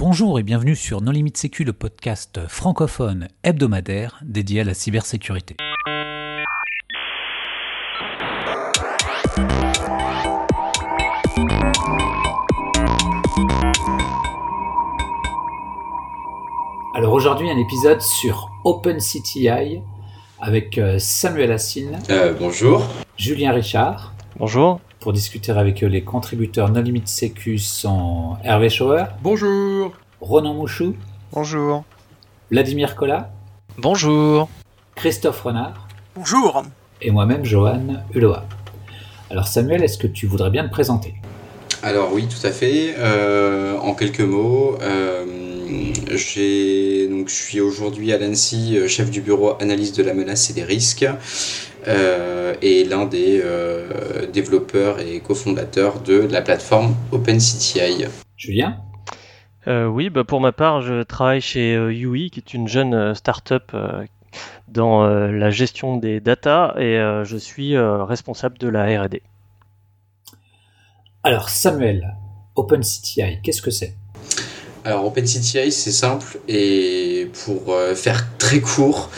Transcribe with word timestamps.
Bonjour 0.00 0.38
et 0.38 0.42
bienvenue 0.42 0.76
sur 0.76 1.02
Non 1.02 1.12
Limite 1.12 1.36
Sécu, 1.36 1.62
le 1.62 1.74
podcast 1.74 2.40
francophone 2.48 3.28
hebdomadaire 3.42 4.18
dédié 4.22 4.62
à 4.62 4.64
la 4.64 4.72
cybersécurité. 4.72 5.56
Alors 16.94 17.12
aujourd'hui 17.12 17.50
un 17.50 17.58
épisode 17.58 18.00
sur 18.00 18.50
OpenCTI 18.64 19.82
avec 20.40 20.78
euh, 20.78 20.98
Samuel 20.98 21.52
Assine. 21.52 21.98
Euh, 22.08 22.32
bonjour. 22.40 22.86
Julien 23.18 23.52
Richard. 23.52 24.14
Bonjour. 24.38 24.80
Pour 25.00 25.14
discuter 25.14 25.50
avec 25.50 25.80
les 25.80 26.02
contributeurs 26.02 26.68
No 26.68 26.82
Limit 26.82 27.04
Sécu 27.06 27.56
sont 27.56 28.36
Hervé 28.44 28.68
Schauer. 28.68 29.04
Bonjour. 29.22 29.92
Ronan 30.20 30.52
Mouchou. 30.52 30.94
Bonjour. 31.32 31.84
Vladimir 32.50 32.96
Collat. 32.96 33.30
Bonjour. 33.78 34.50
Christophe 34.96 35.40
Renard. 35.40 35.88
Bonjour. 36.14 36.64
Et 37.00 37.10
moi-même, 37.10 37.46
Johan 37.46 38.04
Uloa. 38.12 38.44
Alors 39.30 39.48
Samuel, 39.48 39.82
est-ce 39.82 39.96
que 39.96 40.06
tu 40.06 40.26
voudrais 40.26 40.50
bien 40.50 40.64
te 40.64 40.70
présenter? 40.70 41.14
Alors 41.82 42.12
oui, 42.12 42.28
tout 42.28 42.46
à 42.46 42.50
fait. 42.50 42.94
Euh, 42.98 43.78
en 43.78 43.94
quelques 43.94 44.20
mots, 44.20 44.76
j'ai 46.10 47.08
donc 47.08 47.30
je 47.30 47.34
suis 47.34 47.60
aujourd'hui 47.60 48.12
à 48.12 48.18
l'ANSI 48.18 48.86
chef 48.86 49.10
du 49.10 49.22
bureau 49.22 49.54
analyse 49.62 49.94
de 49.94 50.02
la 50.02 50.12
menace 50.12 50.50
et 50.50 50.52
des 50.52 50.64
risques. 50.64 51.06
Euh, 51.88 52.54
et 52.62 52.84
l'un 52.84 53.06
des 53.06 53.40
euh, 53.42 54.26
développeurs 54.26 55.00
et 55.00 55.20
cofondateurs 55.20 56.00
de 56.00 56.14
la 56.14 56.42
plateforme 56.42 56.94
OpenCTI. 57.10 58.04
Julien 58.36 58.76
euh, 59.66 59.86
Oui, 59.86 60.10
bah 60.10 60.24
pour 60.24 60.40
ma 60.40 60.52
part, 60.52 60.82
je 60.82 61.02
travaille 61.02 61.40
chez 61.40 61.74
UI, 61.74 62.30
qui 62.30 62.40
est 62.40 62.54
une 62.54 62.68
jeune 62.68 63.14
start-up 63.14 63.72
dans 64.68 65.06
la 65.06 65.50
gestion 65.50 65.96
des 65.96 66.20
data, 66.20 66.74
et 66.78 66.96
je 67.24 67.36
suis 67.36 67.76
responsable 67.78 68.58
de 68.58 68.68
la 68.68 69.02
RD. 69.02 69.20
Alors 71.22 71.48
Samuel, 71.50 72.16
OpenCTI, 72.56 73.40
qu'est-ce 73.42 73.62
que 73.62 73.70
c'est? 73.70 73.96
Alors 74.84 75.06
OpenCTI 75.06 75.70
c'est 75.70 75.92
simple 75.92 76.38
et 76.48 77.28
pour 77.44 77.74
euh, 77.74 77.94
faire 77.94 78.26
très 78.38 78.60
court, 78.60 79.10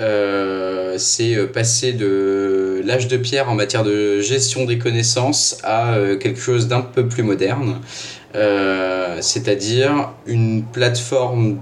euh, 0.00 0.94
c'est 0.98 1.34
euh, 1.34 1.46
passer 1.46 1.92
de 1.92 2.82
l'âge 2.84 3.08
de 3.08 3.16
pierre 3.16 3.50
en 3.50 3.54
matière 3.54 3.84
de 3.84 4.20
gestion 4.20 4.64
des 4.64 4.78
connaissances 4.78 5.58
à 5.62 5.94
quelque 6.20 6.40
chose 6.40 6.68
d'un 6.68 6.80
peu 6.80 7.06
plus 7.06 7.22
moderne, 7.22 7.80
c'est-à-dire 9.20 10.10
une 10.26 10.62
plateforme 10.62 11.58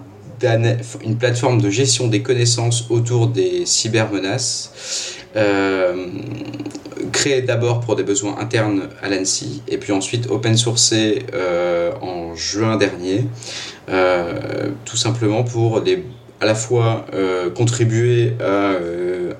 une 1.04 1.16
plateforme 1.18 1.60
de 1.60 1.68
gestion 1.68 2.06
des 2.06 2.22
connaissances 2.22 2.86
autour 2.90 3.26
des 3.26 3.66
cybermenaces 3.66 5.17
créé 7.12 7.42
d'abord 7.42 7.80
pour 7.80 7.96
des 7.96 8.02
besoins 8.02 8.36
internes 8.38 8.88
à 9.02 9.08
l'ANSI 9.08 9.62
et 9.68 9.78
puis 9.78 9.92
ensuite 9.92 10.30
open 10.30 10.56
sourcé 10.56 11.24
euh, 11.32 11.92
en 12.00 12.34
juin 12.34 12.76
dernier, 12.76 13.24
euh, 13.88 14.70
tout 14.84 14.96
simplement 14.96 15.44
pour 15.44 15.80
des, 15.80 16.04
à 16.40 16.46
la 16.46 16.54
fois 16.54 17.06
contribuer 17.54 18.32
à 18.40 18.76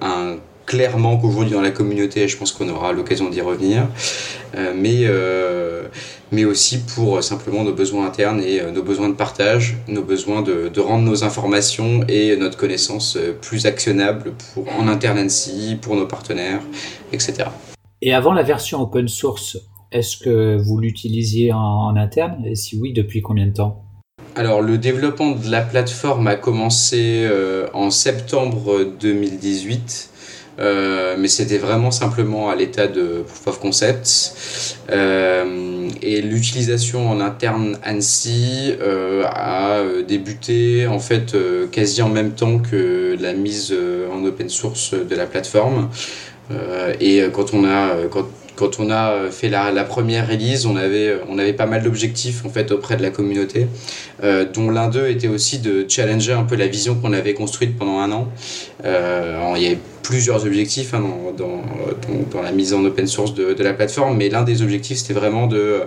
un 0.00 0.36
clair 0.68 0.98
manque 0.98 1.24
aujourd'hui 1.24 1.54
dans 1.54 1.60
la 1.60 1.72
communauté, 1.72 2.22
et 2.22 2.28
je 2.28 2.36
pense 2.36 2.52
qu'on 2.52 2.68
aura 2.68 2.92
l'occasion 2.92 3.28
d'y 3.30 3.40
revenir, 3.40 3.88
mais 4.76 5.06
mais 6.32 6.44
aussi 6.44 6.78
pour 6.78 7.22
simplement 7.22 7.64
nos 7.64 7.72
besoins 7.72 8.06
internes 8.06 8.42
et 8.42 8.60
euh, 8.60 8.70
nos 8.70 8.82
besoins 8.82 9.08
de 9.08 9.14
partage, 9.14 9.76
nos 9.88 10.02
besoins 10.02 10.42
de, 10.42 10.80
rendre 10.80 11.04
nos 11.04 11.24
informations 11.24 12.04
et 12.08 12.36
notre 12.36 12.56
connaissance 12.56 13.16
euh, 13.16 13.32
plus 13.32 13.66
actionnables 13.66 14.32
pour, 14.54 14.66
en 14.78 14.88
interne 14.88 15.18
ANSI, 15.18 15.78
pour 15.80 15.96
nos 15.96 16.06
partenaires, 16.06 16.60
etc. 17.12 17.48
Et 18.00 18.14
avant 18.14 18.32
la 18.32 18.42
version 18.42 18.80
open 18.80 19.08
source, 19.08 19.58
est-ce 19.90 20.16
que 20.16 20.56
vous 20.56 20.78
l'utilisiez 20.78 21.52
en, 21.52 21.96
interne? 21.96 22.44
Et 22.44 22.54
si 22.54 22.78
oui, 22.78 22.92
depuis 22.92 23.22
combien 23.22 23.46
de 23.46 23.52
temps? 23.52 23.84
Alors 24.36 24.60
le 24.62 24.78
développement 24.78 25.32
de 25.32 25.50
la 25.50 25.62
plateforme 25.62 26.28
a 26.28 26.36
commencé 26.36 27.24
euh, 27.24 27.66
en 27.72 27.90
septembre 27.90 28.84
2018 29.00 30.10
euh, 30.58 31.16
mais 31.18 31.28
c'était 31.28 31.58
vraiment 31.58 31.90
simplement 31.90 32.50
à 32.50 32.56
l'état 32.56 32.86
de 32.86 33.22
proof 33.26 33.46
of 33.46 33.60
concept. 33.60 34.34
Euh, 34.90 35.88
et 36.02 36.20
l'utilisation 36.20 37.08
en 37.08 37.20
interne 37.20 37.78
ANSI 37.86 38.74
euh, 38.80 39.24
a 39.26 39.82
débuté 40.06 40.86
en 40.86 40.98
fait 40.98 41.36
quasi 41.70 42.02
en 42.02 42.08
même 42.08 42.32
temps 42.32 42.58
que 42.58 43.16
la 43.20 43.32
mise 43.32 43.74
en 44.12 44.24
open 44.24 44.48
source 44.48 44.94
de 44.94 45.14
la 45.14 45.26
plateforme. 45.26 45.88
et 47.00 47.22
quand 47.32 47.52
on 47.52 47.64
a 47.64 47.94
quand 48.58 48.80
on 48.80 48.90
a 48.90 49.30
fait 49.30 49.48
la, 49.48 49.84
première 49.84 50.28
release, 50.28 50.66
on 50.66 50.74
avait, 50.74 51.16
on 51.28 51.38
avait 51.38 51.52
pas 51.52 51.66
mal 51.66 51.84
d'objectifs 51.84 52.44
en 52.44 52.48
fait 52.48 52.72
auprès 52.72 52.96
de 52.96 53.02
la 53.02 53.10
communauté, 53.10 53.68
euh, 54.24 54.44
dont 54.52 54.68
l'un 54.68 54.88
d'eux 54.88 55.08
était 55.08 55.28
aussi 55.28 55.60
de 55.60 55.86
challenger 55.88 56.32
un 56.32 56.42
peu 56.42 56.56
la 56.56 56.66
vision 56.66 56.96
qu'on 56.96 57.12
avait 57.12 57.34
construite 57.34 57.78
pendant 57.78 58.00
un 58.00 58.10
an. 58.10 58.26
Euh, 58.84 59.52
il 59.56 59.62
y 59.62 59.66
avait 59.66 59.78
plusieurs 60.02 60.44
objectifs 60.44 60.92
hein, 60.94 61.04
dans, 61.36 62.42
la 62.42 62.50
mise 62.50 62.74
en 62.74 62.84
open 62.84 63.06
source 63.06 63.34
de, 63.34 63.62
la 63.62 63.74
plateforme, 63.74 64.16
mais 64.16 64.28
l'un 64.28 64.42
des 64.42 64.62
objectifs 64.62 64.98
c'était 64.98 65.14
vraiment 65.14 65.46
de, 65.46 65.82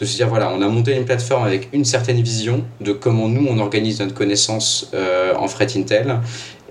se 0.00 0.16
dire 0.16 0.28
voilà, 0.28 0.50
on 0.56 0.62
a 0.62 0.68
monté 0.68 0.94
une 0.96 1.04
plateforme 1.04 1.44
avec 1.44 1.68
une 1.72 1.84
certaine 1.84 2.22
vision 2.22 2.64
de 2.80 2.92
comment 2.92 3.28
nous 3.28 3.46
on 3.50 3.58
organise 3.58 4.00
notre 4.00 4.14
connaissance 4.14 4.90
euh, 4.94 5.34
en 5.36 5.48
fret 5.48 5.66
Intel 5.76 6.20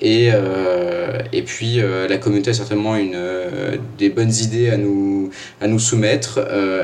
et, 0.01 0.31
euh, 0.33 1.19
et 1.31 1.43
puis 1.43 1.79
euh, 1.79 2.07
la 2.07 2.17
communauté 2.17 2.49
a 2.49 2.53
certainement 2.53 2.95
une, 2.95 3.13
euh, 3.15 3.77
des 3.97 4.09
bonnes 4.09 4.33
idées 4.33 4.69
à 4.69 4.77
nous, 4.77 5.29
à 5.61 5.67
nous 5.67 5.79
soumettre. 5.79 6.39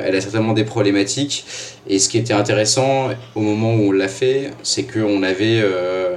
elle 0.06 0.16
a 0.16 0.22
certainement 0.22 0.54
des 0.54 0.64
problématiques. 0.64 1.46
Et 1.88 1.98
ce 1.98 2.08
qui 2.08 2.18
était 2.18 2.34
intéressant 2.34 3.10
au 3.36 3.42
moment 3.42 3.74
où 3.74 3.90
on 3.90 3.92
l'a 3.92 4.08
fait, 4.08 4.52
c'est 4.64 4.84
qu'on 4.84 5.24
avait, 5.24 5.64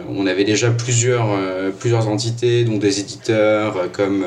on 0.09 0.27
avait 0.27 0.45
déjà 0.45 0.71
plusieurs, 0.71 1.29
plusieurs 1.79 2.09
entités, 2.09 2.65
donc 2.65 2.81
des 2.81 3.01
éditeurs 3.01 3.91
comme, 3.93 4.25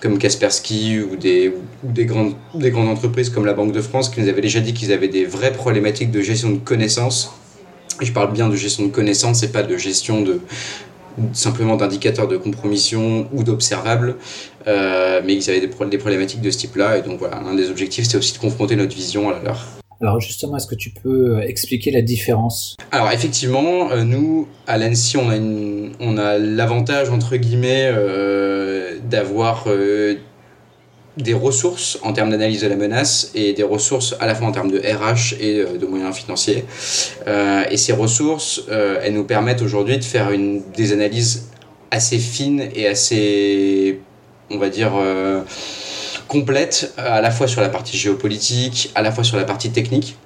comme 0.00 0.18
Kaspersky 0.18 1.00
ou 1.00 1.16
des, 1.16 1.52
ou 1.84 1.92
des, 1.92 2.04
grandes, 2.04 2.34
des 2.54 2.70
grandes 2.70 2.88
entreprises 2.88 3.30
comme 3.30 3.46
la 3.46 3.54
Banque 3.54 3.72
de 3.72 3.80
France 3.80 4.08
qui 4.08 4.20
nous 4.20 4.28
avaient 4.28 4.40
déjà 4.40 4.60
dit 4.60 4.74
qu'ils 4.74 4.92
avaient 4.92 5.08
des 5.08 5.24
vraies 5.24 5.52
problématiques 5.52 6.10
de 6.10 6.20
gestion 6.20 6.50
de 6.50 6.58
connaissances. 6.58 7.32
Je 8.00 8.10
parle 8.10 8.32
bien 8.32 8.48
de 8.48 8.56
gestion 8.56 8.86
de 8.86 8.90
connaissances 8.90 9.42
et 9.44 9.48
pas 9.52 9.62
de 9.62 9.76
gestion 9.76 10.22
de, 10.22 10.40
simplement 11.32 11.76
d'indicateurs 11.76 12.28
de 12.28 12.36
compromission 12.36 13.28
ou 13.32 13.42
d'observables, 13.44 14.16
euh, 14.66 15.20
mais 15.24 15.34
ils 15.34 15.50
avaient 15.50 15.60
des, 15.60 15.66
des, 15.68 15.98
problématiques 15.98 16.40
de 16.40 16.50
ce 16.50 16.58
type-là. 16.58 16.98
Et 16.98 17.02
donc 17.02 17.18
voilà, 17.18 17.38
un 17.38 17.54
des 17.54 17.70
objectifs, 17.70 18.04
c'était 18.04 18.18
aussi 18.18 18.34
de 18.34 18.38
confronter 18.38 18.76
notre 18.76 18.94
vision 18.94 19.30
à 19.30 19.38
leur. 19.42 19.66
Alors 20.00 20.20
justement, 20.20 20.56
est-ce 20.56 20.66
que 20.66 20.74
tu 20.74 20.90
peux 20.90 21.40
expliquer 21.42 21.92
la 21.92 22.02
différence? 22.02 22.76
Alors 22.90 23.10
effectivement, 23.12 23.92
euh, 23.92 24.02
nous, 24.02 24.48
à 24.66 24.76
l'ANSI, 24.76 25.16
on 25.16 26.18
a, 26.18 26.22
a 26.22 26.38
l'avantage, 26.38 27.10
entre 27.10 27.36
guillemets, 27.36 27.88
euh, 27.92 28.98
d'avoir 29.08 29.66
des 31.16 31.34
ressources 31.34 31.98
en 32.02 32.12
termes 32.12 32.30
d'analyse 32.30 32.62
de 32.62 32.68
la 32.68 32.76
menace 32.76 33.30
et 33.34 33.52
des 33.52 33.62
ressources 33.62 34.14
à 34.18 34.26
la 34.26 34.34
fois 34.34 34.46
en 34.46 34.52
termes 34.52 34.70
de 34.70 34.78
RH 34.78 35.34
et 35.40 35.60
euh, 35.60 35.78
de 35.78 35.86
moyens 35.86 36.16
financiers. 36.16 36.64
Euh, 37.26 37.64
et 37.70 37.76
ces 37.76 37.92
ressources, 37.92 38.62
euh, 38.70 39.00
elles 39.02 39.12
nous 39.12 39.24
permettent 39.24 39.62
aujourd'hui 39.62 39.98
de 39.98 40.04
faire 40.04 40.30
une, 40.30 40.62
des 40.76 40.92
analyses 40.92 41.48
assez 41.90 42.18
fines 42.18 42.68
et 42.74 42.86
assez, 42.86 44.00
on 44.50 44.56
va 44.56 44.70
dire, 44.70 44.92
complètes, 46.26 46.94
à 46.96 47.20
la 47.20 47.30
fois 47.30 47.46
sur 47.46 47.60
la 47.60 47.68
partie 47.68 47.98
géopolitique, 47.98 48.90
à 48.94 49.02
la 49.02 49.12
fois 49.12 49.24
sur 49.24 49.36
la 49.36 49.44
partie 49.44 49.70
technique. 49.70 50.16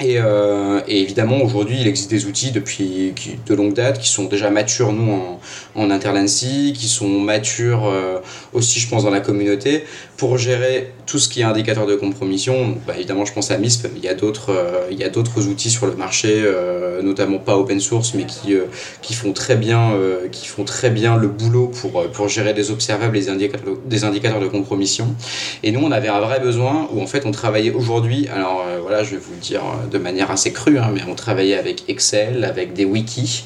Et, 0.00 0.18
euh, 0.18 0.80
et, 0.86 1.00
évidemment, 1.00 1.42
aujourd'hui, 1.42 1.78
il 1.80 1.88
existe 1.88 2.10
des 2.10 2.26
outils 2.26 2.52
depuis 2.52 3.14
de 3.46 3.54
longue 3.54 3.74
date 3.74 3.98
qui 3.98 4.08
sont 4.08 4.24
déjà 4.24 4.48
matures, 4.50 4.92
nous, 4.92 5.12
en, 5.12 5.40
en 5.74 5.90
Interlancy, 5.90 6.72
qui 6.76 6.86
sont 6.86 7.08
matures 7.08 7.86
euh, 7.86 8.20
aussi, 8.52 8.78
je 8.78 8.88
pense, 8.88 9.02
dans 9.02 9.10
la 9.10 9.20
communauté, 9.20 9.84
pour 10.16 10.38
gérer 10.38 10.92
tout 11.08 11.18
ce 11.18 11.28
qui 11.28 11.40
est 11.40 11.44
indicateur 11.44 11.86
de 11.86 11.96
compromission. 11.96 12.76
Bah, 12.86 12.92
évidemment, 12.96 13.24
je 13.24 13.32
pense 13.32 13.50
à 13.50 13.56
MISP, 13.56 13.84
mais 13.84 13.98
il 13.98 14.04
y 14.04 14.08
a 14.08 14.14
d'autres 14.14 14.50
euh, 14.50 15.48
outils 15.48 15.70
sur 15.70 15.86
le 15.86 15.96
marché, 15.96 16.42
euh, 16.44 17.00
notamment 17.02 17.38
pas 17.38 17.56
open 17.56 17.80
source, 17.80 18.12
mais 18.14 18.26
qui, 18.26 18.54
euh, 18.54 18.66
qui, 19.00 19.14
font 19.14 19.32
très 19.32 19.56
bien, 19.56 19.92
qui 20.30 20.46
font 20.46 20.64
très 20.64 20.90
bien 20.90 21.16
le 21.16 21.28
boulot 21.28 21.68
pour, 21.68 22.04
pour 22.10 22.28
gérer 22.28 22.52
des 22.52 22.70
observables 22.70 23.16
et 23.16 23.20
des 23.20 24.04
indicateurs, 24.04 24.40
de 24.40 24.48
compromission. 24.48 25.14
Et 25.62 25.72
nous, 25.72 25.80
on 25.80 25.90
avait 25.90 26.08
un 26.08 26.20
vrai 26.20 26.40
besoin 26.40 26.88
où, 26.92 27.00
en 27.00 27.06
fait, 27.06 27.24
on 27.24 27.30
travaillait 27.30 27.72
aujourd'hui, 27.72 28.28
alors 28.28 28.64
voilà, 28.82 29.02
je 29.02 29.12
vais 29.12 29.16
vous 29.16 29.32
le 29.32 29.40
dire 29.40 29.62
de 29.90 29.96
manière 29.96 30.30
assez 30.30 30.52
crue, 30.52 30.78
hein, 30.78 30.90
mais 30.92 31.00
on 31.08 31.14
travaillait 31.14 31.56
avec 31.56 31.84
Excel, 31.88 32.44
avec 32.44 32.74
des 32.74 32.84
wikis, 32.84 33.44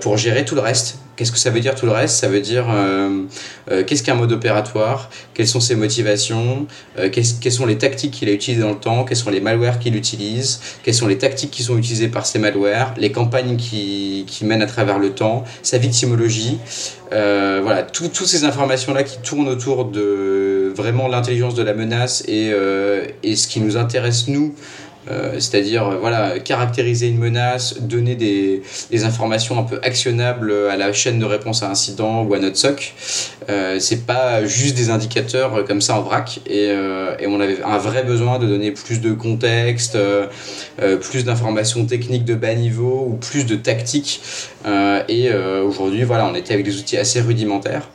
pour 0.00 0.16
gérer 0.16 0.44
tout 0.44 0.54
le 0.54 0.60
reste. 0.60 0.98
Qu'est-ce 1.16 1.32
que 1.32 1.38
ça 1.38 1.50
veut 1.50 1.60
dire 1.60 1.74
tout 1.74 1.86
le 1.86 1.92
reste? 1.92 2.16
Ça 2.16 2.28
veut 2.28 2.40
dire 2.40 2.66
euh, 2.68 3.22
euh, 3.70 3.84
qu'est-ce 3.84 4.02
qu'un 4.02 4.14
mode 4.14 4.32
opératoire, 4.32 5.08
quelles 5.32 5.48
sont 5.48 5.60
ses 5.60 5.74
motivations, 5.74 6.66
euh, 6.98 7.08
quelles 7.10 7.52
sont 7.52 7.64
les 7.64 7.78
tactiques 7.78 8.12
qu'il 8.12 8.28
a 8.28 8.32
utilisées 8.32 8.62
dans 8.62 8.70
le 8.70 8.76
temps, 8.76 9.04
quels 9.04 9.16
sont 9.16 9.30
les 9.30 9.40
malwares 9.40 9.78
qu'il 9.78 9.96
utilise, 9.96 10.60
quelles 10.82 10.94
sont 10.94 11.06
les 11.06 11.16
tactiques 11.16 11.50
qui 11.50 11.62
sont 11.62 11.78
utilisées 11.78 12.08
par 12.08 12.26
ces 12.26 12.38
malwares, 12.38 12.94
les 12.98 13.12
campagnes 13.12 13.56
qui, 13.56 14.24
qui 14.26 14.44
mènent 14.44 14.62
à 14.62 14.66
travers 14.66 14.98
le 14.98 15.10
temps, 15.10 15.44
sa 15.62 15.78
victimologie. 15.78 16.58
voilà, 17.10 17.82
toutes 17.82 18.14
ces 18.14 18.44
informations-là 18.44 19.02
qui 19.02 19.16
tournent 19.18 19.48
autour 19.48 19.86
de 19.86 20.72
vraiment 20.76 21.08
l'intelligence 21.08 21.54
de 21.54 21.62
la 21.62 21.72
menace 21.72 22.22
et, 22.28 22.52
et 23.22 23.36
ce 23.36 23.48
qui 23.48 23.60
nous 23.60 23.78
intéresse, 23.78 24.28
nous, 24.28 24.54
euh, 25.08 25.34
c'est-à-dire 25.34 25.86
euh, 25.86 25.96
voilà, 25.96 26.38
caractériser 26.38 27.08
une 27.08 27.18
menace, 27.18 27.80
donner 27.80 28.16
des, 28.16 28.62
informations 29.04 29.58
un 29.58 29.62
peu 29.62 29.78
actionnables 29.82 30.52
à 30.70 30.76
la 30.76 30.92
chaîne 30.92 31.18
de 31.18 31.24
réponse 31.24 31.62
à 31.62 31.70
incident 31.70 32.24
ou 32.24 32.34
à 32.34 32.38
notre 32.38 32.56
SOC. 32.56 32.94
Euh, 33.48 33.78
c'est 33.78 34.06
pas 34.06 34.44
juste 34.44 34.76
des 34.76 34.90
indicateurs 34.90 35.64
comme 35.64 35.80
ça 35.80 35.98
en 35.98 36.02
vrac 36.02 36.40
et, 36.46 36.74
on 37.28 37.40
avait 37.40 37.62
un 37.62 37.78
vrai 37.78 38.02
besoin 38.04 38.38
de 38.38 38.46
donner 38.46 38.70
plus 38.70 39.00
de 39.00 39.12
contexte, 39.12 39.98
plus 41.00 41.24
d'informations 41.24 41.84
techniques 41.84 42.24
de 42.24 42.34
bas 42.34 42.54
niveau 42.54 43.08
ou 43.10 43.16
plus 43.16 43.44
de 43.44 43.56
tactiques. 43.56 44.22
et 45.08 45.30
aujourd'hui, 45.64 46.04
voilà, 46.04 46.26
on 46.26 46.34
était 46.34 46.54
avec 46.54 46.64
des 46.64 46.78
outils 46.78 46.96
assez 46.96 47.20
rudimentaires. 47.20 47.88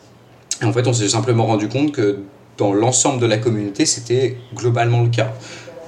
Et 0.62 0.66
en 0.66 0.74
fait, 0.74 0.86
on 0.88 0.94
s'est 0.94 1.10
simplement 1.10 1.46
rendu 1.46 1.69
compte 1.69 1.92
que 1.92 2.19
dans 2.58 2.74
l'ensemble 2.74 3.19
de 3.19 3.25
la 3.25 3.38
communauté, 3.38 3.86
c'était 3.86 4.38
globalement 4.54 5.02
le 5.02 5.10
cas. 5.10 5.34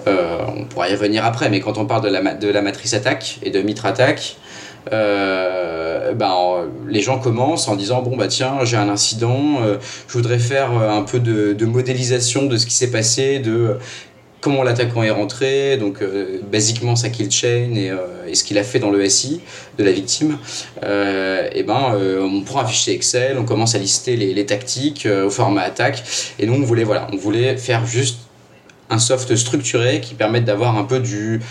Euh, 0.07 0.45
on 0.55 0.65
pourra 0.65 0.89
y 0.89 0.93
revenir 0.93 1.25
après, 1.25 1.49
mais 1.49 1.59
quand 1.59 1.77
on 1.77 1.85
parle 1.85 2.03
de 2.03 2.47
la, 2.49 2.61
matrice 2.61 2.93
attaque 2.93 3.39
et 3.43 3.49
de 3.49 3.61
mitre 3.61 3.85
attaque, 3.85 4.37
euh, 4.91 6.13
ben, 6.13 6.35
les 6.87 7.01
gens 7.01 7.19
commencent 7.19 7.69
en 7.69 7.75
disant 7.75 8.01
bon 8.01 8.17
bah 8.17 8.27
tiens 8.27 8.65
j'ai 8.65 8.75
un 8.75 8.89
incident, 8.89 9.61
euh, 9.61 9.77
je 10.09 10.13
voudrais 10.13 10.39
faire 10.39 10.71
un 10.71 11.03
peu 11.03 11.19
de, 11.19 11.65
modélisation 11.65 12.47
de 12.47 12.57
ce 12.57 12.65
qui 12.65 12.73
s'est 12.73 12.91
passé, 12.91 13.39
de 13.39 13.77
comment 14.41 14.61
l'attaquant 14.61 15.03
est 15.03 15.09
rentré, 15.09 15.77
donc 15.77 16.03
basiquement 16.51 16.97
sa 16.97 17.07
kill 17.07 17.31
chain 17.31 17.75
et, 17.75 18.35
ce 18.35 18.43
qu'il 18.43 18.57
a 18.57 18.63
fait 18.63 18.79
dans 18.79 18.89
le 18.89 19.07
SI 19.07 19.39
de 19.77 19.85
la 19.85 19.93
victime. 19.93 20.37
et 20.81 21.63
ben 21.63 21.97
on 22.19 22.41
prend 22.41 22.59
un 22.59 22.65
fichier 22.65 22.93
Excel, 22.93 23.37
on 23.39 23.45
commence 23.45 23.73
à 23.73 23.77
lister 23.77 24.17
les, 24.17 24.33
les 24.33 24.45
tactiques 24.45 25.07
au 25.07 25.29
format 25.29 25.61
attaque 25.61 26.03
et 26.39 26.45
nous 26.45 26.55
on 26.55 26.61
voulait 26.61 26.83
voilà 26.83 27.07
on 27.13 27.15
voulait 27.15 27.55
faire 27.55 27.85
juste 27.85 28.22
un 28.89 28.99
soft 28.99 29.35
structuré 29.35 30.01
qui 30.01 30.13
permette 30.13 30.45
d'avoir 30.45 30.77
un 30.77 30.83
peu 30.83 30.99
du, 30.99 31.41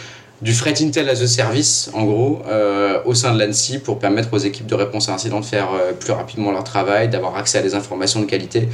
du 0.43 0.55
threat 0.55 0.81
intel 0.81 1.08
as 1.08 1.23
a 1.23 1.26
service, 1.26 1.90
en 1.94 2.05
gros, 2.05 2.43
euh, 2.46 3.00
au 3.05 3.14
sein 3.14 3.34
de 3.34 3.43
l'ANSI 3.43 3.79
pour 3.79 3.99
permettre 3.99 4.32
aux 4.32 4.38
équipes 4.38 4.67
de 4.67 4.75
réponse 4.75 5.08
à 5.08 5.14
incident 5.14 5.40
de 5.40 5.44
faire 5.44 5.73
euh, 5.73 5.93
plus 5.93 6.12
rapidement 6.12 6.50
leur 6.50 6.64
travail, 6.64 7.08
d'avoir 7.08 7.37
accès 7.37 7.58
à 7.58 7.62
des 7.62 7.75
informations 7.75 8.20
de 8.20 8.26
qualité. 8.26 8.69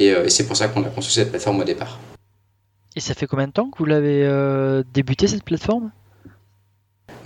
Euh, 0.00 0.24
et, 0.24 0.30
c'est 0.30 0.46
pour 0.46 0.56
ça 0.56 0.68
qu'on 0.68 0.82
a 0.82 0.88
construit 0.88 1.14
cette 1.14 1.30
plateforme 1.30 1.60
au 1.60 1.64
départ. 1.64 1.98
Et 2.94 3.00
ça 3.00 3.14
fait 3.14 3.26
combien 3.26 3.48
de 3.48 3.52
temps 3.52 3.70
que 3.70 3.78
vous 3.78 3.84
l'avez 3.84 4.28
débuté 4.92 5.28
cette 5.28 5.44
plateforme? 5.44 5.90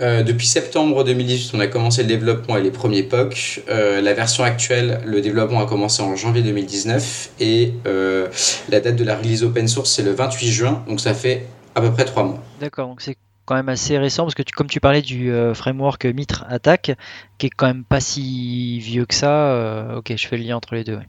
Euh, 0.01 0.23
depuis 0.23 0.47
septembre 0.47 1.03
2018, 1.03 1.51
on 1.55 1.59
a 1.59 1.67
commencé 1.67 2.01
le 2.01 2.07
développement 2.07 2.57
et 2.57 2.61
les 2.61 2.71
premiers 2.71 3.03
POC. 3.03 3.63
Euh, 3.69 4.01
la 4.01 4.13
version 4.13 4.43
actuelle, 4.43 5.01
le 5.05 5.21
développement 5.21 5.61
a 5.61 5.65
commencé 5.65 6.01
en 6.01 6.15
janvier 6.15 6.41
2019 6.41 7.31
et 7.39 7.73
euh, 7.87 8.27
la 8.69 8.79
date 8.81 8.95
de 8.95 9.03
la 9.03 9.15
release 9.15 9.43
open 9.43 9.67
source, 9.67 9.91
c'est 9.91 10.03
le 10.03 10.11
28 10.11 10.47
juin, 10.47 10.83
donc 10.87 10.99
ça 10.99 11.13
fait 11.13 11.45
à 11.75 11.81
peu 11.81 11.91
près 11.91 12.05
trois 12.05 12.23
mois. 12.23 12.43
D'accord, 12.59 12.89
donc 12.89 13.01
c'est 13.01 13.17
quand 13.45 13.55
même 13.55 13.69
assez 13.69 13.97
récent 13.97 14.23
parce 14.23 14.35
que 14.35 14.43
comme 14.55 14.67
tu 14.67 14.79
parlais 14.79 15.01
du 15.01 15.31
framework 15.53 16.05
Mitre 16.05 16.45
Attack, 16.49 16.91
qui 17.37 17.45
est 17.45 17.51
quand 17.51 17.67
même 17.67 17.83
pas 17.83 17.99
si 17.99 18.79
vieux 18.79 19.05
que 19.05 19.13
ça, 19.13 19.95
ok, 19.97 20.13
je 20.15 20.27
fais 20.27 20.37
le 20.37 20.43
lien 20.43 20.57
entre 20.57 20.73
les 20.73 20.83
deux. 20.83 20.99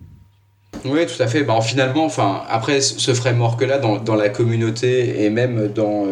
Oui, 0.84 1.06
tout 1.06 1.22
à 1.22 1.26
fait. 1.26 1.42
Bah, 1.42 1.58
finalement, 1.62 2.04
enfin, 2.04 2.42
après 2.50 2.82
ce 2.82 3.14
framework-là, 3.14 3.78
dans, 3.78 3.96
dans, 3.96 4.16
la 4.16 4.28
communauté 4.28 5.24
et 5.24 5.30
même 5.30 5.68
dans, 5.68 6.04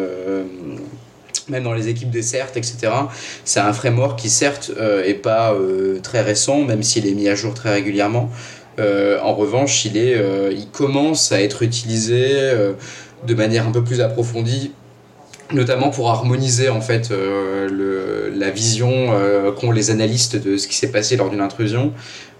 même 1.49 1.63
dans 1.63 1.73
les 1.73 1.87
équipes 1.87 2.09
de 2.09 2.21
CERT, 2.21 2.51
etc. 2.55 2.91
C'est 3.43 3.59
un 3.59 3.73
framework 3.73 4.17
qui, 4.19 4.29
certes, 4.29 4.71
euh, 4.77 5.03
est 5.03 5.13
pas 5.13 5.53
euh, 5.53 5.99
très 6.01 6.21
récent, 6.21 6.61
même 6.61 6.83
s'il 6.83 7.07
est 7.07 7.13
mis 7.13 7.27
à 7.27 7.35
jour 7.35 7.53
très 7.53 7.73
régulièrement. 7.73 8.29
Euh, 8.79 9.19
en 9.21 9.33
revanche, 9.33 9.85
il, 9.85 9.97
est, 9.97 10.17
il 10.51 10.67
commence 10.69 11.31
à 11.31 11.41
être 11.41 11.63
utilisé 11.63 12.33
de 13.25 13.33
manière 13.33 13.67
un 13.67 13.71
peu 13.71 13.83
plus 13.83 14.01
approfondie 14.01 14.71
notamment 15.53 15.91
pour 15.91 16.09
harmoniser 16.09 16.69
en 16.69 16.81
fait 16.81 17.11
le, 17.11 18.33
la 18.35 18.49
vision 18.49 19.11
qu'ont 19.55 19.71
les 19.71 19.91
analystes 19.91 20.35
de 20.35 20.57
ce 20.57 20.67
qui 20.67 20.75
s'est 20.75 20.91
passé 20.91 21.17
lors 21.17 21.29
d'une 21.29 21.41
intrusion 21.41 21.93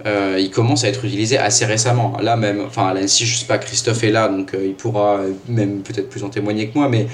euh, 0.05 0.37
il 0.39 0.51
commence 0.51 0.83
à 0.83 0.89
être 0.89 1.03
utilisé 1.03 1.37
assez 1.37 1.65
récemment. 1.65 2.17
Là 2.21 2.35
même, 2.35 2.61
enfin 2.65 2.87
à 2.87 2.93
l'ANSI, 2.93 3.25
je 3.25 3.37
sais 3.37 3.45
pas, 3.45 3.57
Christophe 3.57 4.03
est 4.03 4.11
là, 4.11 4.27
donc 4.27 4.53
euh, 4.53 4.65
il 4.65 4.75
pourra 4.75 5.21
même 5.47 5.81
peut-être 5.81 6.09
plus 6.09 6.23
en 6.23 6.29
témoigner 6.29 6.67
que 6.67 6.77
moi, 6.77 6.89
mais, 6.89 7.07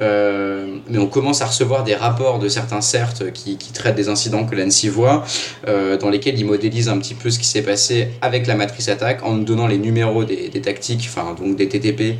euh, 0.00 0.78
mais 0.88 0.98
on 0.98 1.08
commence 1.08 1.42
à 1.42 1.46
recevoir 1.46 1.84
des 1.84 1.94
rapports 1.94 2.38
de 2.38 2.48
certains 2.48 2.80
CERT 2.80 3.32
qui, 3.34 3.58
qui 3.58 3.72
traitent 3.72 3.96
des 3.96 4.08
incidents 4.08 4.46
que 4.46 4.54
l'ANSI 4.54 4.88
voit, 4.88 5.24
dans 5.66 6.10
lesquels 6.10 6.38
ils 6.38 6.46
modélisent 6.46 6.88
un 6.88 6.98
petit 6.98 7.14
peu 7.14 7.30
ce 7.30 7.38
qui 7.38 7.46
s'est 7.46 7.62
passé 7.62 8.08
avec 8.22 8.46
la 8.46 8.54
matrice 8.54 8.88
attaque 8.88 9.24
en 9.24 9.34
nous 9.34 9.44
donnant 9.44 9.66
les 9.66 9.78
numéros 9.78 10.24
des, 10.24 10.48
des 10.48 10.60
tactiques, 10.60 11.08
enfin 11.08 11.34
donc 11.34 11.56
des 11.56 11.68
TTP, 11.68 12.18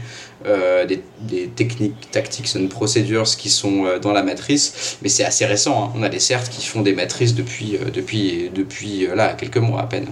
des, 0.89 1.03
des, 1.21 1.49
techniques, 1.49 2.11
tactiques 2.11 2.51
and 2.57 2.69
procedures 2.69 3.25
qui 3.25 3.49
sont 3.49 3.85
dans 4.01 4.13
la 4.13 4.23
matrice, 4.23 4.99
mais 5.03 5.09
c'est 5.09 5.25
assez 5.25 5.47
récent. 5.47 5.85
Hein. 5.85 5.93
On 5.97 6.03
a 6.03 6.09
des 6.09 6.21
CERT 6.21 6.49
qui 6.51 6.67
font 6.67 6.83
des 6.83 6.95
matrices 6.95 7.35
depuis, 7.35 7.79
depuis, 7.95 8.51
depuis 8.55 9.07
là, 9.15 9.35
quelques 9.35 9.59
mois 9.59 9.81
à 9.81 9.87
peine. 9.87 10.09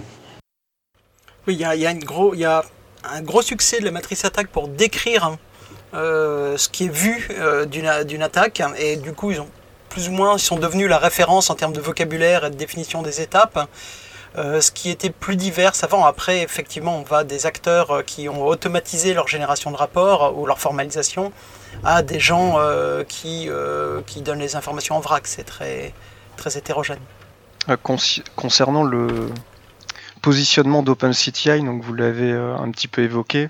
Oui, 1.47 1.55
il 1.55 1.61
y 1.61 2.45
a, 2.45 2.63
un 3.09 3.21
gros 3.21 3.41
succès 3.41 3.79
de 3.79 3.85
la 3.85 3.91
matrice 3.91 4.25
attaque 4.25 4.47
pour 4.47 4.67
décrire 4.67 5.37
euh, 5.93 6.57
ce 6.57 6.67
qui 6.67 6.85
est 6.85 6.93
vu 6.93 7.25
euh, 7.31 7.65
d'une 7.65 8.21
attaque. 8.21 8.61
Et 8.77 8.97
du 8.97 9.13
coup, 9.13 9.31
ils 9.31 9.39
ont 9.39 9.47
plus 9.87 10.09
ou 10.09 10.11
moins 10.11 10.35
ils 10.35 10.41
sont 10.41 10.57
devenus 10.57 10.89
la 10.89 10.97
référence 10.97 11.49
en 11.49 11.55
termes 11.55 11.71
de 11.71 11.79
vocabulaire 11.79 12.43
et 12.43 12.49
de 12.49 12.55
définition 12.55 13.01
des 13.01 13.21
étapes. 13.21 13.69
Euh, 14.37 14.59
ce 14.59 14.71
qui 14.71 14.89
était 14.89 15.09
plus 15.09 15.37
divers 15.37 15.71
avant. 15.83 16.05
Après, 16.05 16.41
effectivement, 16.41 16.97
on 16.97 17.03
va 17.03 17.23
des 17.23 17.45
acteurs 17.45 18.03
qui 18.05 18.27
ont 18.27 18.45
automatisé 18.45 19.13
leur 19.13 19.29
génération 19.29 19.71
de 19.71 19.77
rapports 19.77 20.37
ou 20.37 20.45
leur 20.45 20.59
formalisation 20.59 21.31
à 21.85 22.01
des 22.01 22.19
gens 22.19 22.57
qui, 23.07 23.49
donnent 24.17 24.39
les 24.39 24.57
informations 24.57 24.97
en 24.97 24.99
vrac. 24.99 25.25
C'est 25.27 25.45
très 25.45 25.93
hétérogène. 26.57 26.99
Concernant 28.35 28.83
le, 28.83 29.29
positionnement 30.27 30.83
d'OpenCTI, 30.83 31.61
donc 31.63 31.83
vous 31.83 31.93
l'avez 31.93 32.33
euh, 32.33 32.57
un 32.57 32.69
petit 32.71 32.89
peu 32.89 33.01
évoqué, 33.01 33.47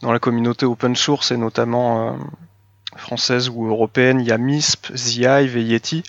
dans 0.00 0.12
la 0.12 0.20
communauté 0.20 0.64
open 0.64 0.94
source 0.94 1.32
et 1.32 1.36
notamment 1.36 2.06
euh, 2.06 2.12
française 2.94 3.48
ou 3.48 3.66
européenne, 3.66 4.20
il 4.20 4.28
y 4.28 4.30
a 4.30 4.38
MISP, 4.38 4.94
ZIve 4.94 5.56
et 5.56 5.62
Yeti. 5.62 6.04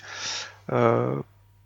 Euh, 0.70 1.16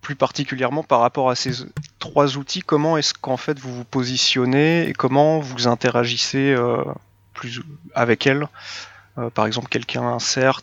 plus 0.00 0.16
particulièrement 0.16 0.82
par 0.82 1.00
rapport 1.00 1.28
à 1.28 1.34
ces 1.34 1.66
trois 1.98 2.38
outils, 2.38 2.62
comment 2.62 2.96
est-ce 2.96 3.12
qu'en 3.12 3.36
fait 3.36 3.58
vous 3.58 3.74
vous 3.74 3.84
positionnez 3.84 4.88
et 4.88 4.94
comment 4.94 5.38
vous 5.38 5.68
interagissez 5.68 6.56
plus 7.34 7.60
avec 7.94 8.26
elles 8.26 8.48
Par 9.34 9.44
exemple, 9.44 9.68
quelqu'un 9.68 10.04
insert 10.04 10.62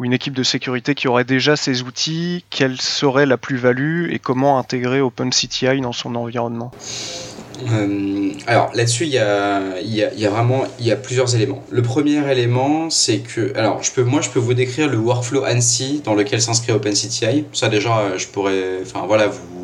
ou 0.00 0.06
une 0.06 0.14
équipe 0.14 0.32
de 0.32 0.42
sécurité 0.42 0.94
qui 0.94 1.08
aurait 1.08 1.24
déjà 1.24 1.56
ces 1.56 1.82
outils, 1.82 2.42
quelle 2.48 2.80
serait 2.80 3.26
la 3.26 3.36
plus-value 3.36 4.10
et 4.10 4.18
comment 4.18 4.58
intégrer 4.58 5.02
OpenCTI 5.02 5.82
dans 5.82 5.92
son 5.92 6.14
environnement? 6.14 6.72
Euh, 7.72 8.32
alors 8.46 8.70
là-dessus, 8.74 9.04
il 9.04 9.10
y 9.10 9.18
a, 9.18 9.80
y, 9.82 10.02
a, 10.02 10.30
vraiment 10.30 10.64
plusieurs 11.02 11.34
éléments. 11.34 11.62
Le 11.70 11.82
premier 11.82 12.30
élément, 12.30 12.90
c'est 12.90 13.18
que, 13.18 13.56
alors 13.56 13.82
je 13.82 13.92
peux, 13.92 14.02
moi, 14.02 14.20
je 14.20 14.30
peux 14.30 14.38
vous 14.38 14.54
décrire 14.54 14.88
le 14.88 14.98
workflow 14.98 15.44
ANSI 15.44 16.02
dans 16.04 16.14
lequel 16.14 16.40
s'inscrit 16.40 16.72
OpenCTI. 16.72 17.44
Ça 17.52 17.68
déjà, 17.68 18.16
je 18.16 18.26
pourrais, 18.26 18.78
enfin 18.82 19.04
voilà, 19.06 19.26
vous 19.26 19.60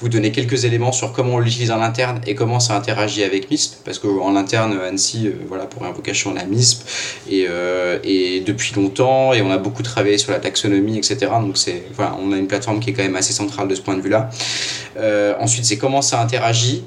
vous 0.00 0.08
donner 0.08 0.32
quelques 0.32 0.64
éléments 0.64 0.92
sur 0.92 1.12
comment 1.12 1.34
on 1.34 1.38
l'utilise 1.38 1.70
en 1.70 1.80
interne 1.80 2.20
et 2.26 2.34
comment 2.34 2.60
ça 2.60 2.76
interagit 2.76 3.22
avec 3.22 3.50
MISP, 3.50 3.84
parce 3.84 3.98
qu'en 3.98 4.36
interne, 4.36 4.78
Annecy, 4.80 5.26
euh, 5.26 5.32
voilà, 5.48 5.66
pour 5.66 5.84
invocation, 5.84 6.32
on 6.34 6.36
a 6.36 6.44
MISP, 6.44 6.86
et, 7.30 7.46
euh, 7.48 7.98
et, 8.04 8.40
depuis 8.40 8.74
longtemps, 8.74 9.32
et 9.32 9.42
on 9.42 9.50
a 9.50 9.58
beaucoup 9.58 9.82
travaillé 9.82 10.18
sur 10.18 10.32
la 10.32 10.38
taxonomie, 10.38 10.98
etc. 10.98 11.18
Donc, 11.40 11.56
c'est, 11.56 11.84
voilà, 11.94 12.16
on 12.20 12.32
a 12.32 12.36
une 12.36 12.46
plateforme 12.46 12.80
qui 12.80 12.90
est 12.90 12.92
quand 12.92 13.02
même 13.02 13.16
assez 13.16 13.32
centrale 13.32 13.68
de 13.68 13.74
ce 13.74 13.80
point 13.80 13.96
de 13.96 14.02
vue-là. 14.02 14.30
Ensuite, 15.40 15.64
c'est 15.64 15.78
comment 15.78 16.02
ça 16.02 16.20
interagit. 16.20 16.84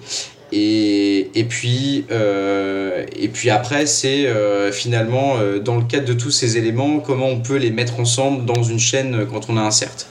Et, 0.52 1.32
et, 1.36 1.44
puis, 1.44 2.06
et 2.10 3.28
puis 3.30 3.50
après, 3.50 3.86
c'est 3.86 4.28
finalement, 4.72 5.38
dans 5.64 5.78
le 5.78 5.84
cadre 5.84 6.06
de 6.06 6.14
tous 6.14 6.32
ces 6.32 6.58
éléments, 6.58 7.00
comment 7.00 7.28
on 7.28 7.40
peut 7.40 7.58
les 7.58 7.72
mettre 7.72 8.00
ensemble 8.00 8.46
dans 8.46 8.64
une 8.64 8.80
chaîne 8.80 9.26
quand 9.26 9.50
on 9.50 9.58
a 9.58 9.62
un 9.62 9.72
CERT. 9.72 10.08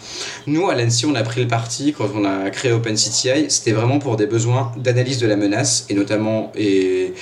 Nous, 0.46 0.68
à 0.68 0.74
l'ANSI, 0.74 1.06
on 1.06 1.14
a 1.14 1.22
pris 1.22 1.42
le 1.42 1.48
parti, 1.48 1.94
quand 1.96 2.08
on 2.14 2.24
a 2.24 2.50
créé 2.50 2.72
OpenCTI, 2.72 3.46
c'était 3.48 3.72
vraiment 3.72 3.98
pour 3.98 4.16
des 4.16 4.26
besoins 4.26 4.72
d'analyse 4.76 5.18
de 5.18 5.26
la 5.26 5.36
menace, 5.36 5.86
et 5.88 5.94
notamment, 5.94 6.52
et, 6.56 7.14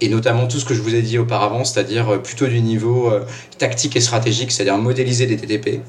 et 0.00 0.08
notamment 0.08 0.46
tout 0.46 0.58
ce 0.58 0.64
que 0.64 0.74
je 0.74 0.80
vous 0.80 0.94
ai 0.94 1.02
dit 1.02 1.18
auparavant, 1.18 1.64
c'est-à-dire 1.64 2.22
plutôt 2.22 2.46
du 2.46 2.60
niveau 2.60 3.10
tactique 3.58 3.96
et 3.96 4.00
stratégique, 4.00 4.52
c'est-à-dire 4.52 4.78
modéliser 4.78 5.26
des 5.26 5.36
TTP, 5.36 5.80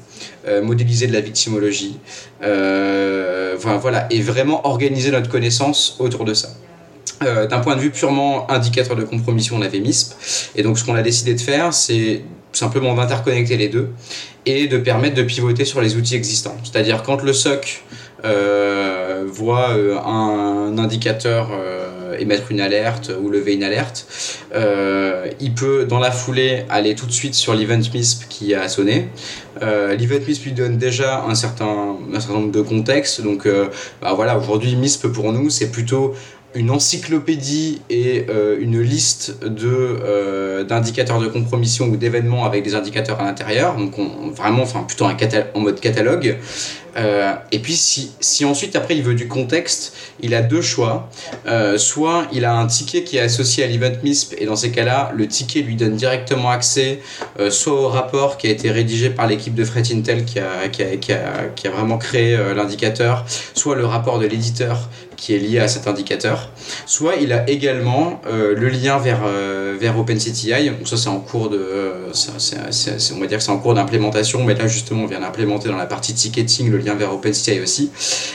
modéliser 0.62 1.06
de 1.06 1.12
la 1.12 1.20
victimologie, 1.20 1.98
voilà, 2.40 4.06
et 4.10 4.20
vraiment 4.20 4.66
organiser 4.66 5.10
notre 5.10 5.28
connaissance 5.28 5.96
autour 5.98 6.24
de 6.24 6.34
ça. 6.34 6.48
D'un 7.20 7.60
point 7.60 7.76
de 7.76 7.80
vue 7.80 7.90
purement 7.90 8.50
indicateur 8.50 8.96
de 8.96 9.04
compromission, 9.04 9.56
on 9.56 9.62
avait 9.62 9.80
MISP, 9.80 10.14
et 10.56 10.62
donc 10.62 10.78
ce 10.78 10.84
qu'on 10.84 10.94
a 10.94 11.02
décidé 11.02 11.34
de 11.34 11.40
faire, 11.40 11.72
c'est 11.72 12.22
simplement 12.52 12.94
d'interconnecter 12.94 13.56
les 13.56 13.68
deux 13.68 13.90
et 14.46 14.66
de 14.66 14.78
permettre 14.78 15.14
de 15.14 15.22
pivoter 15.22 15.64
sur 15.64 15.80
les 15.80 15.96
outils 15.96 16.16
existants. 16.16 16.56
C'est-à-dire 16.64 17.02
quand 17.02 17.22
le 17.22 17.32
SOC 17.32 17.82
euh, 18.24 19.24
voit 19.26 19.70
euh, 19.70 19.98
un, 19.98 20.76
indicateur 20.78 21.50
euh, 21.52 21.89
émettre 22.20 22.50
une 22.50 22.60
alerte 22.60 23.10
ou 23.20 23.28
lever 23.30 23.54
une 23.54 23.64
alerte, 23.64 24.06
il 25.40 25.54
peut 25.54 25.84
dans 25.84 25.98
la 25.98 26.10
foulée 26.10 26.64
aller 26.68 26.94
tout 26.94 27.06
de 27.06 27.12
suite 27.12 27.34
sur 27.34 27.54
l'event 27.54 27.80
MISP 27.94 28.28
qui 28.28 28.54
a 28.54 28.68
sonné. 28.68 29.08
l'event 29.60 30.24
MISP 30.26 30.44
lui 30.44 30.52
donne 30.52 30.76
déjà 30.76 31.24
un 31.24 31.34
certain, 31.34 31.96
nombre 32.28 32.52
de 32.52 32.60
contextes. 32.60 33.22
Donc 33.22 33.48
bah 34.00 34.12
voilà, 34.14 34.38
aujourd'hui 34.38 34.76
MISP 34.76 35.08
pour 35.08 35.32
nous 35.32 35.50
c'est 35.50 35.70
plutôt 35.70 36.14
une 36.54 36.70
encyclopédie 36.70 37.80
et 37.90 38.26
euh, 38.28 38.58
une 38.60 38.80
liste 38.80 39.44
de 39.44 39.68
euh, 39.68 40.64
d'indicateurs 40.64 41.20
de 41.20 41.28
compromission 41.28 41.86
ou 41.86 41.96
d'événements 41.96 42.44
avec 42.44 42.64
des 42.64 42.74
indicateurs 42.74 43.20
à 43.20 43.24
l'intérieur. 43.24 43.76
Donc 43.76 43.98
on, 43.98 44.30
vraiment 44.30 44.62
enfin 44.62 44.82
plutôt 44.82 45.04
un 45.04 45.16
en 45.54 45.60
mode 45.60 45.80
catalogue. 45.80 46.38
Euh, 46.96 47.34
et 47.52 47.60
puis 47.60 47.74
si, 47.76 48.10
si, 48.18 48.44
ensuite 48.44 48.74
après 48.74 48.96
il 48.96 49.04
veut 49.04 49.14
du 49.14 49.28
contexte 49.28 49.96
il 50.20 50.34
a 50.34 50.42
deux 50.42 50.62
choix. 50.62 51.08
Soit 51.76 52.26
il 52.32 52.44
a 52.44 52.54
un 52.54 52.66
ticket 52.66 53.04
qui 53.04 53.16
est 53.16 53.20
associé 53.20 53.62
à 53.62 53.68
l'event 53.68 53.92
MISP 54.02 54.34
et 54.38 54.46
dans 54.46 54.56
ces 54.56 54.72
cas 54.72 54.84
là 54.84 55.12
le 55.14 55.28
ticket 55.28 55.60
lui 55.62 55.76
donne 55.76 55.94
directement 55.94 56.50
accès 56.50 57.00
soit 57.48 57.80
au 57.80 57.88
rapport 57.88 58.38
qui 58.38 58.48
a 58.48 58.50
été 58.50 58.70
rédigé 58.70 59.10
par 59.10 59.26
l'équipe 59.26 59.54
de 59.54 59.64
Fret 59.64 59.82
Intel 59.92 60.24
qui 60.24 60.40
a, 60.40 60.68
qui 60.68 60.82
a, 60.82 60.96
qui 61.54 61.66
a 61.68 61.70
vraiment 61.70 61.98
créé 61.98 62.36
l'indicateur 62.54 63.24
soit 63.54 63.76
le 63.76 63.86
rapport 63.86 64.18
de 64.18 64.26
l'éditeur 64.26 64.88
qui 65.20 65.34
est 65.34 65.38
lié 65.38 65.58
à 65.60 65.68
cet 65.68 65.86
indicateur. 65.86 66.50
Soit 66.86 67.16
il 67.16 67.32
a 67.32 67.48
également 67.48 68.20
euh, 68.26 68.54
le 68.56 68.68
lien 68.70 68.98
vers, 68.98 69.20
euh, 69.24 69.76
OpenCTI. 69.98 70.70
Donc 70.70 70.88
ça 70.88 70.96
c'est 70.96 71.08
en 71.08 71.20
cours 71.20 71.50
de, 71.50 71.58
euh, 71.58 72.12
on 73.14 73.20
va 73.20 73.26
dire 73.26 73.38
que 73.38 73.44
c'est 73.44 73.50
en 73.50 73.58
cours 73.58 73.74
d'implémentation, 73.74 74.42
mais 74.44 74.54
là 74.54 74.66
justement 74.66 75.04
on 75.04 75.06
vient 75.06 75.20
d'implémenter 75.20 75.68
dans 75.68 75.76
la 75.76 75.86
partie 75.86 76.14
ticketing 76.14 76.70
le 76.70 76.78
lien 76.78 76.94
vers 76.94 77.12
OpenCTI 77.12 77.60
aussi. 77.60 77.90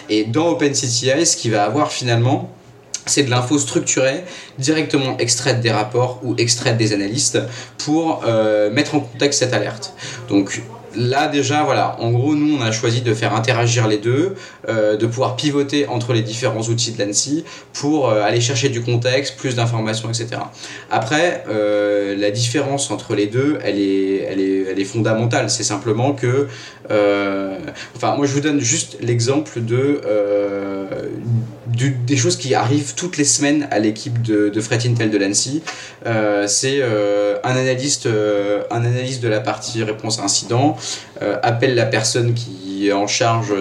Et 0.10 0.26
dans 0.26 0.50
OpenCTI, 0.50 1.26
ce 1.26 1.36
qu'il 1.36 1.52
va 1.52 1.64
avoir 1.64 1.92
finalement, 1.92 2.52
c'est 3.08 3.24
de 3.24 3.30
l'info 3.30 3.58
structurée, 3.58 4.24
directement 4.60 5.18
extraite 5.18 5.62
des 5.62 5.72
rapports 5.72 6.20
ou 6.24 6.36
extraite 6.38 6.78
des 6.78 6.94
analystes 6.94 7.40
pour 7.78 8.24
mettre 8.74 8.96
en 8.96 9.00
contexte 9.00 9.40
cette 9.40 9.54
alerte. 9.54 9.94
Donc 10.28 10.62
là 10.96 11.28
déjà, 11.28 11.64
voilà, 11.64 11.98
en 12.00 12.12
gros, 12.12 12.36
nous, 12.36 12.58
on 12.58 12.62
a 12.62 12.72
choisi 12.72 13.02
de 13.02 13.14
faire 13.14 13.36
interagir 13.36 13.88
les 13.88 13.98
deux, 13.98 14.36
euh, 14.68 14.98
de 14.98 15.06
pouvoir 15.06 15.36
pivoter 15.36 15.88
entre 15.88 16.14
les 16.14 16.22
différents 16.22 16.62
outils 16.62 16.92
de 16.92 17.04
l'ANSI 17.04 17.44
pour 17.74 18.10
euh, 18.10 18.22
aller 18.24 18.42
chercher 18.42 18.70
du 18.70 18.82
contexte, 18.82 19.38
plus 19.38 19.56
d'informations, 19.56 20.10
etc. 20.10 20.42
Après, 20.90 21.44
euh, 21.50 22.16
la 22.16 22.32
différence 22.32 22.92
entre 22.92 23.16
les 23.16 23.28
deux, 23.28 23.60
elle 23.64 23.80
est, 23.80 24.18
elle 24.30 24.40
est, 24.40 24.66
elle 24.72 24.80
est 24.80 24.86
fondamentale. 24.86 25.50
C'est 25.50 25.64
simplement 25.64 26.14
que, 26.14 26.48
enfin, 27.96 28.16
moi, 28.16 28.26
je 28.26 28.34
vous 28.34 28.42
donne 28.42 28.60
juste 28.60 28.98
l'exemple 29.02 29.62
de 29.62 30.02
des 31.68 32.18
choses 32.18 32.38
qui 32.38 32.54
arrivent 32.54 32.94
toutes 32.96 33.18
les 33.18 33.24
semaines 33.24 33.68
à 33.72 33.80
l'équipe 33.80 34.22
de, 34.22 34.50
de 34.50 34.62
Intel 34.76 35.10
de 35.10 35.18
l'ANSI. 35.18 35.64
c'est 36.48 36.82
un 36.84 37.56
analyste, 37.56 38.08
un 38.72 38.86
analyste 38.86 39.24
de 39.24 39.28
la 39.28 39.40
partie 39.40 39.84
réponse 39.84 40.20
à 40.20 40.24
incident 40.24 40.78
euh, 41.22 41.38
appelle 41.44 41.76
la 41.76 41.86
personne 41.86 42.34
qui 42.34 42.90
est 42.90 42.92
en 42.92 43.08
charge 43.08 43.54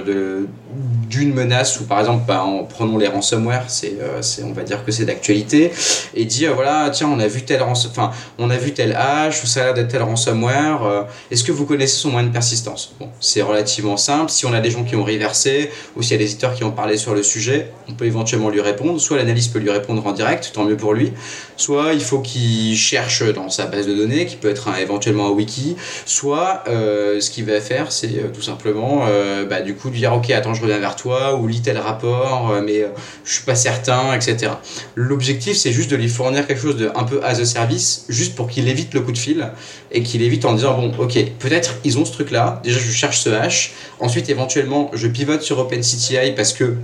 d'une 1.09 1.33
menace 1.33 1.79
ou 1.79 1.85
par 1.85 2.01
exemple 2.01 2.25
bah, 2.27 2.43
en 2.43 2.65
prenons 2.65 2.99
les 2.99 3.07
ransomware 3.07 3.67
c'est 3.69 3.97
euh, 4.01 4.21
on 4.43 4.53
va 4.53 4.65
dire 4.65 4.85
que 4.85 4.91
c'est 4.91 5.05
d'actualité 5.05 5.71
et 6.15 6.25
dit 6.25 6.47
euh, 6.47 6.53
voilà 6.53 6.91
tiens 6.91 7.09
on 7.09 7.21
a 7.21 7.29
vu 7.29 7.43
tel 7.43 7.63
enfin 7.63 8.11
on 8.39 8.51
a 8.51 8.57
vu 8.57 8.75
tel 8.75 8.93
hash 8.97 9.45
ça 9.45 9.61
a 9.61 9.65
l'air 9.67 9.75
d'être 9.75 9.93
tel 9.93 10.03
ransomware 10.03 11.07
est-ce 11.31 11.45
que 11.45 11.53
vous 11.53 11.65
connaissez 11.65 11.97
son 11.97 12.11
moyen 12.11 12.27
de 12.27 12.33
persistance? 12.33 12.93
Bon 12.99 13.09
c'est 13.21 13.43
relativement 13.43 13.97
simple 13.97 14.33
si 14.33 14.47
on 14.47 14.53
a 14.53 14.61
des 14.61 14.73
gens 14.73 14.83
qui 14.83 14.97
ont 14.97 15.05
reversé 15.05 15.71
ou 15.95 16.03
s'il 16.03 16.13
y 16.13 16.15
a 16.17 16.19
des 16.19 16.33
éditeurs 16.33 16.55
qui 16.55 16.65
ont 16.65 16.73
parlé 16.73 16.97
sur 16.97 17.15
le 17.15 17.23
sujet 17.23 17.71
on 17.89 17.93
peut 17.93 18.04
éventuellement 18.05 18.51
lui 18.51 18.61
répondre 18.61 19.01
soit 19.01 19.17
l'analyste 19.17 19.53
peut 19.53 19.59
lui 19.59 19.71
répondre 19.71 20.07
en 20.07 20.13
direct 20.13 20.53
tant 20.55 20.65
mieux 20.65 20.77
pour 20.77 20.95
lui 20.95 21.13
soit 21.57 21.93
il 21.93 22.03
faut 22.03 22.21
qu'il 22.21 22.77
cherche 22.77 23.23
dans 23.35 23.49
sa 23.49 23.67
base 23.67 23.87
de 23.87 23.95
données 23.95 24.27
qui 24.27 24.37
peut 24.37 24.51
être 24.51 24.69
éventuellement 24.81 25.29
un 25.29 25.33
wiki 25.33 25.77
soit 26.07 26.65
ce 26.67 27.31
qu'il 27.31 27.45
va 27.45 27.61
faire 27.61 27.93
c'est 27.93 28.33
tout 28.33 28.43
simplement 28.43 29.07
bah, 29.49 29.61
du 29.61 29.75
coup 29.75 29.91
dire 29.91 30.13
ok 30.13 30.31
attends 30.31 30.55
je 30.55 30.63
reviens 30.63 30.79
vers 30.79 30.97
toi 30.97 31.37
ou 31.37 31.47
lis 31.47 31.63
tel 31.63 31.79
rapport, 31.79 32.51
euh, 32.51 32.63
mais 32.65 32.83
euh, 32.83 32.89
je 33.25 33.35
suis 33.35 33.45
pas 33.45 33.55
certain, 33.55 34.15
etc. 34.15 34.53
L'objectif, 34.95 35.57
c'est 35.57 35.73
juste 35.73 35.91
de 35.91 35.97
lui 35.97 36.09
fournir 36.09 36.47
quelque 36.47 36.61
chose 36.61 36.77
de 36.77 36.91
un 36.95 37.05
peu 37.05 37.25
as 37.25 37.41
a 37.41 37.45
service, 37.45 38.07
juste 38.09 38.35
pour 38.35 38.49
qu'il 38.49 38.69
évite 38.69 38.95
le 38.95 39.01
coup 39.01 39.13
de 39.13 39.19
fil 39.19 39.51
et 39.93 40.03
qu'il 40.03 40.23
évite 40.23 40.45
en 40.45 40.55
disant 40.55 40.79
bon, 40.79 40.93
ok, 40.99 41.19
peut-être 41.39 41.77
ils 41.85 41.99
ont 41.99 42.05
ce 42.05 42.13
truc-là. 42.13 42.61
Déjà, 42.65 42.79
je 42.79 42.91
cherche 42.91 43.21
ce 43.21 43.31
hash. 43.31 43.73
Ensuite, 44.01 44.29
éventuellement, 44.29 44.91
je 44.95 45.09
pivote 45.09 45.43
sur 45.43 45.59
OpenCTI 45.59 46.33
parce 46.37 46.53
que 46.53 46.75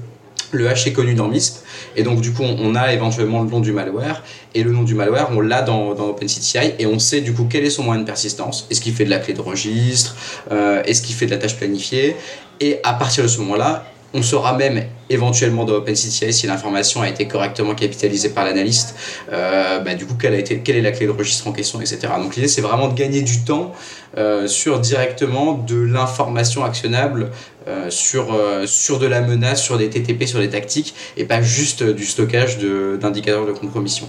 le 0.53 0.69
hash 0.69 0.87
est 0.87 0.93
connu 0.93 1.15
dans 1.15 1.29
MISP, 1.29 1.65
et 1.97 2.03
donc 2.03 2.21
du 2.21 2.33
coup 2.33 2.43
on 2.43 2.75
a 2.75 2.93
éventuellement 2.93 3.43
le 3.43 3.51
nom 3.51 3.61
du 3.61 3.73
malware, 3.73 4.23
et 4.55 4.63
le 4.63 4.73
nom 4.73 4.83
du 4.83 4.95
malware 4.95 5.31
on 5.33 5.41
l'a 5.41 5.63
dans, 5.63 5.91
OpenCTI, 5.91 6.75
et 6.79 6.87
on 6.87 6.99
sait 6.99 7.21
du 7.21 7.33
coup 7.33 7.47
quel 7.49 7.65
est 7.65 7.71
son 7.71 7.85
moyen 7.85 8.01
de 8.01 8.07
persistance, 8.07 8.67
est-ce 8.71 8.81
qu'il 8.81 8.95
fait 8.95 9.05
de 9.05 9.11
la 9.11 9.19
clé 9.19 9.35
de 9.35 9.41
registre, 9.41 10.17
euh, 10.51 10.83
est-ce 10.85 11.03
qu'il 11.03 11.15
fait 11.15 11.27
de 11.27 11.33
la 11.33 11.39
tâche 11.39 11.57
planifiée, 11.57 12.17
et 12.61 12.81
à 12.85 12.93
partir 12.95 13.25
de 13.25 13.29
ce 13.29 13.39
moment-là, 13.41 13.87
on 14.13 14.23
saura 14.23 14.57
même 14.57 14.85
éventuellement 15.11 15.65
dans 15.65 15.75
OpenCTI 15.75 16.33
si 16.33 16.47
l'information 16.47 17.03
a 17.03 17.09
été 17.09 17.27
correctement 17.27 17.75
capitalisée 17.75 18.31
par 18.31 18.45
l'analyste, 18.45 18.95
euh, 19.33 19.81
bah, 19.81 19.95
du 19.95 20.07
coup 20.07 20.15
quelle, 20.15 20.35
est 20.35 20.81
la 20.81 20.93
clé 20.93 21.07
de 21.07 21.11
registre 21.11 21.47
en 21.49 21.53
question, 21.53 21.81
etc. 21.81 21.99
Donc 22.19 22.37
l'idée 22.37 22.49
c'est 22.49 22.63
vraiment 22.63 22.89
de 22.89 22.95
gagner 22.95 23.23
du 23.23 23.41
temps 23.45 23.73
euh, 24.17 24.47
sur 24.47 24.81
directement 24.81 25.53
de 25.55 25.81
l'information 25.81 26.65
actionnable 26.65 27.31
euh, 27.69 27.91
sur, 27.91 28.37
sur 28.65 28.99
de 28.99 29.07
la 29.07 29.21
menace, 29.21 29.63
sur 29.63 29.77
des 29.77 29.91
TTP, 29.91 30.25
sur 30.27 30.39
des 30.39 30.49
tactiques, 30.49 30.95
et 31.17 31.25
pas 31.25 31.43
juste 31.43 31.83
du 31.83 32.07
stockage 32.07 32.59
d'indicateurs 32.59 33.47
de, 33.47 33.53
compromission. 33.53 34.09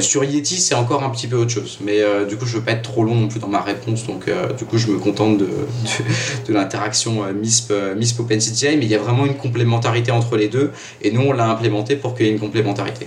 sur 0.00 0.24
Yeti 0.24 0.60
c'est 0.60 0.74
encore 0.74 1.02
un 1.02 1.10
petit 1.10 1.26
peu 1.26 1.36
autre 1.36 1.50
chose, 1.50 1.78
mais 1.80 2.00
du 2.28 2.36
coup 2.36 2.44
je 2.44 2.58
veux 2.58 2.62
pas 2.62 2.72
être 2.72 2.82
trop 2.82 3.04
long 3.04 3.14
non 3.14 3.28
plus 3.28 3.40
dans 3.40 3.48
ma 3.48 3.62
réponse, 3.62 4.06
donc 4.06 4.26
du 4.58 4.64
coup 4.64 4.76
je 4.76 4.88
me 4.88 4.98
contente 4.98 5.38
de, 5.38 5.46
de, 5.46 6.48
de 6.48 6.52
l'interaction 6.52 7.24
MISP, 7.32 7.72
MISP 7.96 8.20
OpenCTI, 8.20 8.76
mais 8.76 8.84
il 8.84 8.88
y 8.90 8.94
a 8.94 8.98
vraiment 8.98 9.24
une 9.24 9.36
complémentarité 9.36 10.10
entre 10.10 10.36
les 10.36 10.39
deux, 10.48 10.72
et 11.02 11.10
nous 11.10 11.22
on 11.22 11.32
l'a 11.32 11.48
implémenté 11.48 11.96
pour 11.96 12.14
qu'il 12.14 12.26
y 12.26 12.28
ait 12.28 12.32
une 12.32 12.40
complémentarité. 12.40 13.06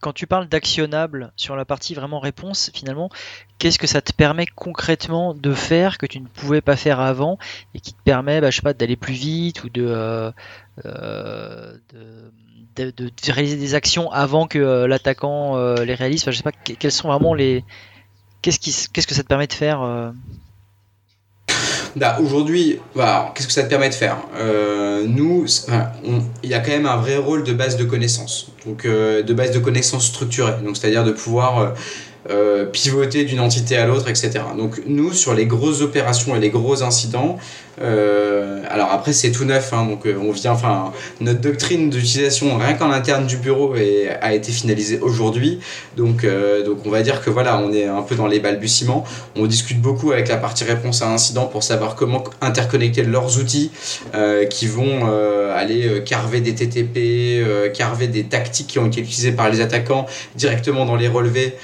Quand 0.00 0.12
tu 0.12 0.26
parles 0.26 0.46
d'actionnable 0.46 1.32
sur 1.36 1.56
la 1.56 1.64
partie 1.64 1.94
vraiment 1.94 2.20
réponse, 2.20 2.70
finalement, 2.74 3.10
qu'est-ce 3.58 3.78
que 3.78 3.86
ça 3.86 4.02
te 4.02 4.12
permet 4.12 4.46
concrètement 4.46 5.34
de 5.34 5.52
faire 5.54 5.98
que 5.98 6.06
tu 6.06 6.20
ne 6.20 6.26
pouvais 6.26 6.60
pas 6.60 6.76
faire 6.76 7.00
avant 7.00 7.38
et 7.74 7.80
qui 7.80 7.92
te 7.92 8.02
permet, 8.04 8.40
bah, 8.40 8.50
je 8.50 8.56
sais 8.56 8.62
pas, 8.62 8.74
d'aller 8.74 8.96
plus 8.96 9.14
vite 9.14 9.64
ou 9.64 9.70
de, 9.70 9.84
euh, 9.88 10.30
euh, 10.84 11.76
de, 12.76 13.10
réaliser 13.32 13.56
des 13.56 13.74
actions 13.74 14.12
avant 14.12 14.46
que 14.46 14.58
euh, 14.58 14.86
l'attaquant 14.86 15.56
les 15.76 15.94
réalise? 15.94 16.24
je 16.26 16.30
sais 16.30 16.42
pas 16.42 16.52
quels 16.52 16.92
sont 16.92 17.08
vraiment 17.08 17.32
les 17.32 17.64
qu'est-ce 18.42 18.58
qui 18.60 18.72
qu'est-ce 18.92 19.06
que 19.06 19.14
ça 19.14 19.22
te 19.22 19.28
permet 19.28 19.46
de 19.46 19.54
faire 19.54 20.12
bah, 21.96 22.18
Aujourd'hui, 22.22 22.78
bah, 22.94 23.32
qu'est-ce 23.34 23.46
que 23.46 23.52
ça 23.52 23.62
te 23.62 23.68
permet 23.68 23.88
de 23.88 23.94
faire? 23.94 24.18
Euh, 24.36 25.04
Nous, 25.06 25.46
il 26.42 26.50
y 26.50 26.54
a 26.54 26.60
quand 26.60 26.70
même 26.70 26.86
un 26.86 26.96
vrai 26.96 27.16
rôle 27.16 27.42
de 27.42 27.52
base 27.52 27.76
de 27.76 27.84
connaissances, 27.84 28.52
donc 28.66 28.84
euh, 28.84 29.22
de 29.22 29.34
base 29.34 29.50
de 29.50 29.58
connaissances 29.58 30.06
structurées, 30.06 30.54
donc 30.64 30.76
c'est-à-dire 30.76 31.04
de 31.04 31.12
pouvoir 31.12 31.74
euh, 32.30 32.64
pivoter 32.64 33.24
d'une 33.24 33.40
entité 33.40 33.76
à 33.76 33.86
l'autre, 33.86 34.08
etc. 34.08 34.32
Donc 34.56 34.82
nous, 34.86 35.12
sur 35.12 35.34
les 35.34 35.46
grosses 35.46 35.80
opérations 35.80 36.34
et 36.34 36.40
les 36.40 36.50
gros 36.50 36.82
incidents, 36.82 37.38
euh, 37.80 38.62
alors 38.68 38.90
après 38.90 39.12
c'est 39.12 39.30
tout 39.30 39.44
neuf, 39.44 39.72
hein, 39.72 39.84
donc 39.84 40.06
euh, 40.06 40.16
on 40.18 40.32
vient, 40.32 40.52
enfin 40.52 40.92
notre 41.20 41.40
doctrine 41.40 41.90
d'utilisation 41.90 42.56
rien 42.56 42.72
qu'en 42.72 42.90
interne 42.90 43.26
du 43.26 43.36
bureau 43.36 43.74
a 44.22 44.32
été 44.32 44.50
finalisée 44.50 44.98
aujourd'hui, 45.00 45.60
donc 45.96 46.26
donc 46.64 46.78
on 46.86 46.90
va 46.90 47.02
dire 47.02 47.20
que 47.22 47.30
voilà 47.30 47.58
on 47.58 47.72
est 47.72 47.84
un 47.84 48.02
peu 48.02 48.14
dans 48.14 48.26
les 48.26 48.40
balbutiements. 48.40 49.04
On 49.36 49.46
discute 49.46 49.80
beaucoup 49.80 50.12
avec 50.12 50.28
la 50.28 50.36
partie 50.36 50.64
réponse 50.64 51.02
à 51.02 51.10
incident 51.10 51.46
pour 51.46 51.62
savoir 51.62 51.94
comment 51.94 52.24
interconnecter 52.40 53.02
leurs 53.02 53.38
outils 53.38 53.70
qui 54.50 54.66
vont 54.66 55.06
aller 55.54 56.02
carver 56.04 56.40
des 56.40 56.54
TTP, 56.54 57.72
carver 57.74 58.08
des 58.08 58.24
tactiques 58.24 58.68
qui 58.68 58.78
ont 58.78 58.86
été 58.86 59.00
utilisées 59.00 59.32
par 59.32 59.50
les 59.50 59.60
attaquants 59.60 60.06
directement 60.34 60.86
dans 60.86 60.96
les 60.96 61.08
relevés 61.08 61.54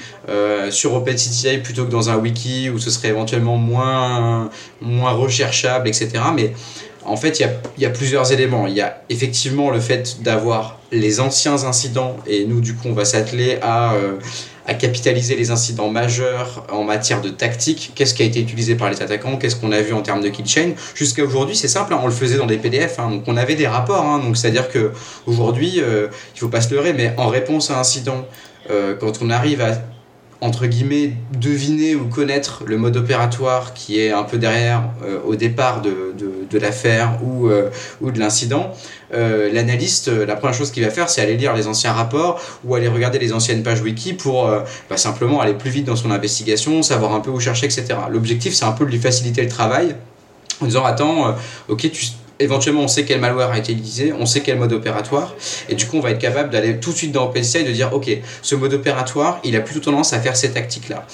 sur 0.69 0.93
OpenCTI 0.93 1.57
plutôt 1.57 1.85
que 1.85 1.91
dans 1.91 2.09
un 2.09 2.17
wiki 2.17 2.69
où 2.69 2.79
ce 2.79 2.89
serait 2.89 3.09
éventuellement 3.09 3.57
moins 3.57 4.49
moins 4.81 5.11
recherchable, 5.11 5.87
etc. 5.87 6.11
Mais 6.33 6.53
en 7.05 7.17
fait, 7.17 7.39
il 7.39 7.81
y 7.81 7.85
a, 7.85 7.89
plusieurs 7.89 8.31
éléments. 8.31 8.67
Il 8.67 8.73
y 8.73 8.81
a 8.81 9.01
effectivement 9.09 9.69
le 9.69 9.79
fait 9.79 10.21
d'avoir 10.21 10.79
les 10.91 11.19
anciens 11.19 11.63
incidents, 11.65 12.17
et 12.27 12.45
nous, 12.45 12.61
du 12.61 12.75
coup, 12.75 12.87
on 12.87 12.93
va 12.93 13.05
s'atteler 13.05 13.57
à, 13.61 13.93
euh, 13.93 14.13
à 14.67 14.73
capitaliser 14.73 15.35
les 15.35 15.51
incidents 15.51 15.89
majeurs 15.89 16.65
en 16.71 16.83
matière 16.83 17.21
de 17.21 17.29
tactique, 17.29 17.91
qu'est-ce 17.95 18.13
qui 18.13 18.23
a 18.23 18.25
été 18.25 18.39
utilisé 18.39 18.75
par 18.75 18.89
les 18.89 19.01
attaquants, 19.01 19.37
qu'est-ce 19.37 19.55
qu'on 19.55 19.71
a 19.71 19.81
vu 19.81 19.93
en 19.93 20.01
termes 20.01 20.21
de 20.21 20.29
kill 20.29 20.47
chain? 20.47 20.71
Jusqu'à 20.95 21.23
aujourd'hui, 21.23 21.55
c'est 21.55 21.67
simple, 21.67 21.93
hein, 21.93 21.99
on 22.01 22.07
le 22.07 22.13
faisait 22.13 22.37
dans 22.37 22.45
des 22.45 22.57
PDF, 22.57 22.99
hein, 22.99 23.09
donc 23.09 23.23
on 23.27 23.35
avait 23.35 23.55
des 23.55 23.67
rapports. 23.67 24.05
Hein, 24.05 24.19
donc 24.19 24.37
c'est-à-dire 24.37 24.69
que 24.69 24.91
aujourd'hui, 25.25 25.81
euh, 25.81 26.07
il 26.35 26.39
faut 26.39 26.49
pas 26.49 26.61
se 26.61 26.73
leurrer, 26.73 26.93
mais 26.93 27.13
en 27.17 27.27
réponse 27.27 27.71
à 27.71 27.77
un 27.77 27.81
incident, 27.81 28.25
euh, 28.69 28.95
quand 28.97 29.21
on 29.21 29.29
arrive 29.29 29.61
à 29.61 29.77
entre 30.43 30.65
guillemets, 30.65 31.13
deviner 31.39 31.95
ou 31.95 32.09
connaître 32.09 32.63
le 32.65 32.77
mode 32.77 32.97
opératoire 32.97 33.73
qui 33.73 34.01
est 34.01 34.11
un 34.11 34.23
peu 34.23 34.37
derrière 34.37 34.83
euh, 35.01 35.19
au 35.25 35.35
départ 35.35 35.81
de, 35.81 36.13
l'affaire 36.59 37.17
ou, 37.23 37.47
euh, 37.47 37.69
ou 38.01 38.11
de 38.11 38.19
l'incident, 38.19 38.73
euh, 39.13 39.51
l'analyste, 39.53 40.09
la 40.09 40.35
première 40.35 40.53
chose 40.53 40.69
qu'il 40.69 40.83
va 40.83 40.89
faire, 40.89 41.09
c'est 41.09 41.21
aller 41.21 41.37
lire 41.37 41.53
les 41.55 41.67
anciens 41.67 41.93
rapports 41.93 42.41
ou 42.65 42.75
aller 42.75 42.89
regarder 42.89 43.19
les 43.19 43.31
anciennes 43.31 43.63
pages 43.63 43.81
wiki 43.81 44.13
pour 44.13 44.47
bah, 44.89 44.97
simplement 44.97 45.39
aller 45.39 45.53
plus 45.53 45.69
vite 45.69 45.85
dans 45.85 45.95
son 45.95 46.11
investigation, 46.11 46.83
savoir 46.83 47.15
un 47.15 47.21
peu 47.21 47.31
où 47.31 47.39
chercher, 47.39 47.65
etc. 47.65 47.85
L'objectif, 48.11 48.53
c'est 48.53 48.65
un 48.65 48.73
peu 48.73 48.85
de 48.85 48.91
lui 48.91 48.99
faciliter 48.99 49.41
le 49.41 49.49
travail 49.49 49.95
en 50.59 50.65
disant, 50.65 50.83
attends, 50.83 51.35
ok, 51.69 51.89
tu 51.89 52.05
éventuellement 52.39 52.81
on 52.81 52.87
sait 52.87 53.05
quel 53.05 53.19
malware 53.19 53.51
a 53.51 53.57
été 53.57 53.73
utilisé, 53.73 54.13
on 54.13 54.25
sait 54.25 54.41
quel 54.41 54.57
mode 54.57 54.73
opératoire, 54.73 55.35
et 55.69 55.75
du 55.75 55.85
coup 55.85 55.97
on 55.97 56.01
va 56.01 56.11
être 56.11 56.19
capable 56.19 56.49
d'aller 56.49 56.79
tout 56.79 56.91
de 56.91 56.97
suite 56.97 57.11
dans 57.11 57.25
OpenCI 57.25 57.59
et 57.59 57.63
de 57.63 57.71
dire 57.71 57.93
ok, 57.93 58.09
ce 58.41 58.55
mode 58.55 58.73
opératoire, 58.73 59.39
il 59.43 59.55
a 59.55 59.61
plutôt 59.61 59.79
tendance 59.79 60.13
à 60.13 60.19
faire 60.19 60.35
ces 60.35 60.51
tactiques-là. 60.51 61.05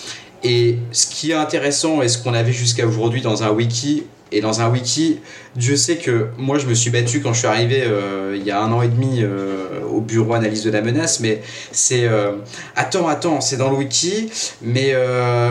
Et 0.43 0.77
ce 0.91 1.07
qui 1.07 1.31
est 1.31 1.35
intéressant 1.35 2.01
et 2.01 2.07
ce 2.07 2.17
qu'on 2.17 2.33
avait 2.33 2.53
jusqu'à 2.53 2.87
aujourd'hui 2.87 3.21
dans 3.21 3.43
un 3.43 3.49
wiki, 3.49 4.03
et 4.31 4.41
dans 4.41 4.61
un 4.61 4.69
wiki, 4.69 5.19
Dieu 5.55 5.75
sait 5.75 5.97
que 5.97 6.27
moi 6.37 6.59
je 6.59 6.67
me 6.67 6.73
suis 6.73 6.91
battu 6.91 7.21
quand 7.21 7.33
je 7.33 7.39
suis 7.39 7.47
arrivé 7.47 7.83
euh, 7.83 8.35
il 8.37 8.45
y 8.45 8.51
a 8.51 8.61
un 8.61 8.71
an 8.71 8.81
et 8.81 8.87
demi 8.87 9.21
euh, 9.21 9.81
au 9.91 10.01
bureau 10.01 10.33
analyse 10.33 10.63
de 10.63 10.69
la 10.69 10.81
menace, 10.81 11.19
mais 11.19 11.41
c'est 11.71 12.05
euh, 12.05 12.33
attends, 12.75 13.07
attends, 13.07 13.41
c'est 13.41 13.57
dans 13.57 13.69
le 13.69 13.77
wiki, 13.77 14.29
mais 14.61 14.93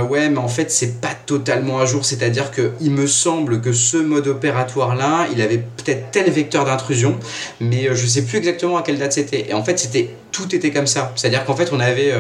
ouais, 0.08 0.28
mais 0.28 0.38
en 0.38 0.48
fait 0.48 0.70
c'est 0.70 1.00
pas 1.00 1.14
totalement 1.26 1.80
à 1.80 1.86
jour, 1.86 2.04
c'est-à-dire 2.04 2.50
que 2.50 2.72
il 2.80 2.92
me 2.92 3.06
semble 3.06 3.60
que 3.60 3.72
ce 3.72 3.96
mode 3.96 4.28
opératoire 4.28 4.94
là, 4.94 5.26
il 5.32 5.42
avait 5.42 5.58
peut-être 5.58 6.10
tel 6.12 6.30
vecteur 6.30 6.64
d'intrusion, 6.64 7.18
mais 7.60 7.88
je 7.94 8.06
sais 8.06 8.22
plus 8.22 8.38
exactement 8.38 8.76
à 8.76 8.82
quelle 8.82 8.98
date 8.98 9.12
c'était. 9.12 9.46
Et 9.50 9.54
en 9.54 9.64
fait 9.64 9.78
c'était 9.78 10.10
tout 10.30 10.54
était 10.54 10.70
comme 10.70 10.86
ça, 10.86 11.12
c'est-à-dire 11.16 11.44
qu'en 11.44 11.56
fait 11.56 11.70
on 11.72 11.80
avait 11.80 12.12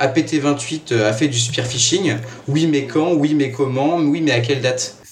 APT28 0.00 0.94
a 1.02 1.12
fait 1.12 1.28
du 1.28 1.38
spear 1.38 1.66
phishing, 1.66 2.16
oui 2.46 2.68
mais 2.70 2.84
quand, 2.84 3.12
oui 3.12 3.34
mais 3.34 3.50
comment, 3.50 3.96
oui 3.96 4.20
mais 4.20 4.32
à 4.32 4.40
quelle 4.40 4.60
date? 4.60 5.03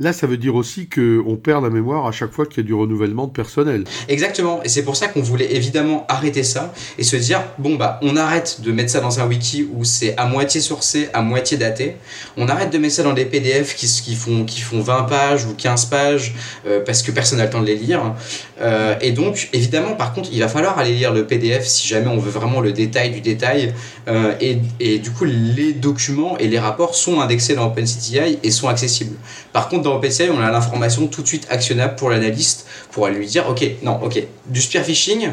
Là, 0.00 0.12
ça 0.12 0.28
veut 0.28 0.36
dire 0.36 0.54
aussi 0.54 0.88
qu'on 0.88 1.34
perd 1.34 1.64
la 1.64 1.70
mémoire 1.70 2.06
à 2.06 2.12
chaque 2.12 2.30
fois 2.30 2.46
qu'il 2.46 2.58
y 2.58 2.60
a 2.60 2.62
du 2.62 2.72
renouvellement 2.72 3.26
de 3.26 3.32
personnel. 3.32 3.82
Exactement, 4.06 4.62
et 4.62 4.68
c'est 4.68 4.84
pour 4.84 4.94
ça 4.94 5.08
qu'on 5.08 5.22
voulait 5.22 5.56
évidemment 5.56 6.06
arrêter 6.08 6.44
ça 6.44 6.72
et 6.98 7.02
se 7.02 7.16
dire 7.16 7.42
bon 7.58 7.74
bah 7.74 7.98
on 8.02 8.16
arrête 8.16 8.60
de 8.60 8.70
mettre 8.70 8.92
ça 8.92 9.00
dans 9.00 9.18
un 9.18 9.26
wiki 9.26 9.68
où 9.74 9.82
c'est 9.82 10.16
à 10.16 10.26
moitié 10.26 10.60
sourcé, 10.60 11.08
à 11.12 11.22
moitié 11.22 11.56
daté. 11.56 11.96
On 12.36 12.46
arrête 12.46 12.70
de 12.70 12.78
mettre 12.78 12.94
ça 12.94 13.02
dans 13.02 13.12
des 13.12 13.24
PDF 13.24 13.74
qui, 13.74 14.14
font, 14.14 14.44
qui 14.44 14.60
font 14.60 14.80
20 14.80 15.02
pages 15.02 15.46
ou 15.46 15.54
15 15.54 15.86
pages 15.86 16.32
euh, 16.68 16.80
parce 16.84 17.02
que 17.02 17.10
personne 17.10 17.38
n'a 17.38 17.46
le 17.46 17.50
temps 17.50 17.60
de 17.60 17.66
les 17.66 17.74
lire. 17.74 18.14
Euh, 18.60 18.94
et 19.00 19.10
donc 19.10 19.48
évidemment, 19.52 19.94
par 19.94 20.12
contre, 20.12 20.28
il 20.32 20.38
va 20.38 20.46
falloir 20.46 20.78
aller 20.78 20.92
lire 20.92 21.12
le 21.12 21.26
PDF 21.26 21.66
si 21.66 21.88
jamais 21.88 22.06
on 22.06 22.18
veut 22.18 22.30
vraiment 22.30 22.60
le 22.60 22.70
détail 22.70 23.10
du 23.10 23.20
détail. 23.20 23.74
Euh, 24.06 24.34
et, 24.40 24.58
et 24.78 25.00
du 25.00 25.10
coup, 25.10 25.24
les 25.24 25.72
documents 25.72 26.38
et 26.38 26.46
les 26.46 26.60
rapports 26.60 26.94
sont 26.94 27.20
indexés 27.20 27.56
dans 27.56 27.66
OpenCTI 27.66 28.38
et 28.44 28.50
sont 28.52 28.68
accessibles. 28.68 29.16
Par 29.58 29.68
contre, 29.68 29.82
dans 29.82 29.96
OpenCI, 29.96 30.30
on 30.30 30.40
a 30.40 30.52
l'information 30.52 31.08
tout 31.08 31.20
de 31.20 31.26
suite 31.26 31.48
actionnable 31.50 31.96
pour 31.96 32.10
l'analyste 32.10 32.64
pour 32.92 33.08
lui 33.08 33.26
dire 33.26 33.48
ok, 33.48 33.68
non, 33.82 33.98
ok, 34.04 34.22
du 34.46 34.62
spear 34.62 34.84
phishing, 34.84 35.30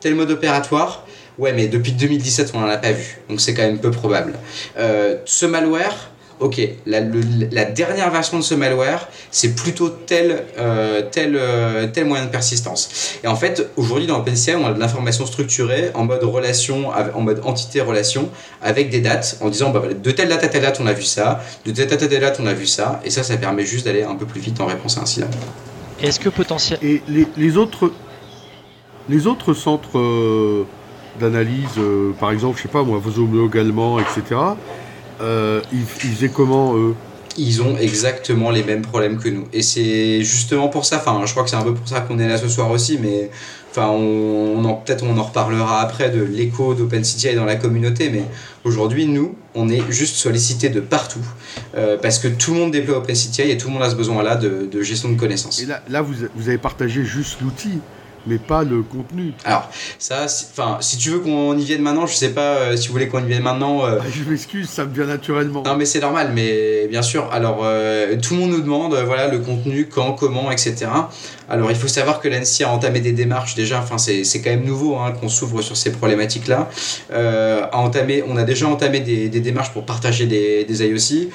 tel 0.00 0.16
mode 0.16 0.32
opératoire, 0.32 1.06
ouais, 1.38 1.52
mais 1.52 1.68
depuis 1.68 1.92
2017, 1.92 2.50
on 2.54 2.58
n'en 2.62 2.66
a 2.66 2.78
pas 2.78 2.90
vu, 2.90 3.20
donc 3.28 3.40
c'est 3.40 3.54
quand 3.54 3.62
même 3.62 3.78
peu 3.78 3.92
probable. 3.92 4.32
Euh, 4.76 5.18
ce 5.24 5.46
malware, 5.46 6.09
ok, 6.40 6.60
la, 6.86 7.00
la, 7.00 7.64
dernière 7.64 8.10
version 8.10 8.38
de 8.38 8.42
ce 8.42 8.54
malware, 8.54 9.08
c'est 9.30 9.54
plutôt 9.54 9.90
tel, 9.90 10.44
euh, 10.58 11.02
tel, 11.10 11.36
euh, 11.36 11.86
tel 11.86 12.06
moyen 12.06 12.24
de 12.24 12.30
persistance. 12.30 13.18
Et 13.22 13.28
en 13.28 13.36
fait, 13.36 13.70
aujourd'hui 13.76 14.06
dans 14.06 14.18
OpenCI, 14.18 14.54
on 14.54 14.66
a 14.66 14.72
de 14.72 14.80
l'information 14.80 15.26
structurée 15.26 15.90
en 15.94 16.04
mode 16.04 16.24
relation, 16.24 16.88
en 16.88 17.20
mode 17.20 17.42
entité-relation, 17.44 18.30
avec 18.62 18.90
des 18.90 19.00
dates, 19.00 19.36
en 19.40 19.48
disant 19.50 19.70
bah, 19.70 19.82
de 19.92 20.10
telle 20.10 20.28
date 20.28 20.44
à 20.44 20.48
telle 20.48 20.62
date, 20.62 20.80
on 20.80 20.86
a 20.86 20.92
vu 20.92 21.04
ça, 21.04 21.42
de 21.64 21.72
telle 21.72 21.88
date 21.88 22.02
à 22.02 22.08
telle 22.08 22.20
date, 22.20 22.38
on 22.42 22.46
a 22.46 22.54
vu 22.54 22.66
ça, 22.66 23.00
et 23.04 23.10
ça, 23.10 23.22
ça 23.22 23.36
permet 23.36 23.64
juste 23.64 23.84
d'aller 23.84 24.02
un 24.02 24.14
peu 24.14 24.26
plus 24.26 24.40
vite 24.40 24.60
en 24.60 24.66
réponse 24.66 24.96
à 24.96 25.00
un 25.00 25.02
incident. 25.04 25.28
Est-ce 26.02 26.18
que 26.18 26.30
potentiel... 26.30 26.78
Et 26.82 27.02
les, 27.08 27.26
les, 27.36 27.56
autres, 27.58 27.92
les 29.10 29.26
autres 29.26 29.52
centres 29.52 29.98
euh, 29.98 30.66
d'analyse, 31.20 31.76
euh, 31.78 32.12
par 32.18 32.30
exemple, 32.30 32.56
je 32.56 32.62
sais 32.62 32.68
pas 32.68 32.82
moi, 32.82 32.98
vos 32.98 33.22
homologues 33.22 33.58
allemands, 33.58 33.98
etc., 33.98 34.40
euh, 35.20 35.60
ils, 35.72 35.80
ils, 35.80 36.14
faisaient 36.14 36.30
comment 36.30 36.76
eux? 36.76 36.94
Ils 37.36 37.62
ont 37.62 37.76
exactement 37.78 38.50
les 38.50 38.64
mêmes 38.64 38.82
problèmes 38.82 39.18
que 39.18 39.28
nous. 39.28 39.44
Et 39.52 39.62
c'est 39.62 40.22
justement 40.22 40.68
pour 40.68 40.84
ça, 40.84 40.96
enfin, 40.96 41.22
je 41.24 41.30
crois 41.30 41.44
que 41.44 41.50
c'est 41.50 41.56
un 41.56 41.62
peu 41.62 41.74
pour 41.74 41.86
ça 41.86 42.00
qu'on 42.00 42.18
est 42.18 42.28
là 42.28 42.36
ce 42.36 42.48
soir 42.48 42.70
aussi, 42.70 42.98
mais 43.00 43.30
enfin, 43.70 43.88
on, 43.88 44.64
on 44.64 44.74
peut-être 44.74 45.04
on 45.04 45.16
en 45.16 45.22
reparlera 45.22 45.80
après 45.80 46.10
de 46.10 46.22
l'écho 46.22 46.74
d'OpenCTI 46.74 47.34
dans 47.34 47.44
la 47.44 47.56
communauté, 47.56 48.10
mais 48.10 48.24
aujourd'hui, 48.64 49.06
nous, 49.06 49.36
on 49.54 49.68
est 49.68 49.82
juste 49.90 50.16
sollicité 50.16 50.70
de 50.70 50.80
partout 50.80 51.24
euh, 51.76 51.96
parce 52.00 52.18
que 52.18 52.28
tout 52.28 52.52
le 52.52 52.60
monde 52.60 52.72
déploie 52.72 52.98
OpenCTI 52.98 53.42
et 53.42 53.56
tout 53.56 53.68
le 53.68 53.74
monde 53.74 53.82
a 53.82 53.90
ce 53.90 53.96
besoin-là 53.96 54.36
de, 54.36 54.68
de, 54.70 54.82
gestion 54.82 55.10
de 55.10 55.18
connaissances. 55.18 55.62
Et 55.62 55.66
là, 55.66 55.82
là 55.88 56.02
vous, 56.02 56.14
vous 56.34 56.48
avez 56.48 56.58
partagé 56.58 57.04
juste 57.04 57.40
l'outil 57.40 57.78
mais 58.26 58.38
pas 58.38 58.62
le 58.62 58.82
contenu. 58.82 59.32
Alors, 59.44 59.68
ça, 59.98 60.24
enfin, 60.24 60.78
si 60.80 60.96
tu 60.96 61.10
veux 61.10 61.20
qu'on 61.20 61.56
y 61.56 61.64
vienne 61.64 61.82
maintenant, 61.82 62.06
je 62.06 62.14
sais 62.14 62.30
pas 62.30 62.56
euh, 62.56 62.76
si 62.76 62.88
vous 62.88 62.92
voulez 62.92 63.08
qu'on 63.08 63.24
y 63.24 63.26
vienne 63.26 63.42
maintenant. 63.42 63.84
Euh... 63.84 63.98
Ah, 64.00 64.04
je 64.10 64.28
m'excuse, 64.28 64.68
ça 64.68 64.84
me 64.84 64.94
vient 64.94 65.06
naturellement. 65.06 65.62
Non, 65.64 65.76
mais 65.76 65.84
c'est 65.84 66.00
normal, 66.00 66.32
mais 66.34 66.86
bien 66.88 67.02
sûr. 67.02 67.28
Alors, 67.32 67.60
euh, 67.62 68.16
tout 68.20 68.34
le 68.34 68.40
monde 68.40 68.50
nous 68.50 68.60
demande, 68.60 68.94
voilà, 68.94 69.28
le 69.28 69.38
contenu, 69.38 69.86
quand, 69.86 70.12
comment, 70.12 70.50
etc. 70.50 70.86
Alors, 71.50 71.70
il 71.70 71.76
faut 71.76 71.88
savoir 71.88 72.20
que 72.20 72.28
l'ANSI 72.28 72.64
a 72.64 72.70
entamé 72.70 73.00
des 73.00 73.12
démarches 73.12 73.54
déjà. 73.54 73.80
Enfin, 73.80 73.98
c'est 73.98 74.40
quand 74.40 74.50
même 74.50 74.64
nouveau 74.64 74.96
hein, 74.96 75.12
qu'on 75.12 75.28
s'ouvre 75.28 75.62
sur 75.62 75.76
ces 75.76 75.92
problématiques-là. 75.92 76.70
Euh, 77.12 77.66
on 77.72 78.36
a 78.36 78.44
déjà 78.44 78.68
entamé 78.68 79.00
des, 79.00 79.28
démarches 79.28 79.72
pour 79.72 79.84
partager 79.84 80.26
des, 80.26 80.64
des 80.64 80.86
IOC. 80.86 81.28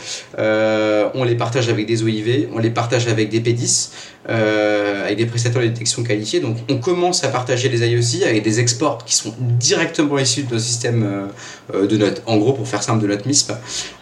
on 1.13 1.23
les 1.23 1.35
partage 1.35 1.69
avec 1.69 1.85
des 1.85 2.01
OIV, 2.01 2.47
on 2.53 2.59
les 2.59 2.69
partage 2.69 3.07
avec 3.07 3.29
des 3.29 3.41
P10. 3.41 3.89
Euh, 4.27 5.05
avec 5.05 5.19
des 5.19 5.27
prestataires 5.27 5.61
de 5.61 5.67
détection 5.67 6.01
qualifiés. 6.01 6.39
Donc 6.39 6.57
on 6.67 6.77
commence 6.77 7.23
à 7.23 7.27
partager 7.27 7.69
les 7.69 7.87
IOC 7.87 8.27
avec 8.27 8.41
des 8.41 8.59
exports 8.59 9.05
qui 9.05 9.13
sont 9.13 9.35
directement 9.39 10.17
issus 10.17 10.43
de 10.43 10.53
nos 10.55 10.59
systèmes 10.59 11.29
euh, 11.73 11.85
de 11.85 11.95
notre, 11.95 12.23
en 12.25 12.37
gros 12.37 12.53
pour 12.53 12.67
faire 12.67 12.81
simple, 12.81 13.03
de 13.03 13.07
notre 13.07 13.27
MISP. 13.27 13.51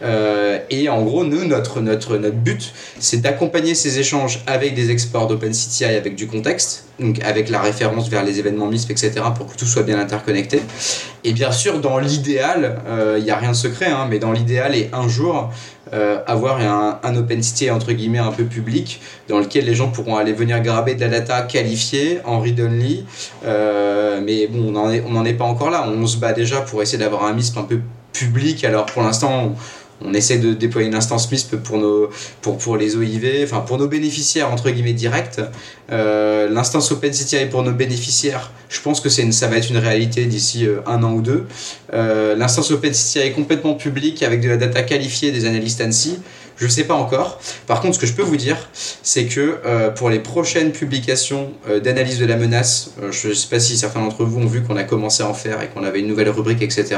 Euh, 0.02 0.60
et 0.70 0.88
en 0.88 1.02
gros, 1.04 1.26
nous, 1.26 1.44
notre, 1.44 1.82
notre, 1.82 2.18
notre 2.18 2.38
but, 2.38 2.74
c'est 3.00 3.22
d'accompagner 3.22 3.76
ces 3.76 4.00
échanges 4.00 4.42
avec 4.48 4.76
des 4.76 4.92
exports 4.92 5.28
d'OpenCTI 5.28 5.84
avec 6.04 6.16
du 6.16 6.28
contexte, 6.28 6.86
donc 7.00 7.24
avec 7.24 7.50
la 7.50 7.62
référence 7.62 8.10
vers 8.10 8.24
les 8.24 8.40
événements 8.40 8.68
MISP, 8.68 8.92
etc., 8.92 9.12
pour 9.36 9.48
que 9.48 9.58
tout 9.58 9.66
soit 9.66 9.84
bien 9.84 10.00
interconnecté. 10.00 10.62
Et 11.24 11.32
bien 11.32 11.52
sûr, 11.52 11.80
dans 11.80 11.98
l'idéal, 11.98 12.82
il 13.18 13.24
n'y 13.24 13.32
a 13.32 13.38
rien 13.38 13.52
de 13.52 13.56
secret, 13.56 13.88
hein, 13.88 14.08
mais 14.10 14.20
dans 14.20 14.32
l'idéal, 14.32 14.76
et 14.76 14.90
un 14.92 15.08
jour, 15.08 15.50
euh, 15.94 16.20
avoir 16.26 16.60
un, 16.60 17.00
un 17.04 17.16
OpenCity 17.18 17.70
entre 17.70 17.92
guillemets 17.92 18.18
un 18.18 18.32
peu 18.32 18.46
public 18.46 19.00
dans 19.28 19.38
lequel 19.38 19.66
les 19.66 19.76
gens 19.76 19.90
pourront 19.90 20.16
aller 20.16 20.34
venir 20.34 20.60
graber 20.62 20.96
de 20.96 21.02
la 21.02 21.10
data 21.10 21.44
qualifiée 21.44 22.20
en 22.26 22.40
read-only. 22.40 23.06
Euh, 23.46 24.20
mais 24.24 24.48
bon, 24.48 24.70
on 24.70 24.72
n'en 24.72 25.26
est, 25.26 25.30
est 25.30 25.34
pas 25.34 25.44
encore 25.44 25.70
là. 25.70 25.86
On 25.88 26.08
se 26.08 26.18
bat 26.18 26.34
déjà 26.34 26.62
pour 26.62 26.82
essayer 26.82 26.98
d'avoir 26.98 27.26
un 27.26 27.34
MISP 27.34 27.58
un 27.58 27.64
peu 27.64 27.80
public. 28.12 28.64
Alors 28.64 28.86
pour 28.88 29.04
l'instant, 29.04 29.52
on 29.52 29.56
essaie 30.14 30.38
de 30.38 30.54
déployer 30.54 30.88
une 30.88 30.96
instance 30.96 31.32
MISP 31.32 31.58
pour, 31.58 31.78
nos, 31.78 32.10
les 32.76 32.96
OIV, 32.96 33.44
enfin 33.44 33.62
pour 33.62 33.78
nos 33.78 33.88
bénéficiaires 33.88 34.52
entre 34.52 34.70
guillemets 34.70 34.94
directs. 34.94 35.40
Euh, 35.92 36.50
L'instance 36.50 36.92
OpenCTI 36.92 37.46
pour 37.50 37.64
nos 37.64 37.72
bénéficiaires, 37.72 38.52
je 38.70 38.82
pense 38.82 39.00
que 39.00 39.10
ça 39.10 39.48
va 39.48 39.58
être 39.58 39.70
une 39.70 39.78
réalité 39.78 40.26
d'ici 40.26 40.66
euh, 40.66 40.80
un 40.86 41.04
an 41.04 41.14
ou 41.14 41.22
deux. 41.22 41.46
Euh, 41.94 42.36
L'instance 42.36 42.72
OpenCTI 42.72 43.20
est 43.20 43.32
complètement 43.32 43.76
publique 43.76 44.24
avec 44.24 44.42
de 44.42 44.50
la 44.50 44.58
data 44.58 44.84
qualifiée 44.84 45.32
des 45.32 45.46
analystes 45.46 45.82
ANSI. 45.82 46.20
Je 46.58 46.66
ne 46.66 46.70
sais 46.70 46.84
pas 46.84 46.94
encore. 46.94 47.40
Par 47.68 47.82
contre, 47.82 47.96
ce 47.96 48.00
que 48.00 48.06
je 48.06 48.14
peux 48.14 48.22
vous 48.22 48.38
dire, 48.38 48.58
c'est 49.02 49.26
que 49.26 49.60
euh, 49.66 49.90
pour 49.90 50.10
les 50.10 50.20
prochaines 50.20 50.72
publications 50.72 51.52
euh, 51.68 51.80
d'analyse 51.80 52.20
de 52.20 52.26
la 52.26 52.38
menace, 52.38 52.92
euh, 53.02 53.12
je 53.12 53.30
ne 53.30 53.34
sais 53.34 53.48
pas 53.48 53.60
si 53.60 53.78
certains 53.78 54.02
d'entre 54.02 54.24
vous 54.24 54.40
ont 54.40 54.46
vu 54.46 54.62
qu'on 54.62 54.78
a 54.78 54.84
commencé 54.84 55.24
à 55.24 55.28
en 55.28 55.34
faire 55.34 55.62
et 55.62 55.68
qu'on 55.68 55.84
avait 55.84 56.00
une 56.00 56.08
nouvelle 56.08 56.30
rubrique, 56.30 56.62
etc. 56.62 56.98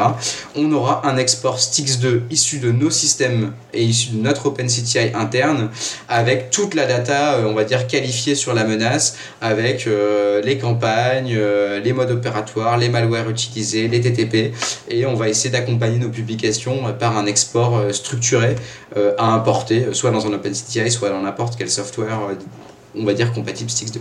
On 0.55 0.71
aura 0.73 1.07
un 1.07 1.17
export 1.17 1.57
Stix2 1.57 2.21
issu 2.29 2.59
de 2.59 2.71
nos 2.71 2.89
systèmes 2.89 3.53
et 3.73 3.83
issu 3.83 4.11
de 4.11 4.21
notre 4.21 4.47
OpenCTI 4.47 5.13
interne 5.13 5.69
avec 6.09 6.49
toute 6.49 6.73
la 6.73 6.85
data, 6.85 7.39
on 7.45 7.53
va 7.53 7.63
dire, 7.63 7.87
qualifiée 7.87 8.35
sur 8.35 8.53
la 8.53 8.65
menace, 8.65 9.17
avec 9.41 9.87
les 10.43 10.57
campagnes, 10.57 11.37
les 11.83 11.93
modes 11.93 12.11
opératoires, 12.11 12.77
les 12.77 12.89
malwares 12.89 13.29
utilisés, 13.29 13.87
les 13.87 14.01
TTP. 14.01 14.53
Et 14.89 15.05
on 15.05 15.15
va 15.15 15.29
essayer 15.29 15.49
d'accompagner 15.49 15.97
nos 15.97 16.09
publications 16.09 16.93
par 16.99 17.17
un 17.17 17.25
export 17.25 17.83
structuré 17.91 18.55
à 19.17 19.25
importer, 19.25 19.93
soit 19.93 20.11
dans 20.11 20.25
un 20.25 20.33
OpenCTI, 20.33 20.91
soit 20.91 21.09
dans 21.09 21.21
n'importe 21.21 21.55
quel 21.57 21.69
software, 21.69 22.19
on 22.95 23.05
va 23.05 23.13
dire, 23.13 23.33
compatible 23.33 23.69
Stix2. 23.69 23.99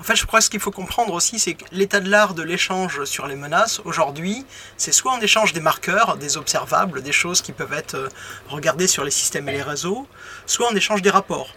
En 0.00 0.02
fait, 0.02 0.16
je 0.16 0.24
crois 0.24 0.38
que 0.38 0.46
ce 0.46 0.50
qu'il 0.50 0.60
faut 0.60 0.70
comprendre 0.70 1.12
aussi, 1.12 1.38
c'est 1.38 1.52
que 1.52 1.64
l'état 1.72 2.00
de 2.00 2.08
l'art 2.08 2.32
de 2.32 2.42
l'échange 2.42 3.04
sur 3.04 3.26
les 3.26 3.36
menaces, 3.36 3.82
aujourd'hui, 3.84 4.46
c'est 4.78 4.92
soit 4.92 5.12
on 5.12 5.20
échange 5.20 5.52
des 5.52 5.60
marqueurs, 5.60 6.16
des 6.16 6.38
observables, 6.38 7.02
des 7.02 7.12
choses 7.12 7.42
qui 7.42 7.52
peuvent 7.52 7.74
être 7.74 7.96
euh, 7.96 8.08
regardées 8.48 8.86
sur 8.86 9.04
les 9.04 9.10
systèmes 9.10 9.46
et 9.50 9.52
les 9.52 9.62
réseaux, 9.62 10.06
soit 10.46 10.68
on 10.72 10.74
échange 10.74 11.02
des 11.02 11.10
rapports. 11.10 11.54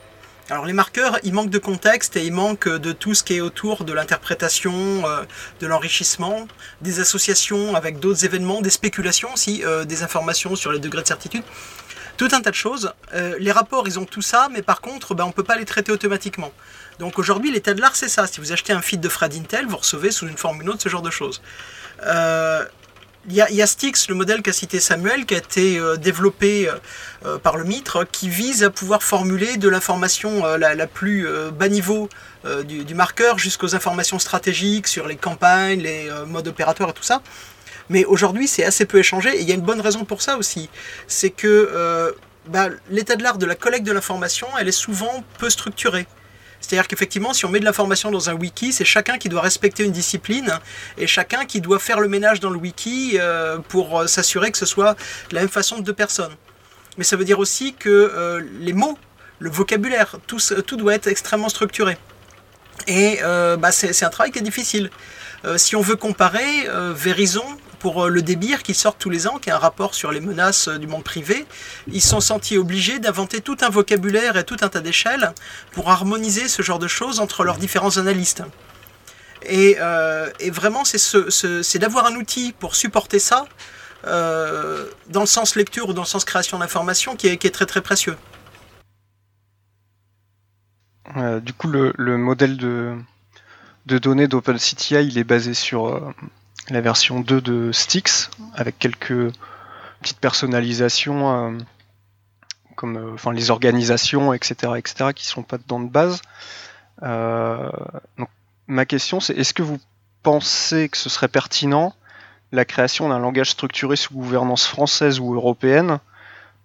Alors 0.50 0.66
les 0.66 0.74
marqueurs, 0.74 1.20
ils 1.24 1.32
manquent 1.32 1.52
de 1.52 1.58
contexte 1.58 2.18
et 2.18 2.26
ils 2.26 2.34
manquent 2.34 2.68
de 2.68 2.92
tout 2.92 3.14
ce 3.14 3.24
qui 3.24 3.36
est 3.36 3.42
autour 3.42 3.86
de 3.86 3.94
l'interprétation, 3.94 4.74
euh, 4.74 5.24
de 5.62 5.68
l'enrichissement, 5.68 6.46
des 6.82 7.00
associations 7.00 7.76
avec 7.76 8.02
d'autres 8.02 8.26
événements, 8.26 8.60
des 8.60 8.70
spéculations 8.70 9.34
aussi, 9.34 9.64
euh, 9.64 9.86
des 9.86 10.04
informations 10.04 10.58
sur 10.58 10.74
les 10.74 10.80
degrés 10.80 11.02
de 11.02 11.08
certitude 11.08 11.44
tout 12.28 12.36
un 12.36 12.42
tas 12.42 12.52
de 12.52 12.56
choses. 12.56 12.94
Euh, 13.14 13.36
les 13.40 13.52
rapports, 13.52 13.88
ils 13.88 14.00
ont 14.00 14.06
tout 14.06 14.22
ça, 14.22 14.48
mais 14.52 14.62
par 14.62 14.82
contre, 14.82 15.14
ben, 15.14 15.26
on 15.26 15.28
ne 15.28 15.34
peut 15.34 15.44
pas 15.44 15.58
les 15.58 15.66
traiter 15.66 15.92
automatiquement. 15.92 16.52
Donc 17.00 17.20
aujourd'hui, 17.20 17.52
l'état 17.52 17.74
de 17.74 17.82
l'art, 17.82 17.96
c'est 17.96 18.08
ça. 18.08 18.28
Si 18.28 18.40
vous 18.40 18.52
achetez 18.52 18.74
un 18.74 18.82
feed 18.82 19.02
de 19.02 19.10
Fred 19.10 19.34
Intel, 19.34 19.66
vous 19.68 19.78
recevez 19.78 20.12
sous 20.12 20.28
une 20.28 20.38
forme 20.38 20.60
ou 20.60 20.62
une 20.62 20.70
autre 20.70 20.82
ce 20.82 20.90
genre 20.90 21.02
de 21.02 21.10
choses. 21.10 21.42
Euh, 22.04 22.64
il 23.30 23.36
y, 23.36 23.62
a, 23.62 23.68
Stix, 23.68 24.10
le 24.10 24.16
modèle 24.16 24.42
qu'a 24.42 24.52
cité 24.52 24.82
Samuel, 24.82 25.26
qui 25.26 25.34
a 25.34 25.38
été 25.38 25.80
euh, 25.80 25.96
développé 25.96 26.70
par 27.42 27.56
le 27.56 27.64
Mitre, 27.64 28.06
qui 28.12 28.28
vise 28.28 28.66
à 28.66 28.70
pouvoir 28.70 29.02
formuler 29.02 29.56
de 29.56 29.70
l'information 29.70 30.46
la, 30.58 30.88
plus 30.88 31.26
bas 31.54 31.70
niveau 31.70 32.10
du, 32.66 32.84
du, 32.84 32.94
marqueur 32.96 33.40
jusqu'aux 33.40 33.76
informations 33.76 34.20
stratégiques 34.20 34.90
sur 34.90 35.08
les 35.08 35.16
campagnes, 35.16 35.80
les 35.80 36.12
modes 36.28 36.50
opératoires 36.50 36.90
et 36.90 36.94
tout 36.94 37.04
ça. 37.04 37.22
Mais 37.94 38.06
aujourd'hui, 38.06 38.48
c'est 38.48 38.66
assez 38.66 38.86
peu 38.86 38.98
échangé, 38.98 39.38
et 39.38 39.42
il 39.42 39.48
y 39.48 39.52
a 39.52 39.54
une 39.54 39.62
bonne 39.62 39.80
raison 39.80 40.04
pour 40.04 40.24
ça 40.24 40.38
aussi. 40.38 40.68
C'est 41.08 41.30
que 41.30 41.48
euh, 41.48 42.12
bah, 42.48 42.70
l'état 42.90 43.16
de 43.16 43.22
l'art 43.22 43.38
de 43.38 43.46
la 43.46 43.54
collecte 43.54 43.86
de 43.86 43.92
l'information, 43.92 44.48
elle 44.60 44.68
est 44.68 44.72
souvent 44.72 45.24
peu 45.38 45.48
structurée. 45.52 46.08
C'est-à-dire 46.60 46.88
qu'effectivement, 46.88 47.34
si 47.34 47.46
on 47.46 47.50
met 47.50 47.60
de 47.60 47.66
l'information 47.66 48.10
dans 48.10 48.32
un 48.32 48.34
wiki, 48.34 48.74
c'est 48.74 48.84
chacun 48.84 49.20
qui 49.20 49.30
doit 49.30 49.42
respecter 49.42 49.84
une 49.84 49.92
discipline 49.92 50.58
et 50.98 51.06
chacun 51.06 51.46
qui 51.46 51.62
doit 51.62 51.78
faire 51.78 52.00
le 52.00 52.08
ménage 52.08 52.40
dans 52.40 52.50
le 52.50 52.58
wiki 52.58 53.18
euh, 53.20 53.60
pour 53.60 54.00
euh, 54.00 54.08
s'assurer 54.08 54.52
que 54.52 54.58
ce 54.58 54.66
soit 54.66 54.96
de 55.30 55.36
la 55.36 55.42
même 55.42 55.50
façon 55.50 55.78
de 55.78 55.84
deux 55.84 55.94
personnes. 55.94 56.34
Mais 56.98 57.04
ça 57.04 57.16
veut 57.16 57.26
dire 57.26 57.38
aussi 57.38 57.76
que 57.76 58.42
les 58.60 58.74
mots, 58.74 58.98
le 59.38 59.52
vocabulaire, 59.52 60.16
tout, 60.26 60.78
doit 60.78 60.96
être 60.96 61.08
extrêmement 61.08 61.50
structuré. 61.50 61.98
Et 62.88 63.20
bah, 63.58 63.72
c'est 63.72 64.04
un 64.04 64.10
travail 64.12 64.32
qui 64.32 64.38
est 64.38 64.44
difficile. 64.44 64.92
si 65.58 65.76
on 65.76 65.82
veut 65.82 65.96
comparer, 65.96 66.68
Verizon 66.94 67.58
pour 67.84 68.06
euh, 68.06 68.08
le 68.10 68.22
Débir 68.22 68.64
qui 68.64 68.74
sort 68.74 68.96
tous 68.96 69.10
les 69.10 69.28
ans, 69.28 69.40
qui 69.40 69.50
est 69.50 69.52
un 69.52 69.58
rapport 69.58 69.94
sur 69.94 70.14
les 70.14 70.22
menaces 70.22 70.70
euh, 70.70 70.78
du 70.78 70.88
monde 70.88 71.04
privé, 71.04 71.46
ils 71.88 72.02
sont 72.02 72.22
sentis 72.22 72.58
obligés 72.58 72.98
d'inventer 73.00 73.42
tout 73.42 73.58
un 73.60 73.70
vocabulaire 73.70 74.38
et 74.38 74.46
tout 74.46 74.56
un 74.62 74.70
tas 74.70 74.80
d'échelles 74.80 75.34
pour 75.74 75.92
harmoniser 75.92 76.48
ce 76.48 76.62
genre 76.62 76.80
de 76.80 76.88
choses 76.88 77.20
entre 77.20 77.44
leurs 77.44 77.58
différents 77.58 77.98
analystes. 77.98 78.42
Et, 79.46 79.76
euh, 79.82 80.30
vraiment, 80.50 80.86
c'est 80.86 81.80
d'avoir 81.80 82.06
un 82.06 82.16
outil 82.16 82.54
pour 82.58 82.78
supporter 82.78 83.20
ça, 83.20 83.48
dans 84.06 85.20
le 85.20 85.26
sens 85.26 85.58
lecture 85.58 85.90
ou 85.90 85.94
dans 85.94 86.04
le 86.04 86.08
sens 86.08 86.24
création 86.24 86.60
d'information, 86.60 87.18
qui 87.18 87.28
est, 87.28 87.54
très 87.54 87.66
très 87.66 87.82
précieux. 87.82 88.16
du 91.42 91.52
coup, 91.52 91.68
le, 91.68 92.18
modèle 92.18 92.56
de, 92.56 92.96
de 93.88 93.98
données 93.98 94.30
d'OpenCTI, 94.30 95.06
il 95.06 95.18
est 95.18 95.26
basé 95.26 95.54
sur 95.54 96.14
la 96.70 96.82
version 96.82 97.20
2 97.20 97.42
de 97.42 97.72
Styx, 97.72 98.30
avec 98.56 98.80
quelques 98.80 99.32
petites 100.02 100.20
personnalisations, 100.20 101.32
euh, 101.32 101.58
comme 102.76 102.98
euh, 102.98 103.32
les 103.32 103.52
organisations, 103.52 104.34
etc., 104.34 104.74
etc., 104.78 105.12
qui 105.14 105.26
sont 105.26 105.44
pas 105.44 105.58
dedans 105.58 105.80
de 105.80 105.90
base. 105.90 106.22
Euh, 107.02 107.70
ma 108.68 108.86
question, 108.86 109.20
c'est 109.20 109.34
est-ce 109.38 109.54
que 109.54 109.64
vous 109.64 109.80
pensez 110.22 110.90
que 110.90 110.98
ce 110.98 111.10
serait 111.10 111.28
pertinent 111.28 111.94
la 112.52 112.66
création 112.66 113.10
d'un 113.10 113.20
langage 113.20 113.50
structuré 113.50 113.96
sous 113.96 114.14
gouvernance 114.14 114.68
française 114.68 115.20
ou 115.20 115.34
européenne, 115.34 116.00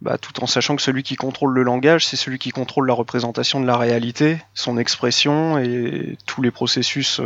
bah, 0.03 0.19
tout 0.19 0.43
en 0.43 0.47
sachant 0.47 0.77
que 0.77 0.83
celui 0.83 1.03
qui 1.03 1.17
contrôle 1.17 1.55
le 1.55 1.63
langage, 1.63 2.07
c'est 2.07 2.17
celui 2.17 2.39
qui 2.39 2.51
contrôle 2.51 2.87
la 2.87 2.95
représentation 2.95 3.59
de 3.59 3.67
la 3.67 3.77
réalité, 3.77 4.39
son 4.55 4.77
expression 4.77 5.59
et 5.59 6.19
tous 6.27 6.43
les 6.43 6.51
processus 6.51 7.21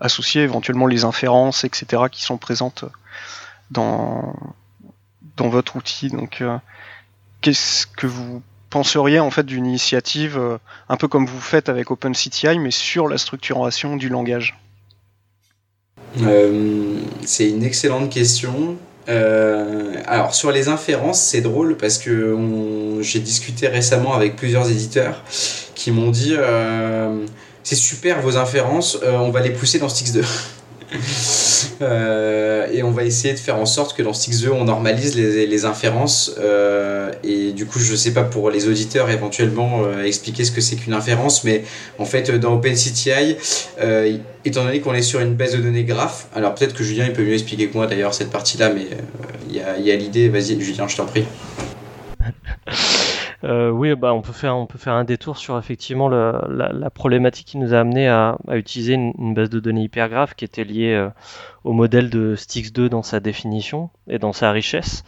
associer 0.00 0.42
éventuellement 0.42 0.86
les 0.86 1.04
inférences, 1.04 1.64
etc., 1.64 2.04
qui 2.10 2.22
sont 2.22 2.36
présentes 2.36 2.84
dans, 3.70 4.34
dans 5.36 5.48
votre 5.48 5.76
outil. 5.76 6.08
Donc, 6.08 6.40
euh, 6.40 6.56
qu'est-ce 7.40 7.86
que 7.86 8.06
vous 8.06 8.42
penseriez 8.70 9.20
en 9.20 9.30
fait 9.30 9.44
d'une 9.44 9.66
initiative 9.66 10.36
euh, 10.36 10.58
un 10.88 10.96
peu 10.96 11.08
comme 11.08 11.26
vous 11.26 11.40
faites 11.40 11.68
avec 11.68 11.90
OpenCTI, 11.90 12.58
mais 12.58 12.70
sur 12.70 13.08
la 13.08 13.18
structuration 13.18 13.96
du 13.96 14.08
langage? 14.08 14.58
Euh, 16.22 16.98
C'est 17.24 17.48
une 17.48 17.64
excellente 17.64 18.10
question. 18.10 18.76
alors 19.06 20.34
sur 20.34 20.50
les 20.50 20.68
inférences, 20.68 21.20
c'est 21.20 21.42
drôle 21.42 21.76
parce 21.76 21.98
que 21.98 22.98
j'ai 23.00 23.20
discuté 23.20 23.68
récemment 23.68 24.14
avec 24.14 24.36
plusieurs 24.36 24.70
éditeurs 24.70 25.22
qui 25.74 25.90
m'ont 25.90 26.10
dit 26.10 26.34
c'est 27.64 27.74
super 27.74 28.20
vos 28.20 28.36
inférences, 28.36 28.98
euh, 29.02 29.16
on 29.16 29.30
va 29.30 29.40
les 29.40 29.50
pousser 29.50 29.78
dans 29.78 29.88
Styx 29.88 30.12
2. 30.12 30.22
Euh, 31.80 32.68
et 32.72 32.82
on 32.82 32.90
va 32.90 33.04
essayer 33.04 33.32
de 33.34 33.38
faire 33.38 33.56
en 33.56 33.66
sorte 33.66 33.96
que 33.96 34.02
dans 34.02 34.12
Styx 34.12 34.42
2 34.42 34.50
on 34.50 34.64
normalise 34.64 35.16
les, 35.16 35.64
inférences. 35.64 36.36
Euh, 36.38 37.10
et 37.24 37.52
du 37.52 37.66
coup 37.66 37.80
je 37.80 37.96
sais 37.96 38.12
pas 38.12 38.22
pour 38.22 38.50
les 38.50 38.68
auditeurs 38.68 39.10
éventuellement 39.10 39.80
expliquer 40.04 40.44
ce 40.44 40.52
que 40.52 40.60
c'est 40.60 40.76
qu'une 40.76 40.92
inférence 40.92 41.42
mais 41.42 41.64
en 41.98 42.04
fait 42.04 42.30
dans 42.30 42.54
OpenCTI 42.54 43.36
étant 44.44 44.64
donné 44.64 44.80
qu'on 44.80 44.94
est 44.94 45.02
sur 45.02 45.20
une 45.20 45.34
base 45.34 45.56
de 45.56 45.62
données 45.62 45.84
graph 45.84 46.28
alors 46.36 46.54
peut-être 46.54 46.74
que 46.74 46.84
Julien 46.84 47.06
il 47.06 47.12
peut 47.12 47.24
mieux 47.24 47.34
expliquer 47.34 47.66
que 47.68 47.74
moi 47.74 47.86
d'ailleurs 47.86 48.14
cette 48.14 48.30
partie 48.30 48.58
là 48.58 48.70
mais 48.70 48.86
il 49.48 49.56
y 49.56 49.60
a, 49.60 49.78
y 49.78 49.90
a 49.90 49.96
l'idée. 49.96 50.28
Vas-y 50.28 50.60
Julien 50.60 50.86
je 50.86 50.96
t'en 50.96 51.06
prie 51.06 51.24
euh, 53.44 53.68
oui, 53.68 53.94
bah, 53.94 54.14
on, 54.14 54.22
peut 54.22 54.32
faire, 54.32 54.54
un 54.94 55.04
détour 55.04 55.36
sur 55.36 55.58
effectivement 55.58 56.08
la, 56.08 56.90
problématique 56.90 57.46
qui 57.46 57.58
nous 57.58 57.74
a 57.74 57.80
amené 57.80 58.08
à, 58.08 58.38
utiliser 58.52 58.94
une, 58.94 59.34
base 59.34 59.50
de 59.50 59.60
données 59.60 59.82
hypergraphe 59.82 60.34
qui 60.34 60.46
était 60.46 60.64
liée 60.64 60.94
euh, 60.94 61.10
au 61.62 61.72
modèle 61.72 62.08
de 62.08 62.36
Stix2 62.36 62.88
dans 62.88 63.02
sa 63.02 63.20
définition 63.20 63.90
et 64.08 64.18
dans 64.18 64.32
sa 64.32 64.50
richesse. 64.50 65.04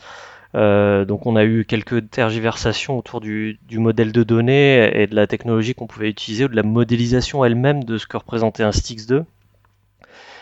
Euh, 0.54 1.04
donc 1.04 1.26
on 1.26 1.34
a 1.36 1.44
eu 1.44 1.64
quelques 1.64 2.10
tergiversations 2.10 2.98
autour 2.98 3.20
du, 3.20 3.58
modèle 3.72 4.12
de 4.12 4.22
données 4.22 4.90
et 4.94 5.06
de 5.06 5.14
la 5.14 5.26
technologie 5.26 5.74
qu'on 5.74 5.86
pouvait 5.86 6.08
utiliser 6.10 6.44
ou 6.44 6.48
de 6.48 6.56
la 6.56 6.62
modélisation 6.62 7.44
elle-même 7.44 7.84
de 7.84 7.96
ce 7.96 8.06
que 8.06 8.18
représentait 8.18 8.62
un 8.62 8.70
Stix2. 8.70 9.24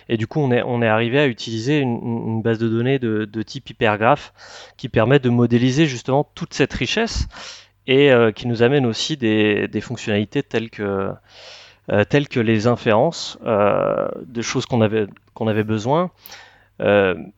Et 0.08 0.16
du 0.16 0.26
coup, 0.26 0.40
on 0.40 0.50
est, 0.50 0.62
on 0.62 0.82
est 0.82 0.88
arrivé 0.88 1.18
à 1.18 1.26
utiliser 1.26 1.78
une, 1.78 2.42
base 2.42 2.58
de 2.58 2.68
données 2.68 2.98
de, 2.98 3.24
de, 3.24 3.42
type 3.42 3.70
hypergraphe 3.70 4.34
qui 4.76 4.90
permet 4.90 5.18
de 5.18 5.30
modéliser 5.30 5.86
justement 5.86 6.28
toute 6.34 6.52
cette 6.52 6.74
richesse 6.74 7.26
et 7.86 8.10
euh, 8.10 8.32
qui 8.32 8.48
nous 8.48 8.62
amène 8.62 8.86
aussi 8.86 9.16
des, 9.16 9.80
fonctionnalités 9.80 10.42
telles 10.42 10.70
que, 10.70 11.10
euh, 11.90 12.04
telles 12.04 12.28
que 12.28 12.40
les 12.40 12.66
inférences, 12.66 13.38
euh, 13.44 14.08
de 14.26 14.42
choses 14.42 14.66
qu'on 14.66 14.80
avait, 14.80 15.64
besoin, 15.64 16.10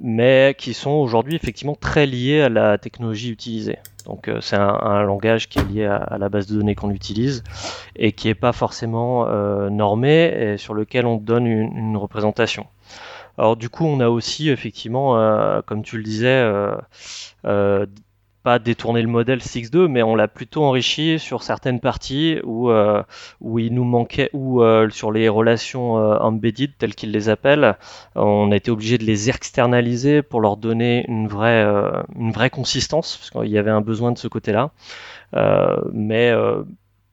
mais 0.00 0.54
qui 0.56 0.72
sont 0.72 0.90
aujourd'hui 0.90 1.36
effectivement 1.36 1.74
très 1.74 2.06
liées 2.06 2.42
à 2.42 2.48
la 2.48 2.78
technologie 2.78 3.30
utilisée. 3.30 3.78
Donc 4.06 4.30
c'est 4.40 4.56
un, 4.56 4.68
un, 4.68 5.02
langage 5.02 5.48
qui 5.48 5.58
est 5.58 5.64
lié 5.64 5.84
à, 5.84 6.16
la 6.18 6.28
base 6.28 6.46
de 6.46 6.56
données 6.56 6.76
qu'on 6.76 6.90
utilise 6.90 7.42
et 7.96 8.12
qui 8.12 8.28
n'est 8.28 8.36
pas 8.36 8.52
forcément 8.52 9.26
normé 9.68 10.26
et 10.26 10.56
sur 10.58 10.74
lequel 10.74 11.06
on 11.06 11.16
donne 11.16 11.46
une, 11.46 11.76
une, 11.76 11.96
représentation. 11.96 12.66
Alors 13.36 13.56
du 13.56 13.68
coup, 13.68 13.84
on 13.84 14.00
a 14.00 14.08
aussi 14.08 14.48
effectivement, 14.48 15.60
comme 15.66 15.82
tu 15.82 15.98
le 15.98 16.04
disais, 16.04 16.42
pas 18.46 18.60
détourner 18.60 19.02
le 19.02 19.08
modèle 19.08 19.40
6.2, 19.40 19.88
mais 19.88 20.04
on 20.04 20.14
l'a 20.14 20.28
plutôt 20.28 20.62
enrichi 20.62 21.18
sur 21.18 21.42
certaines 21.42 21.80
parties 21.80 22.38
où, 22.44 22.70
euh, 22.70 23.02
où 23.40 23.58
il 23.58 23.74
nous 23.74 23.82
manquait, 23.82 24.30
ou 24.34 24.62
euh, 24.62 24.88
sur 24.88 25.10
les 25.10 25.28
relations 25.28 25.98
euh, 25.98 26.16
embedded, 26.18 26.70
telles 26.78 26.94
qu'ils 26.94 27.10
les 27.10 27.28
appellent, 27.28 27.76
on 28.14 28.52
a 28.52 28.54
été 28.54 28.70
obligé 28.70 28.98
de 28.98 29.04
les 29.04 29.30
externaliser 29.30 30.22
pour 30.22 30.40
leur 30.40 30.56
donner 30.58 31.04
une 31.08 31.26
vraie, 31.26 31.66
une 32.14 32.30
vraie 32.30 32.50
consistance, 32.50 33.16
parce 33.16 33.30
qu'il 33.30 33.52
y 33.52 33.58
avait 33.58 33.72
un 33.72 33.80
besoin 33.80 34.12
de 34.12 34.18
ce 34.18 34.28
côté-là. 34.28 34.70
mais 35.92 36.32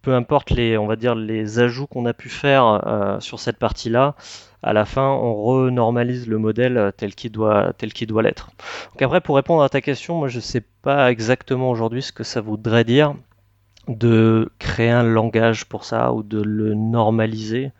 peu 0.03 0.13
importe 0.13 0.51
les, 0.51 0.77
on 0.77 0.85
va 0.85 0.95
dire, 0.95 1.15
les 1.15 1.59
ajouts 1.59 1.87
qu'on 1.87 2.05
a 2.05 2.13
pu 2.13 2.29
faire 2.29 3.17
sur 3.19 3.39
cette 3.39 3.57
partie-là, 3.57 4.15
à 4.61 4.73
la 4.73 4.85
fin, 4.85 5.07
on 5.07 5.33
renormalise 5.33 6.27
le 6.27 6.37
modèle 6.37 6.93
tel 6.95 7.15
qu'il 7.15 7.31
doit, 7.31 7.73
tel 7.77 7.91
qu'il 7.91 8.07
doit 8.07 8.21
l'être. 8.21 8.51
Donc 8.91 9.01
après, 9.01 9.21
pour 9.21 9.35
répondre 9.35 9.63
à 9.63 9.69
ta 9.69 9.81
question, 9.81 10.19
moi 10.19 10.27
je 10.27 10.37
ne 10.37 10.41
sais 10.41 10.63
pas 10.81 11.11
exactement 11.11 11.71
aujourd'hui 11.71 12.01
ce 12.01 12.11
que 12.11 12.23
ça 12.23 12.41
voudrait 12.41 12.83
dire 12.83 13.15
de 13.87 14.51
créer 14.59 14.89
un 14.89 15.03
langage 15.03 15.65
pour 15.65 15.83
ça 15.83 16.13
ou 16.13 16.23
de 16.23 16.41
le 16.41 16.73
normaliser. 16.73 17.71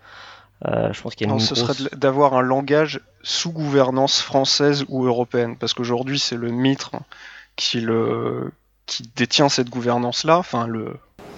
Euh, 0.66 0.92
je 0.94 1.02
pense 1.02 1.16
qu'il 1.16 1.28
y 1.28 1.30
a 1.30 1.34
une 1.34 1.40
ce 1.40 1.56
serait 1.56 1.74
d'avoir 1.96 2.36
un 2.36 2.42
langage 2.42 3.02
sous 3.22 3.52
gouvernance 3.52 4.22
française 4.22 4.86
ou 4.88 5.06
européenne, 5.06 5.58
parce 5.58 5.74
qu'aujourd'hui 5.74 6.20
c'est 6.20 6.38
le 6.38 6.50
Mitre 6.50 6.92
qui 7.56 7.82
le 7.82 8.52
qui 8.86 9.10
détient 9.16 9.48
cette 9.48 9.70
gouvernance-là, 9.70 10.38
enfin 10.38 10.68
le 10.68 10.98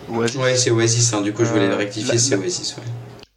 Oasis. 0.10 0.36
Ouais, 0.38 0.56
c'est 0.56 0.72
Oasis. 0.72 1.14
Hein. 1.14 1.22
Du 1.22 1.34
coup, 1.34 1.44
je 1.46 1.50
voulais 1.50 1.70
euh, 1.70 1.76
rectifier, 1.76 2.18
c'est 2.18 2.36
Oasis. 2.36 2.78
Ouais 2.78 2.84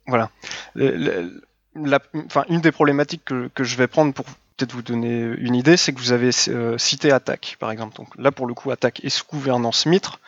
voilà. 0.06 0.30
La, 0.74 2.00
une 2.48 2.60
des 2.60 2.72
problématiques 2.72 3.26
que, 3.26 3.50
que 3.54 3.62
je 3.62 3.76
vais 3.76 3.86
prendre 3.86 4.14
pour 4.14 4.24
peut-être 4.24 4.72
vous 4.72 4.82
donner 4.82 5.20
une 5.38 5.54
idée, 5.54 5.76
c'est 5.76 5.92
que 5.92 6.00
vous 6.00 6.12
avez 6.12 6.30
cité 6.78 7.12
attaque, 7.12 7.56
par 7.60 7.70
exemple. 7.70 7.94
Donc 7.96 8.08
là, 8.16 8.32
pour 8.32 8.46
le 8.46 8.54
coup, 8.54 8.70
attaque 8.70 9.04
est 9.04 9.10
sous 9.10 9.26
gouvernance 9.30 9.86
Mitre. 9.86 10.18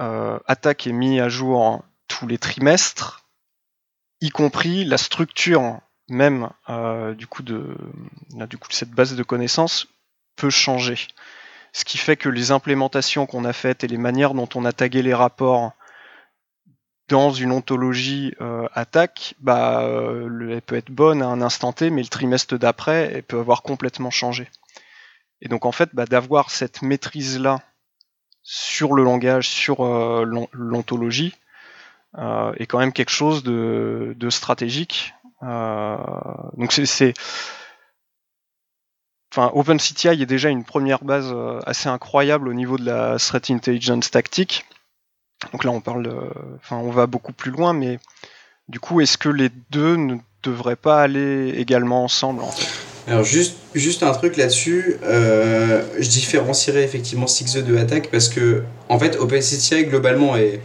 Euh, 0.00 0.38
attaque 0.46 0.86
est 0.86 0.92
mis 0.92 1.18
à 1.18 1.28
jour 1.28 1.82
tous 2.06 2.26
les 2.26 2.38
trimestres, 2.38 3.24
y 4.20 4.30
compris 4.30 4.84
la 4.84 4.96
structure 4.96 5.80
même 6.08 6.48
euh, 6.70 7.14
du 7.14 7.26
coup 7.26 7.42
de 7.42 7.76
du 8.48 8.56
coup 8.56 8.68
cette 8.70 8.90
base 8.90 9.14
de 9.14 9.22
connaissances 9.22 9.88
peut 10.36 10.50
changer. 10.50 10.98
Ce 11.78 11.84
qui 11.84 11.96
fait 11.96 12.16
que 12.16 12.28
les 12.28 12.50
implémentations 12.50 13.24
qu'on 13.24 13.44
a 13.44 13.52
faites 13.52 13.84
et 13.84 13.86
les 13.86 13.98
manières 13.98 14.34
dont 14.34 14.48
on 14.56 14.64
a 14.64 14.72
tagué 14.72 15.00
les 15.00 15.14
rapports 15.14 15.74
dans 17.06 17.30
une 17.30 17.52
ontologie 17.52 18.34
euh, 18.40 18.66
attaque, 18.74 19.36
bah, 19.38 19.82
euh, 19.82 20.54
elle 20.54 20.60
peut 20.60 20.74
être 20.74 20.90
bonne 20.90 21.22
à 21.22 21.28
un 21.28 21.40
instant 21.40 21.72
T, 21.72 21.90
mais 21.90 22.02
le 22.02 22.08
trimestre 22.08 22.58
d'après, 22.58 23.12
elle 23.14 23.22
peut 23.22 23.38
avoir 23.38 23.62
complètement 23.62 24.10
changé. 24.10 24.48
Et 25.40 25.46
donc 25.46 25.66
en 25.66 25.70
fait, 25.70 25.90
bah, 25.92 26.04
d'avoir 26.04 26.50
cette 26.50 26.82
maîtrise-là 26.82 27.60
sur 28.42 28.92
le 28.92 29.04
langage, 29.04 29.48
sur 29.48 29.86
euh, 29.86 30.24
l'ontologie, 30.50 31.36
est 32.56 32.66
quand 32.66 32.80
même 32.80 32.92
quelque 32.92 33.12
chose 33.12 33.44
de, 33.44 34.16
de 34.16 34.30
stratégique. 34.30 35.14
donc 35.42 36.72
c'est 36.72 37.14
enfin 39.32 39.50
OpenCTI 39.54 40.08
est 40.22 40.26
déjà 40.26 40.48
une 40.48 40.64
première 40.64 41.04
base 41.04 41.34
assez 41.66 41.88
incroyable 41.88 42.48
au 42.48 42.54
niveau 42.54 42.78
de 42.78 42.84
la 42.84 43.16
threat 43.18 43.50
intelligence 43.50 44.10
tactique. 44.10 44.64
Donc 45.52 45.64
là, 45.64 45.70
on 45.70 45.80
parle, 45.80 46.12
enfin, 46.56 46.76
on 46.76 46.90
va 46.90 47.06
beaucoup 47.06 47.32
plus 47.32 47.52
loin, 47.52 47.72
mais 47.72 47.98
du 48.68 48.80
coup, 48.80 49.00
est-ce 49.00 49.16
que 49.16 49.28
les 49.28 49.50
deux 49.70 49.96
ne 49.96 50.16
devraient 50.42 50.76
pas 50.76 51.02
aller 51.02 51.54
également 51.56 52.04
ensemble 52.04 52.42
alors 53.08 53.24
juste, 53.24 53.56
juste 53.74 54.02
un 54.02 54.12
truc 54.12 54.36
là-dessus, 54.36 54.96
euh, 55.02 55.82
je 55.98 56.08
différencierais 56.10 56.84
effectivement 56.84 57.26
6 57.26 57.56
de 57.56 57.76
attaque 57.78 58.10
parce 58.10 58.28
que 58.28 58.64
en 58.90 58.98
fait 58.98 59.16
OpenCTI 59.16 59.86
globalement 59.86 60.36
est 60.36 60.60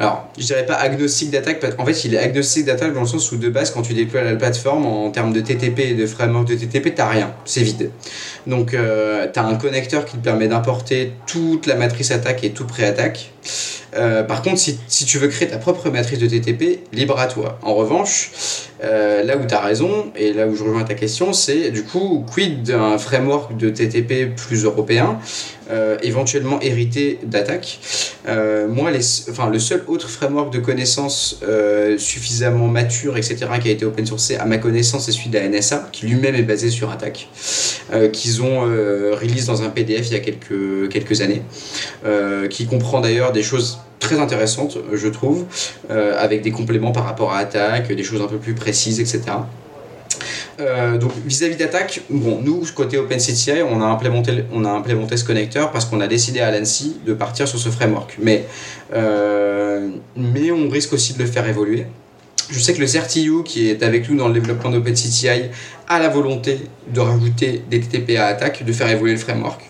alors, 0.00 0.24
je 0.38 0.46
dirais 0.46 0.64
pas 0.64 0.76
agnostique 0.76 1.30
d'attaque, 1.30 1.62
en 1.76 1.84
fait, 1.84 2.04
il 2.06 2.14
est 2.14 2.18
agnostique 2.18 2.64
d'attaque 2.64 2.94
dans 2.94 3.02
le 3.02 3.06
sens 3.06 3.30
où 3.32 3.36
de 3.36 3.50
base, 3.50 3.70
quand 3.70 3.82
tu 3.82 3.92
déploies 3.92 4.22
la 4.22 4.34
plateforme, 4.34 4.86
en 4.86 5.10
termes 5.10 5.30
de 5.34 5.42
TTP 5.42 5.78
et 5.80 5.94
de 5.94 6.06
framework 6.06 6.48
de 6.48 6.54
TTP, 6.54 6.94
t'as 6.94 7.10
rien, 7.10 7.34
c'est 7.44 7.60
vide. 7.60 7.90
Donc, 8.46 8.72
euh, 8.72 9.26
tu 9.30 9.38
as 9.38 9.44
un 9.44 9.56
connecteur 9.56 10.06
qui 10.06 10.16
te 10.16 10.24
permet 10.24 10.48
d'importer 10.48 11.12
toute 11.26 11.66
la 11.66 11.74
matrice 11.74 12.12
attaque 12.12 12.42
et 12.44 12.50
tout 12.52 12.64
pré-attaque. 12.64 13.30
Euh, 13.96 14.22
par 14.22 14.42
contre, 14.42 14.58
si, 14.58 14.78
tu 15.04 15.18
veux 15.18 15.28
créer 15.28 15.48
ta 15.48 15.58
propre 15.58 15.90
matrice 15.90 16.18
de 16.18 16.26
TTP, 16.26 16.80
libre 16.92 17.18
à 17.18 17.26
toi. 17.26 17.58
En 17.62 17.74
revanche, 17.74 18.30
euh, 18.84 19.24
là 19.24 19.36
où 19.36 19.46
tu 19.46 19.54
as 19.54 19.60
raison, 19.60 20.12
et 20.16 20.32
là 20.32 20.46
où 20.46 20.54
je 20.54 20.62
rejoins 20.62 20.84
ta 20.84 20.94
question, 20.94 21.32
c'est 21.32 21.70
du 21.70 21.82
coup, 21.82 22.24
quid 22.32 22.62
d'un 22.62 22.98
framework 22.98 23.56
de 23.56 23.70
TTP 23.70 24.34
plus 24.34 24.64
européen, 24.64 25.18
euh, 25.70 25.96
éventuellement 26.02 26.60
hérité 26.60 27.18
d'attaque? 27.24 27.80
Moi, 28.68 28.90
les, 28.92 29.30
enfin, 29.30 29.50
le 29.50 29.58
seul 29.58 29.82
autre 29.90 30.08
framework 30.08 30.52
de 30.52 30.58
connaissances 30.58 31.40
suffisamment 31.98 32.68
mature, 32.68 33.16
etc., 33.16 33.36
qui 33.60 33.68
a 33.68 33.72
été 33.72 33.84
open 33.84 34.06
sourcé, 34.06 34.36
à 34.36 34.44
ma 34.44 34.58
connaissance, 34.58 35.06
c'est 35.06 35.12
celui 35.12 35.30
de 35.30 35.38
la 35.38 35.48
NSA, 35.48 35.88
qui 35.92 36.06
lui-même 36.06 36.34
est 36.34 36.42
basé 36.42 36.70
sur 36.70 36.90
attaque, 36.90 37.28
qu'ils 38.12 38.42
ont 38.42 38.60
release 38.60 39.46
dans 39.46 39.62
un 39.62 39.68
PDF 39.68 40.06
il 40.08 40.12
y 40.12 40.16
a 40.16 40.20
quelques, 40.20 40.88
quelques 40.90 41.20
années, 41.20 41.42
qui 42.50 42.66
comprend 42.66 43.00
d'ailleurs 43.00 43.32
des 43.32 43.42
choses 43.42 43.78
très 44.00 44.18
intéressante, 44.18 44.78
je 44.92 45.08
trouve, 45.08 45.44
euh, 45.90 46.16
avec 46.18 46.42
des 46.42 46.50
compléments 46.50 46.90
par 46.90 47.04
rapport 47.04 47.32
à 47.32 47.38
attaque, 47.38 47.92
des 47.92 48.02
choses 48.02 48.22
un 48.22 48.26
peu 48.26 48.38
plus 48.38 48.54
précises, 48.54 48.98
etc. 48.98 49.20
Euh, 50.60 50.98
donc 50.98 51.12
vis-à-vis 51.24 51.56
d'attaque, 51.56 52.02
bon, 52.10 52.40
nous 52.42 52.64
côté 52.74 52.98
OpenCTI, 52.98 53.62
on 53.68 53.80
a 53.80 53.86
implémenté, 53.86 54.44
on 54.52 54.64
a 54.64 54.70
implémenté 54.70 55.16
ce 55.16 55.24
connecteur 55.24 55.70
parce 55.70 55.86
qu'on 55.86 56.00
a 56.00 56.06
décidé 56.06 56.40
à 56.40 56.50
l'ANSI 56.50 56.98
de 57.06 57.14
partir 57.14 57.48
sur 57.48 57.58
ce 57.58 57.70
framework. 57.70 58.18
Mais, 58.20 58.44
euh, 58.92 59.88
mais 60.16 60.50
on 60.50 60.68
risque 60.68 60.92
aussi 60.92 61.14
de 61.14 61.18
le 61.18 61.26
faire 61.26 61.48
évoluer. 61.48 61.86
Je 62.50 62.58
sais 62.58 62.74
que 62.74 62.80
le 62.80 62.86
CertiU 62.86 63.42
qui 63.44 63.70
est 63.70 63.82
avec 63.82 64.10
nous 64.10 64.16
dans 64.16 64.28
le 64.28 64.34
développement 64.34 64.70
d'OpenCTI 64.70 65.28
a 65.88 65.98
la 65.98 66.08
volonté 66.08 66.60
de 66.92 67.00
rajouter 67.00 67.62
des 67.70 67.80
TTP 67.80 68.16
à 68.16 68.26
attaque, 68.26 68.64
de 68.64 68.72
faire 68.72 68.90
évoluer 68.90 69.12
le 69.12 69.18
framework. 69.18 69.62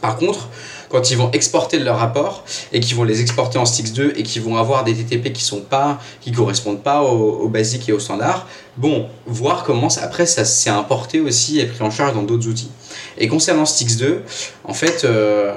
Par 0.00 0.16
contre, 0.16 0.48
quand 0.92 1.10
ils 1.10 1.16
vont 1.16 1.30
exporter 1.32 1.78
leur 1.78 1.98
rapport 1.98 2.44
et 2.72 2.80
qu'ils 2.80 2.94
vont 2.94 3.04
les 3.04 3.22
exporter 3.22 3.58
en 3.58 3.64
Stix 3.64 3.94
2 3.94 4.12
et 4.14 4.22
qu'ils 4.22 4.42
vont 4.42 4.58
avoir 4.58 4.84
des 4.84 4.94
TTP 4.94 5.32
qui 5.32 5.42
sont 5.42 5.62
pas, 5.62 5.98
qui 6.20 6.32
correspondent 6.32 6.82
pas 6.82 7.02
au, 7.02 7.48
basique 7.48 7.88
et 7.88 7.92
au 7.92 7.98
standard, 7.98 8.46
bon, 8.76 9.08
voir 9.26 9.64
comment 9.64 9.88
ça, 9.88 10.04
après 10.04 10.26
ça 10.26 10.44
s'est 10.44 10.70
importé 10.70 11.20
aussi 11.20 11.60
et 11.60 11.64
pris 11.64 11.82
en 11.82 11.90
charge 11.90 12.14
dans 12.14 12.22
d'autres 12.22 12.46
outils. 12.46 12.70
Et 13.16 13.26
concernant 13.26 13.64
Stix 13.64 13.96
2, 13.96 14.22
en 14.64 14.74
fait, 14.74 15.04
euh, 15.04 15.54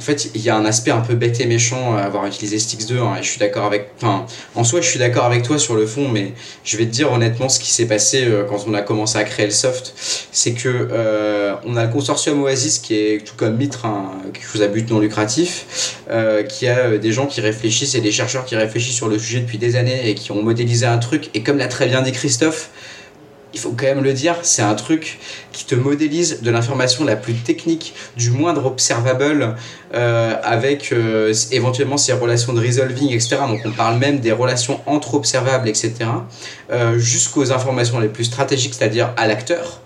en 0.00 0.02
fait, 0.02 0.30
il 0.34 0.40
y 0.40 0.48
a 0.48 0.56
un 0.56 0.64
aspect 0.64 0.92
un 0.92 1.02
peu 1.02 1.14
bête 1.14 1.42
et 1.42 1.44
méchant 1.44 1.94
à 1.94 2.00
avoir 2.00 2.24
utilisé 2.24 2.58
Stix 2.58 2.86
2, 2.86 3.00
hein, 3.00 3.16
et 3.18 3.22
je 3.22 3.28
suis 3.28 3.38
d'accord 3.38 3.66
avec. 3.66 3.90
Enfin, 3.98 4.24
en 4.54 4.64
soi, 4.64 4.80
je 4.80 4.88
suis 4.88 4.98
d'accord 4.98 5.26
avec 5.26 5.42
toi 5.42 5.58
sur 5.58 5.74
le 5.74 5.84
fond, 5.84 6.08
mais 6.08 6.32
je 6.64 6.78
vais 6.78 6.86
te 6.86 6.90
dire 6.90 7.12
honnêtement 7.12 7.50
ce 7.50 7.60
qui 7.60 7.70
s'est 7.70 7.84
passé 7.84 8.24
euh, 8.24 8.44
quand 8.48 8.64
on 8.66 8.72
a 8.72 8.80
commencé 8.80 9.18
à 9.18 9.24
créer 9.24 9.44
le 9.44 9.52
soft. 9.52 9.92
C'est 10.32 10.54
que 10.54 10.88
euh, 10.90 11.54
on 11.66 11.76
a 11.76 11.84
le 11.84 11.92
consortium 11.92 12.42
Oasis 12.42 12.78
qui 12.78 12.94
est 12.94 13.26
tout 13.26 13.34
comme 13.36 13.58
Mitre, 13.58 13.84
hein, 13.84 14.12
quelque 14.32 14.50
chose 14.50 14.62
à 14.62 14.68
but 14.68 14.88
non 14.90 15.00
lucratif, 15.00 15.98
euh, 16.10 16.44
qui 16.44 16.66
a 16.66 16.96
des 16.96 17.12
gens 17.12 17.26
qui 17.26 17.42
réfléchissent 17.42 17.94
et 17.94 18.00
des 18.00 18.10
chercheurs 18.10 18.46
qui 18.46 18.56
réfléchissent 18.56 18.96
sur 18.96 19.08
le 19.08 19.18
sujet 19.18 19.40
depuis 19.40 19.58
des 19.58 19.76
années 19.76 20.08
et 20.08 20.14
qui 20.14 20.32
ont 20.32 20.42
modélisé 20.42 20.86
un 20.86 20.96
truc. 20.96 21.28
Et 21.34 21.42
comme 21.42 21.58
l'a 21.58 21.68
très 21.68 21.88
bien 21.88 22.00
dit 22.00 22.12
Christophe, 22.12 22.70
il 23.52 23.60
faut 23.60 23.70
quand 23.70 23.86
même 23.86 24.02
le 24.02 24.12
dire, 24.12 24.36
c'est 24.42 24.62
un 24.62 24.74
truc 24.74 25.18
qui 25.52 25.64
te 25.64 25.74
modélise 25.74 26.42
de 26.42 26.50
l'information 26.50 27.04
la 27.04 27.16
plus 27.16 27.34
technique, 27.34 27.94
du 28.16 28.30
moindre 28.30 28.66
observable, 28.66 29.56
euh, 29.94 30.34
avec 30.42 30.92
euh, 30.92 31.34
éventuellement 31.50 31.96
ces 31.96 32.12
relations 32.12 32.52
de 32.52 32.60
resolving, 32.60 33.10
etc. 33.10 33.38
Donc 33.48 33.60
on 33.64 33.72
parle 33.72 33.98
même 33.98 34.20
des 34.20 34.32
relations 34.32 34.80
entre 34.86 35.14
observables, 35.14 35.68
etc. 35.68 35.94
Euh, 36.70 36.98
jusqu'aux 36.98 37.52
informations 37.52 37.98
les 37.98 38.08
plus 38.08 38.24
stratégiques, 38.24 38.74
c'est-à-dire 38.74 39.12
à, 39.16 39.26
l'acteur. 39.26 39.80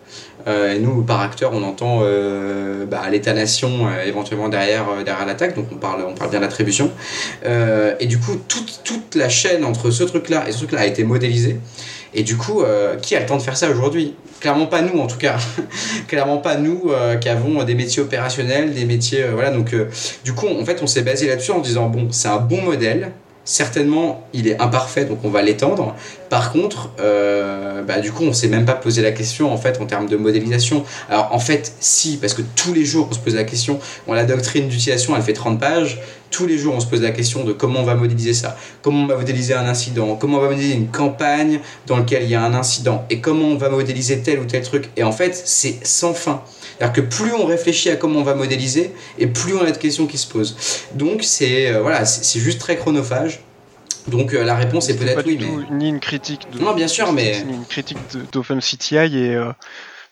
et 0.46 0.79
nous, 0.79 1.03
par 1.03 1.20
acteur, 1.22 1.53
on 1.55 1.62
entend 1.62 2.00
bah, 2.90 3.09
l'état-nation 3.11 3.88
éventuellement 4.05 4.50
derrière, 4.50 4.85
derrière 5.03 5.24
l'attaque, 5.24 5.57
donc 5.57 5.68
on 5.72 5.77
parle, 5.77 6.05
on 6.07 6.12
parle 6.12 6.31
bien 6.31 6.40
d'attribution. 6.40 6.90
et 7.44 8.07
du 8.07 8.18
coup, 8.18 8.37
toute, 8.46 8.81
toute 8.85 9.14
la 9.14 9.31
chaîne 9.31 9.64
entre 9.64 9.90
ce 9.90 10.05
truc-là 10.05 10.44
et 10.46 10.53
ce 10.53 10.59
truc-là 10.59 10.81
a 10.81 10.87
été 10.87 11.03
modélisée. 11.03 11.59
Et 12.14 12.22
du 12.22 12.37
coup, 12.37 12.62
euh, 12.62 12.96
qui 12.96 13.16
a 13.16 13.20
le 13.20 13.27
temps 13.27 13.37
de 13.37 13.42
faire 13.42 13.57
ça 13.57 13.68
aujourd'hui? 13.68 14.14
Clairement 14.40 14.66
pas 14.66 14.83
nous 14.83 15.00
en 15.00 15.07
tout 15.07 15.18
cas. 15.18 15.37
Clairement 16.09 16.38
pas 16.38 16.57
nous 16.57 16.90
euh, 16.90 17.16
qui 17.16 17.29
avons 17.29 17.62
des 17.64 17.74
métiers 17.74 18.03
opérationnels, 18.03 18.72
des 18.72 18.85
métiers... 18.85 19.24
Euh, 19.24 19.33
voilà, 19.33 19.50
donc 19.50 19.74
du 20.24 20.33
coup, 20.33 20.46
en 20.46 20.64
fait, 20.64 20.81
on 20.83 20.87
s'est 20.87 21.03
basé 21.03 21.27
là-dessus 21.27 21.50
en 21.50 21.61
disant, 21.61 21.88
bon, 21.88 22.09
c'est 22.12 22.29
un 22.29 22.38
bon 22.38 22.62
modèle, 22.62 23.11
certainement 23.44 24.27
il 24.33 24.48
est 24.48 24.59
imparfait 24.59 25.05
donc 25.05 25.18
on 25.22 25.29
va 25.29 25.42
l'étendre. 25.42 25.94
Par 26.31 26.50
contre 26.50 26.88
bah, 27.87 28.00
du 28.00 28.11
coup 28.11 28.24
on 28.24 28.33
s'est 28.33 28.48
même 28.48 28.64
pas 28.64 28.72
posé 28.72 29.03
la 29.03 29.12
question 29.12 29.53
en 29.53 29.59
fait 29.59 29.83
en 29.83 29.85
termes 29.85 30.09
de 30.09 30.16
modélisation. 30.16 30.83
Alors 31.11 31.29
en 31.31 31.38
fait 31.38 31.74
si 31.79 32.16
parce 32.16 32.33
que 32.33 32.40
tous 32.57 32.72
les 32.72 32.87
jours 32.87 33.09
on 33.11 33.14
se 33.14 33.18
pose 33.18 33.35
la 33.35 33.44
question. 33.44 33.79
On 34.07 34.14
la 34.14 34.24
doctrine 34.24 34.68
d'utilisation 34.68 35.14
elle 35.14 35.22
fait 35.22 35.35
30 35.35 35.61
pages 35.61 36.00
tous 36.35 36.47
les 36.47 36.59
jours, 36.59 36.75
on 36.75 36.81
se 36.81 36.87
pose 36.87 37.01
la 37.01 37.12
question 37.12 37.44
de 37.44 37.53
comment 37.53 37.81
on 37.81 37.85
va 37.85 37.94
modéliser 37.94 38.35
ça, 38.35 38.57
comment 38.83 39.05
on 39.05 39.07
va 39.07 39.16
modéliser 39.16 39.55
un 39.55 39.66
incident, 39.66 40.16
comment 40.16 40.38
on 40.38 40.40
va 40.40 40.49
modéliser 40.49 40.75
une 40.75 40.88
campagne 40.88 41.61
dans 41.87 41.99
laquelle 41.99 42.25
il 42.25 42.31
y 42.31 42.35
a 42.35 42.42
un 42.42 42.55
incident, 42.55 43.07
et 43.09 43.20
comment 43.20 43.47
on 43.47 43.57
va 43.57 43.68
modéliser 43.68 44.20
tel 44.20 44.40
ou 44.40 44.44
tel 44.44 44.62
truc? 44.64 44.90
Et 44.97 45.05
en 45.05 45.12
fait, 45.12 45.33
c'est 45.35 45.87
sans 45.87 46.12
fin. 46.12 46.42
C'est-à-dire 46.77 46.92
que 46.92 47.01
plus 47.03 47.33
on 47.33 47.47
réfléchit 47.47 47.88
à 47.90 47.97
comment 47.97 48.18
on 48.18 48.25
va 48.25 48.35
modéliser, 48.35 48.92
et 49.18 49.29
plus 49.29 49.55
on 49.55 49.64
a 49.64 49.70
de 49.70 49.77
questions 49.77 50.09
qui 50.09 50.18
se 50.18 50.27
posent. 50.27 50.57
Donc 50.94 51.23
c'est 51.23 51.70
euh, 51.70 51.83
voilà, 51.83 52.05
c'est 52.05 52.40
juste 52.40 52.61
très 52.61 52.77
chronophage. 52.77 53.40
Donc 54.09 54.35
euh, 54.35 54.42
la 54.42 54.57
réponse 54.57 54.88
est 54.88 54.97
peut-être 54.97 55.25
oui, 55.25 55.38
mais 55.40 55.77
ni 55.77 55.88
une 55.88 56.01
critique. 56.01 56.49
De... 56.53 56.59
Non, 56.59 56.75
bien 56.75 56.88
sûr, 56.88 57.12
mais 57.12 57.44
ni 57.44 57.55
une 57.55 57.64
critique 57.64 57.99
d'OpenCTI 58.33 58.97
et 58.97 59.35
euh, 59.37 59.53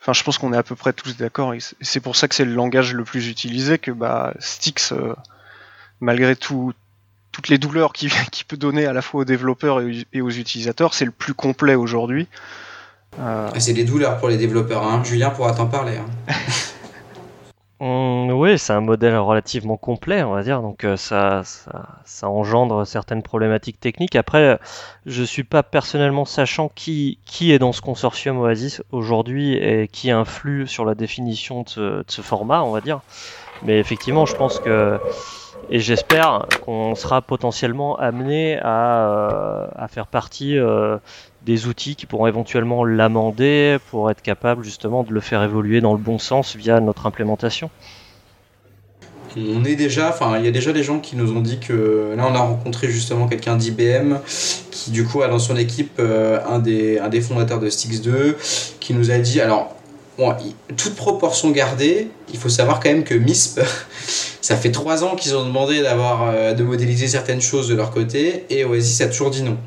enfin 0.01 0.13
je 0.13 0.23
pense 0.23 0.37
qu'on 0.37 0.53
est 0.53 0.57
à 0.57 0.63
peu 0.63 0.77
près 0.77 0.93
tous 0.93 1.17
d'accord. 1.17 1.53
C'est 1.81 1.99
pour 1.99 2.15
ça 2.15 2.29
que 2.29 2.35
c'est 2.35 2.45
le 2.45 2.53
langage 2.53 2.93
le 2.93 3.03
plus 3.03 3.27
utilisé 3.27 3.77
que 3.77 3.91
bah 3.91 4.33
Styx 4.39 4.93
malgré 6.03 6.35
tout, 6.35 6.73
toutes 7.31 7.47
les 7.47 7.57
douleurs 7.57 7.93
qu'il 7.93 8.11
peut 8.47 8.57
donner 8.57 8.85
à 8.85 8.93
la 8.93 9.01
fois 9.01 9.21
aux 9.21 9.25
développeurs 9.25 9.81
et 9.81 10.21
aux 10.21 10.29
utilisateurs, 10.29 10.93
c'est 10.93 11.05
le 11.05 11.11
plus 11.11 11.33
complet 11.33 11.75
aujourd'hui. 11.75 12.27
Euh, 13.19 13.49
c'est 13.59 13.73
des 13.73 13.83
douleurs 13.83 14.17
pour 14.17 14.27
les 14.27 14.37
développeurs, 14.37 14.83
hein. 14.83 15.03
Julien 15.03 15.29
pourra 15.29 15.53
t'en 15.53 15.67
parler. 15.67 15.97
Hein. 15.97 16.33
Oui, 17.85 18.57
c'est 18.57 18.71
un 18.73 18.81
modèle 18.81 19.17
relativement 19.17 19.75
complet, 19.75 20.23
on 20.23 20.33
va 20.33 20.43
dire, 20.43 20.61
donc 20.61 20.85
euh, 20.85 20.95
ça, 20.95 21.43
ça, 22.05 22.29
engendre 22.29 22.87
certaines 22.87 23.23
problématiques 23.23 23.79
techniques. 23.79 24.15
Après, 24.15 24.57
je 25.05 25.23
suis 25.23 25.43
pas 25.43 25.63
personnellement 25.63 26.23
sachant 26.23 26.69
qui, 26.73 27.19
qui 27.25 27.51
est 27.51 27.59
dans 27.59 27.73
ce 27.73 27.81
consortium 27.81 28.39
Oasis 28.39 28.81
aujourd'hui 28.91 29.55
et 29.55 29.89
qui 29.89 30.11
influe 30.11 30.67
sur 30.67 30.85
la 30.85 30.95
définition 30.95 31.63
de 31.63 31.69
ce, 31.69 31.79
de 31.79 32.05
ce 32.07 32.21
format, 32.21 32.63
on 32.63 32.71
va 32.71 32.79
dire. 32.79 33.01
Mais 33.63 33.79
effectivement, 33.79 34.25
je 34.25 34.35
pense 34.35 34.59
que 34.59 34.99
Et 35.69 35.79
j'espère 35.79 36.45
qu'on 36.61 36.95
sera 36.95 37.21
potentiellement 37.21 37.97
amené 37.97 38.59
à, 38.61 39.69
à 39.75 39.87
faire 39.87 40.07
partie 40.07 40.57
des 41.45 41.67
outils 41.67 41.95
qui 41.95 42.05
pourront 42.05 42.27
éventuellement 42.27 42.85
l'amender 42.85 43.77
pour 43.89 44.09
être 44.11 44.21
capable 44.21 44.63
justement 44.63 45.03
de 45.03 45.11
le 45.11 45.19
faire 45.19 45.43
évoluer 45.43 45.81
dans 45.81 45.93
le 45.93 45.99
bon 45.99 46.19
sens 46.19 46.55
via 46.55 46.79
notre 46.79 47.05
implémentation. 47.05 47.69
On 49.35 49.63
est 49.63 49.75
déjà, 49.75 50.09
enfin, 50.09 50.37
il 50.37 50.45
y 50.45 50.47
a 50.47 50.51
déjà 50.51 50.73
des 50.73 50.83
gens 50.83 50.99
qui 50.99 51.15
nous 51.15 51.31
ont 51.35 51.41
dit 51.41 51.59
que 51.59 52.13
là, 52.15 52.27
on 52.29 52.35
a 52.35 52.39
rencontré 52.39 52.89
justement 52.89 53.27
quelqu'un 53.27 53.55
d'IBM 53.55 54.17
qui, 54.69 54.91
du 54.91 55.05
coup, 55.05 55.23
a 55.23 55.27
dans 55.27 55.39
son 55.39 55.57
équipe 55.57 55.93
euh, 55.99 56.39
un, 56.47 56.59
des, 56.59 56.99
un 56.99 57.09
des 57.09 57.21
fondateurs 57.21 57.59
de 57.59 57.69
Stix 57.69 58.01
2 58.01 58.37
qui 58.79 58.93
nous 58.93 59.09
a 59.09 59.17
dit, 59.17 59.41
alors, 59.41 59.75
bon, 60.19 60.35
toute 60.77 60.95
proportion 60.95 61.49
gardée, 61.49 62.09
il 62.31 62.37
faut 62.37 62.49
savoir 62.49 62.79
quand 62.79 62.89
même 62.89 63.03
que 63.03 63.15
MISP, 63.15 63.61
ça 64.43 64.57
fait 64.57 64.71
trois 64.71 65.05
ans 65.05 65.15
qu'ils 65.15 65.37
ont 65.37 65.45
demandé 65.45 65.81
d'avoir, 65.81 66.27
euh, 66.27 66.53
de 66.53 66.63
modéliser 66.63 67.07
certaines 67.07 67.41
choses 67.41 67.69
de 67.69 67.75
leur 67.75 67.91
côté 67.91 68.45
et 68.49 68.65
Oasis 68.65 68.99
a 68.99 69.07
toujours 69.07 69.29
dit 69.29 69.41
non. 69.41 69.57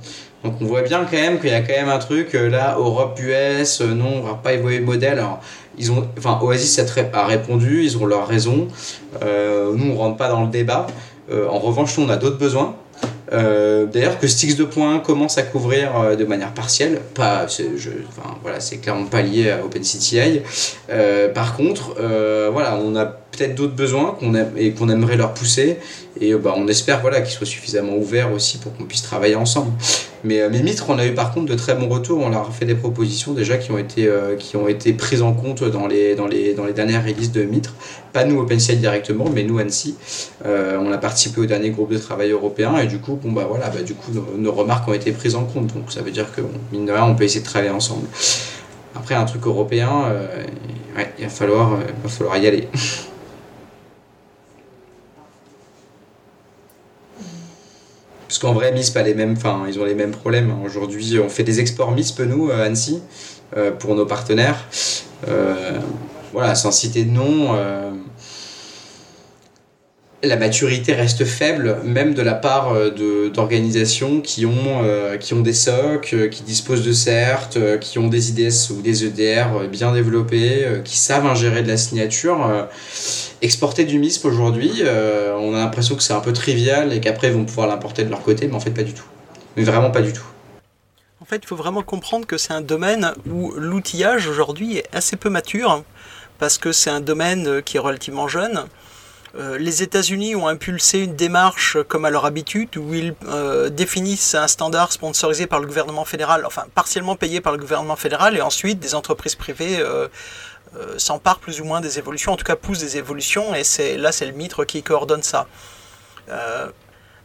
Donc 0.44 0.56
on 0.60 0.66
voit 0.66 0.82
bien 0.82 1.06
quand 1.10 1.16
même 1.16 1.40
qu'il 1.40 1.48
y 1.48 1.54
a 1.54 1.62
quand 1.62 1.72
même 1.72 1.88
un 1.88 1.98
truc 1.98 2.34
euh, 2.34 2.50
là, 2.50 2.76
Europe, 2.78 3.18
US, 3.18 3.80
non, 3.80 4.18
on 4.18 4.20
va 4.20 4.34
pas 4.34 4.52
évoluer 4.52 4.78
le 4.78 4.84
modèle. 4.84 5.18
Alors, 5.18 5.40
ils 5.78 5.90
ont, 5.90 6.06
enfin, 6.18 6.38
Oasis 6.42 6.78
a, 6.78 7.24
répondu, 7.24 7.84
ils 7.84 7.96
ont 7.96 8.04
leur 8.04 8.28
raison. 8.28 8.68
Euh, 9.22 9.72
nous, 9.74 9.92
on 9.92 9.96
rentre 9.96 10.18
pas 10.18 10.28
dans 10.28 10.42
le 10.42 10.48
débat. 10.48 10.86
Euh, 11.30 11.48
en 11.48 11.58
revanche, 11.58 11.96
nous, 11.96 12.04
on 12.04 12.10
a 12.10 12.16
d'autres 12.16 12.38
besoins. 12.38 12.76
Euh, 13.32 13.86
d'ailleurs, 13.86 14.18
que 14.18 14.26
Styx 14.26 14.54
2.1 14.56 15.02
commence 15.02 15.38
à 15.38 15.42
couvrir 15.42 16.16
de 16.16 16.24
manière 16.24 16.52
partielle, 16.52 17.00
pas, 17.14 17.46
voilà, 18.42 18.60
c'est 18.60 18.78
clairement 18.78 19.06
pas 19.06 19.22
lié 19.22 19.50
à 19.50 19.64
OpenCTI. 19.64 20.42
par 21.34 21.56
contre, 21.56 21.96
voilà, 22.52 22.76
on 22.76 22.94
a 22.96 23.06
peut-être 23.06 23.54
d'autres 23.54 23.74
besoins 23.74 24.16
qu'on 24.18 24.34
et 24.56 24.72
qu'on 24.72 24.88
aimerait 24.88 25.16
leur 25.16 25.34
pousser. 25.34 25.78
Et 26.20 26.34
bah, 26.34 26.54
on 26.56 26.66
espère 26.68 27.00
voilà, 27.00 27.20
qu'ils 27.20 27.34
soient 27.34 27.46
suffisamment 27.46 27.96
ouverts 27.96 28.32
aussi 28.32 28.58
pour 28.58 28.74
qu'on 28.76 28.84
puisse 28.84 29.02
travailler 29.02 29.36
ensemble. 29.36 29.72
Mais, 30.24 30.40
euh, 30.40 30.48
mais 30.50 30.62
Mitre, 30.62 30.86
on 30.88 30.98
a 30.98 31.06
eu 31.06 31.14
par 31.14 31.32
contre 31.32 31.46
de 31.46 31.54
très 31.54 31.74
bons 31.74 31.88
retours. 31.88 32.20
On 32.20 32.30
leur 32.30 32.48
a 32.48 32.50
fait 32.50 32.64
des 32.64 32.74
propositions 32.74 33.32
déjà 33.32 33.56
qui 33.58 33.70
ont 33.70 33.78
été, 33.78 34.06
euh, 34.06 34.36
qui 34.36 34.56
ont 34.56 34.68
été 34.68 34.92
prises 34.92 35.22
en 35.22 35.32
compte 35.32 35.62
dans 35.64 35.86
les, 35.86 36.14
dans, 36.14 36.26
les, 36.26 36.54
dans 36.54 36.64
les 36.64 36.72
dernières 36.72 37.04
releases 37.04 37.32
de 37.32 37.42
Mitre. 37.42 37.74
Pas 38.12 38.24
nous 38.24 38.38
OpenCI 38.40 38.76
directement, 38.76 39.26
mais 39.32 39.44
nous 39.44 39.58
Annecy. 39.58 39.96
Euh, 40.44 40.78
on 40.80 40.90
a 40.90 40.98
participé 40.98 41.40
au 41.40 41.46
dernier 41.46 41.70
groupe 41.70 41.92
de 41.92 41.98
travail 41.98 42.30
européen 42.30 42.76
et 42.78 42.86
du 42.86 42.98
coup, 42.98 43.18
bon, 43.22 43.32
bah, 43.32 43.46
voilà, 43.48 43.68
bah, 43.68 43.82
du 43.82 43.94
coup 43.94 44.10
nos, 44.36 44.52
remarques 44.52 44.88
ont 44.88 44.94
été 44.94 45.12
prises 45.12 45.36
en 45.36 45.44
compte. 45.44 45.68
Donc 45.74 45.92
ça 45.92 46.02
veut 46.02 46.10
dire 46.10 46.26
que, 46.34 46.40
mine 46.72 46.86
de 46.86 46.92
rien, 46.92 47.04
on 47.04 47.14
peut 47.14 47.24
essayer 47.24 47.40
de 47.40 47.46
travailler 47.46 47.70
ensemble. 47.70 48.06
Après, 48.94 49.14
un 49.14 49.26
truc 49.26 49.46
européen, 49.46 50.04
il 51.18 51.24
va 51.24 51.30
falloir, 51.30 51.76
va 52.02 52.08
falloir 52.08 52.38
y 52.38 52.46
aller. 52.46 52.68
Parce 58.36 58.52
qu'en 58.52 58.52
vrai, 58.52 58.70
MISP 58.70 58.98
a 58.98 59.02
les 59.02 59.14
mêmes, 59.14 59.32
enfin, 59.34 59.64
ils 59.66 59.80
ont 59.80 59.84
les 59.86 59.94
mêmes 59.94 60.10
problèmes. 60.10 60.52
Aujourd'hui, 60.62 61.18
on 61.18 61.30
fait 61.30 61.42
des 61.42 61.58
exports 61.58 61.90
MISP, 61.90 62.20
nous, 62.20 62.50
à 62.50 62.64
Annecy, 62.64 63.00
euh, 63.56 63.70
pour 63.70 63.94
nos 63.94 64.04
partenaires. 64.04 64.62
Euh, 65.26 65.78
voilà, 66.34 66.54
sans 66.54 66.70
citer 66.70 67.04
de 67.04 67.12
nom, 67.12 67.54
euh, 67.54 67.92
la 70.26 70.36
maturité 70.36 70.92
reste 70.92 71.24
faible, 71.24 71.78
même 71.84 72.14
de 72.14 72.22
la 72.22 72.34
part 72.34 72.74
d'organisations 73.32 74.20
qui, 74.20 74.46
ont 74.46 74.82
qui 75.20 75.34
ont 75.34 75.40
des 75.40 75.52
SOC, 75.52 76.30
qui 76.30 76.42
disposent 76.42 76.84
de 76.84 76.92
CERT, 76.92 77.78
qui 77.80 77.98
ont 77.98 78.08
des 78.08 78.30
IDS 78.30 78.70
ou 78.70 78.82
des 78.82 79.04
EDR 79.04 79.68
bien 79.70 79.92
développés, 79.92 80.66
qui 80.84 80.96
savent 80.96 81.26
ingérer 81.26 81.62
de 81.62 81.68
la 81.68 81.76
signature 81.76 82.68
exporter 83.42 83.84
du 83.84 83.98
MISP 83.98 84.24
aujourd'hui, 84.24 84.80
euh, 84.80 85.36
on 85.38 85.54
a 85.54 85.58
l'impression 85.58 85.96
que 85.96 86.02
c'est 86.02 86.12
un 86.12 86.20
peu 86.20 86.32
trivial 86.32 86.92
et 86.92 87.00
qu'après 87.00 87.28
ils 87.28 87.34
vont 87.34 87.44
pouvoir 87.44 87.66
l'importer 87.68 88.04
de 88.04 88.10
leur 88.10 88.22
côté, 88.22 88.46
mais 88.48 88.54
en 88.54 88.60
fait 88.60 88.70
pas 88.70 88.82
du 88.82 88.94
tout. 88.94 89.04
Mais 89.56 89.62
vraiment 89.62 89.90
pas 89.90 90.02
du 90.02 90.12
tout. 90.12 90.24
En 91.20 91.24
fait, 91.24 91.40
il 91.42 91.46
faut 91.46 91.56
vraiment 91.56 91.82
comprendre 91.82 92.26
que 92.26 92.36
c'est 92.36 92.52
un 92.52 92.60
domaine 92.60 93.12
où 93.28 93.52
l'outillage 93.56 94.28
aujourd'hui 94.28 94.76
est 94.76 94.86
assez 94.92 95.16
peu 95.16 95.28
mature, 95.28 95.82
parce 96.38 96.58
que 96.58 96.72
c'est 96.72 96.90
un 96.90 97.00
domaine 97.00 97.62
qui 97.62 97.78
est 97.78 97.80
relativement 97.80 98.28
jeune. 98.28 98.64
Euh, 99.36 99.58
les 99.58 99.82
États-Unis 99.82 100.34
ont 100.34 100.48
impulsé 100.48 101.00
une 101.00 101.14
démarche 101.14 101.76
comme 101.88 102.06
à 102.06 102.10
leur 102.10 102.24
habitude 102.24 102.74
où 102.78 102.94
ils 102.94 103.14
euh, 103.28 103.68
définissent 103.68 104.34
un 104.34 104.48
standard 104.48 104.92
sponsorisé 104.92 105.46
par 105.46 105.60
le 105.60 105.66
gouvernement 105.66 106.06
fédéral, 106.06 106.44
enfin 106.46 106.64
partiellement 106.74 107.16
payé 107.16 107.42
par 107.42 107.52
le 107.52 107.58
gouvernement 107.58 107.96
fédéral, 107.96 108.36
et 108.36 108.40
ensuite 108.40 108.78
des 108.78 108.94
entreprises 108.94 109.34
privées 109.34 109.82
euh, 110.76 110.98
s'empare 110.98 111.38
plus 111.38 111.60
ou 111.60 111.64
moins 111.64 111.80
des 111.80 111.98
évolutions, 111.98 112.32
en 112.32 112.36
tout 112.36 112.44
cas 112.44 112.56
pousse 112.56 112.80
des 112.80 112.98
évolutions, 112.98 113.54
et 113.54 113.64
c'est 113.64 113.96
là 113.96 114.12
c'est 114.12 114.26
le 114.26 114.32
mitre 114.32 114.64
qui 114.64 114.82
coordonne 114.82 115.22
ça. 115.22 115.46
Euh, 116.28 116.66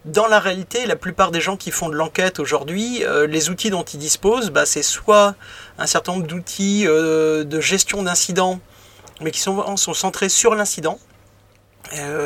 dans 0.04 0.26
la 0.26 0.40
réalité, 0.40 0.86
la 0.86 0.96
plupart 0.96 1.30
des 1.30 1.40
gens 1.40 1.56
qui 1.56 1.70
font 1.70 1.88
de 1.88 1.94
l'enquête 1.94 2.38
aujourd'hui, 2.38 3.04
euh, 3.04 3.26
les 3.26 3.50
outils 3.50 3.68
dont 3.68 3.82
ils 3.82 3.98
disposent, 3.98 4.50
bah, 4.50 4.64
c'est 4.64 4.82
soit 4.82 5.34
un 5.78 5.86
certain 5.86 6.12
nombre 6.12 6.26
d'outils 6.26 6.84
de 6.84 7.60
gestion 7.60 8.02
d'incidents, 8.02 8.58
mais 9.20 9.30
qui 9.32 9.40
sont 9.40 9.76
centrés 9.76 10.28
sur 10.28 10.54
l'incident, 10.54 10.98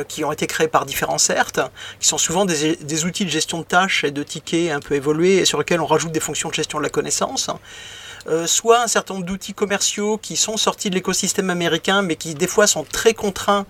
qui 0.08 0.24
ont 0.24 0.32
été 0.32 0.46
créés 0.46 0.68
par 0.68 0.86
différents 0.86 1.18
CERT, 1.18 1.70
qui 1.98 2.06
sont 2.06 2.18
souvent 2.18 2.44
des, 2.44 2.76
des, 2.76 3.04
outils 3.04 3.24
de 3.24 3.30
gestion 3.30 3.58
de 3.58 3.64
tâches 3.64 4.04
et 4.04 4.10
de 4.10 4.22
tickets 4.22 4.70
un 4.70 4.80
peu 4.80 4.94
évolués 4.94 5.38
et 5.38 5.44
sur 5.44 5.58
lesquels 5.58 5.80
on 5.80 5.86
rajoute 5.86 6.12
des 6.12 6.20
fonctions 6.20 6.50
de 6.50 6.54
gestion 6.54 6.78
de 6.78 6.84
la 6.84 6.90
connaissance. 6.90 7.50
Euh, 8.28 8.46
soit 8.46 8.82
un 8.82 8.88
certain 8.88 9.14
nombre 9.14 9.26
d'outils 9.26 9.54
commerciaux 9.54 10.18
qui 10.18 10.36
sont 10.36 10.56
sortis 10.56 10.90
de 10.90 10.96
l'écosystème 10.96 11.48
américain, 11.48 12.02
mais 12.02 12.16
qui 12.16 12.34
des 12.34 12.48
fois 12.48 12.66
sont 12.66 12.82
très 12.82 13.14
contraints 13.14 13.66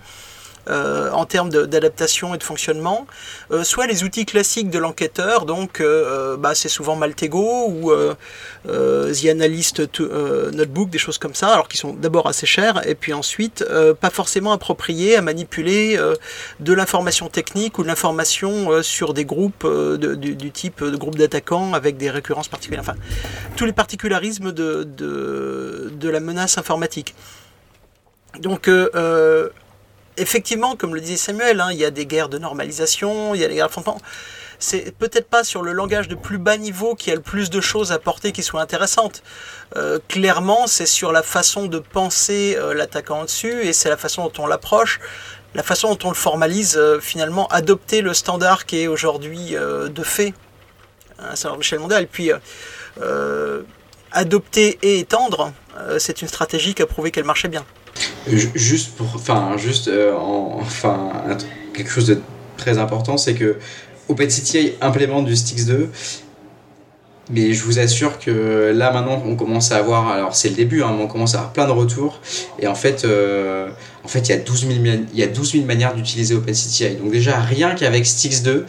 euh, 0.69 1.09
en 1.11 1.25
termes 1.25 1.49
d'adaptation 1.49 2.35
et 2.35 2.37
de 2.37 2.43
fonctionnement, 2.43 3.07
euh, 3.51 3.63
soit 3.63 3.87
les 3.87 4.03
outils 4.03 4.25
classiques 4.25 4.69
de 4.69 4.79
l'enquêteur, 4.79 5.45
donc 5.45 5.79
euh, 5.79 6.35
bah, 6.35 6.55
c'est 6.55 6.69
souvent 6.69 6.95
Maltego 6.95 7.67
ou 7.69 7.91
The 8.65 9.25
Analyst 9.25 9.79
Notebook, 9.99 10.89
des 10.89 10.97
choses 10.97 11.17
comme 11.17 11.33
ça, 11.33 11.49
alors 11.49 11.67
qui 11.67 11.77
sont 11.77 11.93
d'abord 11.93 12.27
assez 12.27 12.45
chers, 12.45 12.85
et 12.87 12.95
puis 12.95 13.13
ensuite 13.13 13.63
pas 14.01 14.09
forcément 14.09 14.51
appropriés 14.51 15.15
à 15.15 15.21
manipuler 15.21 15.97
de 16.59 16.73
l'information 16.73 17.29
technique 17.29 17.79
ou 17.79 17.83
de 17.83 17.87
l'information 17.87 18.83
sur 18.83 19.13
des 19.13 19.25
groupes 19.25 19.65
du, 19.97 20.51
type 20.51 20.83
de 20.83 20.97
groupe 20.97 21.15
d'attaquants 21.15 21.73
avec 21.73 21.97
des 21.97 22.09
récurrences 22.09 22.47
particulières, 22.47 22.81
enfin 22.81 22.95
tous 23.55 23.65
les 23.65 23.73
particularismes 23.73 24.51
de, 24.51 26.09
la 26.09 26.19
menace 26.19 26.57
informatique. 26.57 27.15
Donc 28.39 28.69
effectivement, 30.17 30.75
comme 30.75 30.95
le 30.95 31.01
disait 31.01 31.17
Samuel, 31.17 31.61
hein, 31.61 31.69
il 31.71 31.77
y 31.77 31.85
a 31.85 31.91
des 31.91 32.05
guerres 32.05 32.29
de 32.29 32.37
normalisation, 32.37 33.35
il 33.35 33.41
y 33.41 33.45
a 33.45 33.47
des 33.47 33.55
guerres 33.55 33.67
de 33.67 33.73
fondement. 33.73 33.99
C'est 34.59 34.95
peut-être 34.97 35.27
pas 35.27 35.43
sur 35.43 35.61
le 35.61 35.71
langage 35.71 36.07
de 36.07 36.15
plus 36.15 36.39
bas 36.39 36.57
niveau 36.57 36.95
qu'il 36.95 37.09
y 37.09 37.13
a 37.13 37.15
le 37.15 37.21
plus 37.21 37.49
de 37.51 37.61
choses 37.61 37.91
à 37.91 37.99
porter 37.99 38.31
qui 38.31 38.41
soient 38.41 38.61
intéressantes. 38.61 39.21
Euh, 39.75 39.99
clairement, 40.07 40.65
c'est 40.65 40.87
sur 40.87 41.11
la 41.11 41.21
façon 41.21 41.67
de 41.67 41.77
penser 41.77 42.55
euh, 42.57 42.73
l'attaquant 42.73 43.23
dessus 43.23 43.61
et 43.63 43.73
c'est 43.73 43.89
la 43.89 43.97
façon 43.97 44.23
dont 44.23 44.43
on 44.43 44.47
l'approche, 44.47 44.99
la 45.53 45.61
façon 45.61 45.93
dont 45.93 46.07
on 46.07 46.09
le 46.09 46.15
formalise, 46.15 46.75
euh, 46.75 46.99
finalement, 46.99 47.47
adopter 47.47 48.01
le 48.01 48.15
standard 48.15 48.65
qui 48.65 48.81
est 48.81 48.87
aujourd'hui 48.87 49.51
de 49.51 50.03
fait, 50.03 50.33
hein, 51.19 51.35
c'est 51.35 51.49
Michel 51.55 51.79
Mondial, 51.79 52.03
et 52.03 52.07
puis 52.07 52.31
adopter 54.11 54.79
et 54.81 54.99
étendre, 54.99 55.53
c'est 55.99 56.21
une 56.23 56.27
stratégie 56.27 56.73
qui 56.73 56.81
a 56.81 56.87
prouvé 56.87 57.11
qu'elle 57.11 57.25
marchait 57.25 57.47
bien. 57.47 57.63
Juste 58.29 58.95
pour, 58.95 59.07
enfin, 59.15 59.55
juste, 59.57 59.87
euh, 59.87 60.13
enfin, 60.15 61.09
quelque 61.73 61.89
chose 61.89 62.07
de 62.07 62.21
très 62.57 62.77
important, 62.77 63.17
c'est 63.17 63.35
que 63.35 63.57
OpenCTI 64.09 64.73
implémente 64.81 65.25
du 65.25 65.35
Stix 65.35 65.65
2 65.65 65.89
mais 67.29 67.53
je 67.53 67.63
vous 67.63 67.79
assure 67.79 68.19
que 68.19 68.71
là 68.73 68.91
maintenant 68.91 69.21
on 69.25 69.35
commence 69.35 69.71
à 69.71 69.77
avoir, 69.77 70.09
alors 70.09 70.35
c'est 70.35 70.49
le 70.49 70.55
début, 70.55 70.81
hein, 70.81 70.93
mais 70.95 71.03
on 71.03 71.07
commence 71.07 71.35
à 71.35 71.39
avoir 71.39 71.53
plein 71.53 71.65
de 71.65 71.71
retours. 71.71 72.21
Et 72.59 72.67
en 72.67 72.75
fait, 72.75 73.03
euh, 73.03 73.69
en 74.07 74.09
fait, 74.09 74.29
il 74.29 74.31
y 74.31 74.35
a 74.35 74.37
12 74.37 74.67
000, 74.67 74.73
il 75.13 75.19
y 75.19 75.21
a 75.21 75.27
12 75.27 75.51
000 75.51 75.65
manières 75.65 75.93
d'utiliser 75.93 76.33
OpenCTI. 76.33 76.95
Donc 76.95 77.11
déjà, 77.11 77.41
rien 77.41 77.75
qu'avec 77.75 78.05
Stix 78.05 78.41
2, 78.41 78.65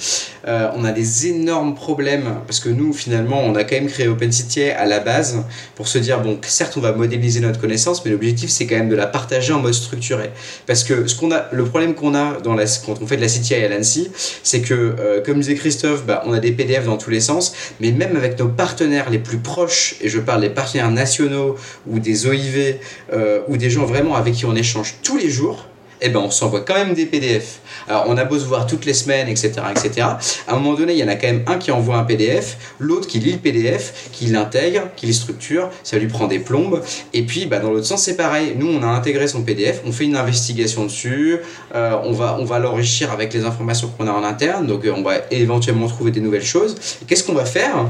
euh, 0.48 0.68
on 0.74 0.85
a 0.85 0.90
des 0.90 1.29
énormes 1.29 1.77
problèmes 1.77 2.40
parce 2.44 2.59
que 2.59 2.68
nous, 2.68 2.92
finalement, 2.92 3.40
on 3.44 3.55
a 3.55 3.62
quand 3.62 3.77
même 3.77 3.87
créé 3.87 4.09
OpenCTI 4.09 4.70
à 4.70 4.85
la 4.85 4.98
base 4.98 5.44
pour 5.77 5.87
se 5.87 5.98
dire, 5.98 6.22
bon, 6.22 6.40
certes, 6.42 6.77
on 6.77 6.81
va 6.81 6.90
modéliser 6.90 7.38
notre 7.38 7.61
connaissance, 7.61 8.05
mais 8.05 8.11
l'objectif, 8.11 8.51
c'est 8.51 8.66
quand 8.66 8.74
même 8.74 8.88
de 8.88 8.96
la 8.96 9.07
partager 9.07 9.53
en 9.53 9.61
mode 9.61 9.74
structuré. 9.74 10.31
Parce 10.66 10.83
que 10.83 11.07
ce 11.07 11.14
le 11.53 11.64
problème 11.64 11.94
qu'on 11.94 12.16
a 12.16 12.40
dans 12.42 12.57
quand 12.85 13.01
on 13.01 13.07
fait 13.07 13.16
de 13.16 13.20
la 13.20 13.29
CTI 13.29 13.55
à 13.55 13.68
l'ANSI, 13.68 14.11
c'est 14.42 14.61
que, 14.61 14.74
euh, 14.74 15.22
comme 15.22 15.38
disait 15.38 15.55
Christophe, 15.55 16.05
bah, 16.05 16.24
on 16.27 16.33
a 16.33 16.40
des 16.40 16.51
PDF 16.51 16.87
dans 16.87 16.96
tous 16.96 17.11
les 17.11 17.20
sens, 17.20 17.55
mais 17.79 17.92
même 17.92 18.16
avec 18.16 18.37
nos 18.40 18.48
partenaires 18.48 19.09
les 19.09 19.20
plus 19.20 19.38
proches, 19.38 19.94
et 20.01 20.09
je 20.09 20.18
parle 20.18 20.40
des 20.40 20.51
partenaires 20.51 20.90
nationaux 20.90 21.55
ou 21.87 22.01
des 22.01 22.27
OIV, 22.27 22.81
euh, 23.12 23.40
ou 23.46 23.57
des 23.57 23.70
gens 23.70 23.85
vraiment 23.85 24.16
avec 24.16 24.35
qui 24.35 24.44
on 24.44 24.57
échange 24.57 24.96
tous 25.05 25.16
les 25.16 25.28
jours, 25.31 25.67
eh 26.01 26.09
ben 26.09 26.21
on 26.21 26.31
s'envoie 26.31 26.61
quand 26.61 26.75
même 26.75 26.95
des 26.95 27.07
PDF. 27.07 27.61
Alors 27.88 28.05
on 28.09 28.17
a 28.17 28.25
beau 28.25 28.38
se 28.38 28.45
voir 28.45 28.67
toutes 28.67 28.85
les 28.85 28.95
semaines, 28.95 29.29
etc., 29.29 29.53
etc. 29.70 30.07
À 30.47 30.55
un 30.55 30.59
moment 30.59 30.74
donné, 30.74 30.93
il 30.93 30.99
y 30.99 31.05
en 31.05 31.09
a 31.09 31.16
quand 31.16 31.26
même 31.26 31.43
un 31.47 31.57
qui 31.57 31.70
envoie 31.70 31.97
un 31.97 32.05
PDF, 32.05 32.74
l'autre 32.79 33.07
qui 33.09 33.18
lit 33.18 33.33
le 33.33 33.39
PDF, 33.39 34.09
qui 34.12 34.26
l'intègre, 34.26 34.89
qui 34.97 35.07
le 35.07 35.12
structure, 35.12 35.70
ça 35.83 35.99
lui 35.99 36.07
prend 36.07 36.26
des 36.26 36.39
plombes. 36.39 36.83
Et 37.12 37.22
puis 37.22 37.47
bah, 37.47 37.59
dans 37.59 37.70
l'autre 37.70 37.87
sens, 37.87 38.03
c'est 38.03 38.16
pareil. 38.16 38.55
Nous, 38.57 38.68
on 38.68 38.83
a 38.83 38.87
intégré 38.87 39.26
son 39.26 39.43
PDF, 39.43 39.83
on 39.87 39.93
fait 39.93 40.05
une 40.05 40.16
investigation 40.16 40.85
dessus, 40.85 41.39
euh, 41.74 41.97
on 42.05 42.12
va, 42.12 42.37
on 42.39 42.45
va 42.45 42.59
l'enrichir 42.59 43.11
avec 43.12 43.33
les 43.33 43.45
informations 43.45 43.93
qu'on 43.97 44.07
a 44.07 44.12
en 44.12 44.24
interne, 44.24 44.66
donc 44.66 44.85
euh, 44.85 44.93
on 44.97 45.03
va 45.03 45.14
éventuellement 45.31 45.89
trouver 45.89 46.11
des 46.11 46.20
nouvelles 46.20 46.45
choses. 46.45 46.76
Qu'est-ce 47.07 47.24
qu'on 47.24 47.35
va 47.35 47.45
faire? 47.45 47.87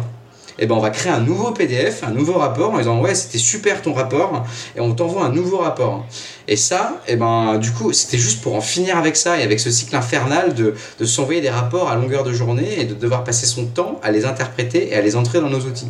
Eh 0.59 0.67
ben 0.67 0.75
on 0.75 0.81
va 0.81 0.91
créer 0.91 1.13
un 1.13 1.21
nouveau 1.21 1.53
PDF, 1.53 2.03
un 2.05 2.11
nouveau 2.11 2.35
rapport 2.35 2.73
en 2.73 2.79
disant 2.79 3.01
ouais 3.01 3.15
c'était 3.15 3.39
super 3.39 3.83
ton 3.83 3.93
rapport 3.93 4.45
et 4.77 4.81
on 4.81 4.95
t'envoie 4.95 5.25
un 5.25 5.31
nouveau 5.31 5.59
rapport. 5.59 6.05
Et 6.47 6.57
ça, 6.57 7.01
eh 7.07 7.17
ben 7.17 7.59
du 7.59 7.71
coup 7.73 7.93
c'était 7.93 8.19
juste 8.19 8.43
pour 8.43 8.55
en 8.55 8.61
finir 8.61 8.97
avec 8.97 9.17
ça 9.17 9.39
et 9.39 9.43
avec 9.43 9.61
ce 9.61 9.71
cycle 9.71 9.95
infernal 9.95 10.55
de, 10.55 10.75
de 10.99 11.05
s'envoyer 11.05 11.41
des 11.41 11.51
rapports 11.51 11.91
à 11.91 11.97
longueur 11.97 12.25
de 12.25 12.33
journée 12.33 12.81
et 12.81 12.85
de 12.85 12.95
devoir 12.95 13.25
passer 13.25 13.47
son 13.47 13.67
temps 13.67 14.01
à 14.03 14.11
les 14.11 14.25
interpréter 14.25 14.89
et 14.89 14.95
à 14.95 15.01
les 15.01 15.17
entrer 15.17 15.41
dans 15.41 15.51
nos 15.51 15.61
outils. 15.61 15.89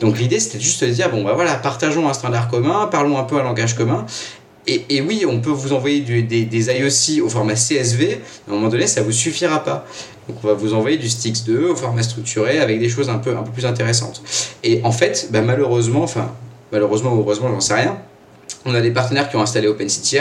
Donc 0.00 0.18
l'idée 0.18 0.40
c'était 0.40 0.60
juste 0.60 0.84
de 0.84 0.90
dire 0.90 1.10
bon 1.10 1.22
bah 1.24 1.32
voilà 1.34 1.54
partageons 1.54 2.08
un 2.08 2.14
standard 2.14 2.48
commun, 2.48 2.88
parlons 2.90 3.18
un 3.18 3.24
peu 3.24 3.38
un 3.38 3.44
langage 3.44 3.74
commun 3.74 4.06
et, 4.68 5.00
oui, 5.00 5.24
on 5.26 5.40
peut 5.40 5.50
vous 5.50 5.72
envoyer 5.72 6.00
des, 6.00 6.44
des 6.44 6.66
IOC 6.66 7.24
au 7.24 7.30
format 7.30 7.54
CSV, 7.54 8.20
à 8.46 8.50
un 8.50 8.54
moment 8.54 8.68
donné, 8.68 8.86
ça 8.86 9.02
vous 9.02 9.12
suffira 9.12 9.64
pas. 9.64 9.86
Donc 10.28 10.38
on 10.44 10.46
va 10.46 10.54
vous 10.54 10.74
envoyer 10.74 10.96
du 10.96 11.08
Stix 11.08 11.44
2 11.44 11.70
au 11.70 11.76
format 11.76 12.02
structuré 12.02 12.58
avec 12.58 12.78
des 12.78 12.88
choses 12.88 13.08
un 13.08 13.18
peu, 13.18 13.36
un 13.36 13.42
peu 13.42 13.50
plus 13.50 13.66
intéressantes. 13.66 14.22
Et 14.62 14.80
en 14.84 14.92
fait, 14.92 15.28
bah, 15.30 15.40
malheureusement, 15.40 16.02
enfin, 16.02 16.32
malheureusement 16.70 17.14
ou 17.14 17.20
heureusement, 17.20 17.48
j'en 17.48 17.60
sais 17.60 17.74
rien, 17.74 17.98
on 18.64 18.74
a 18.74 18.80
des 18.80 18.90
partenaires 18.90 19.30
qui 19.30 19.36
ont 19.36 19.42
installé 19.42 19.68
OpenCTI 19.68 20.18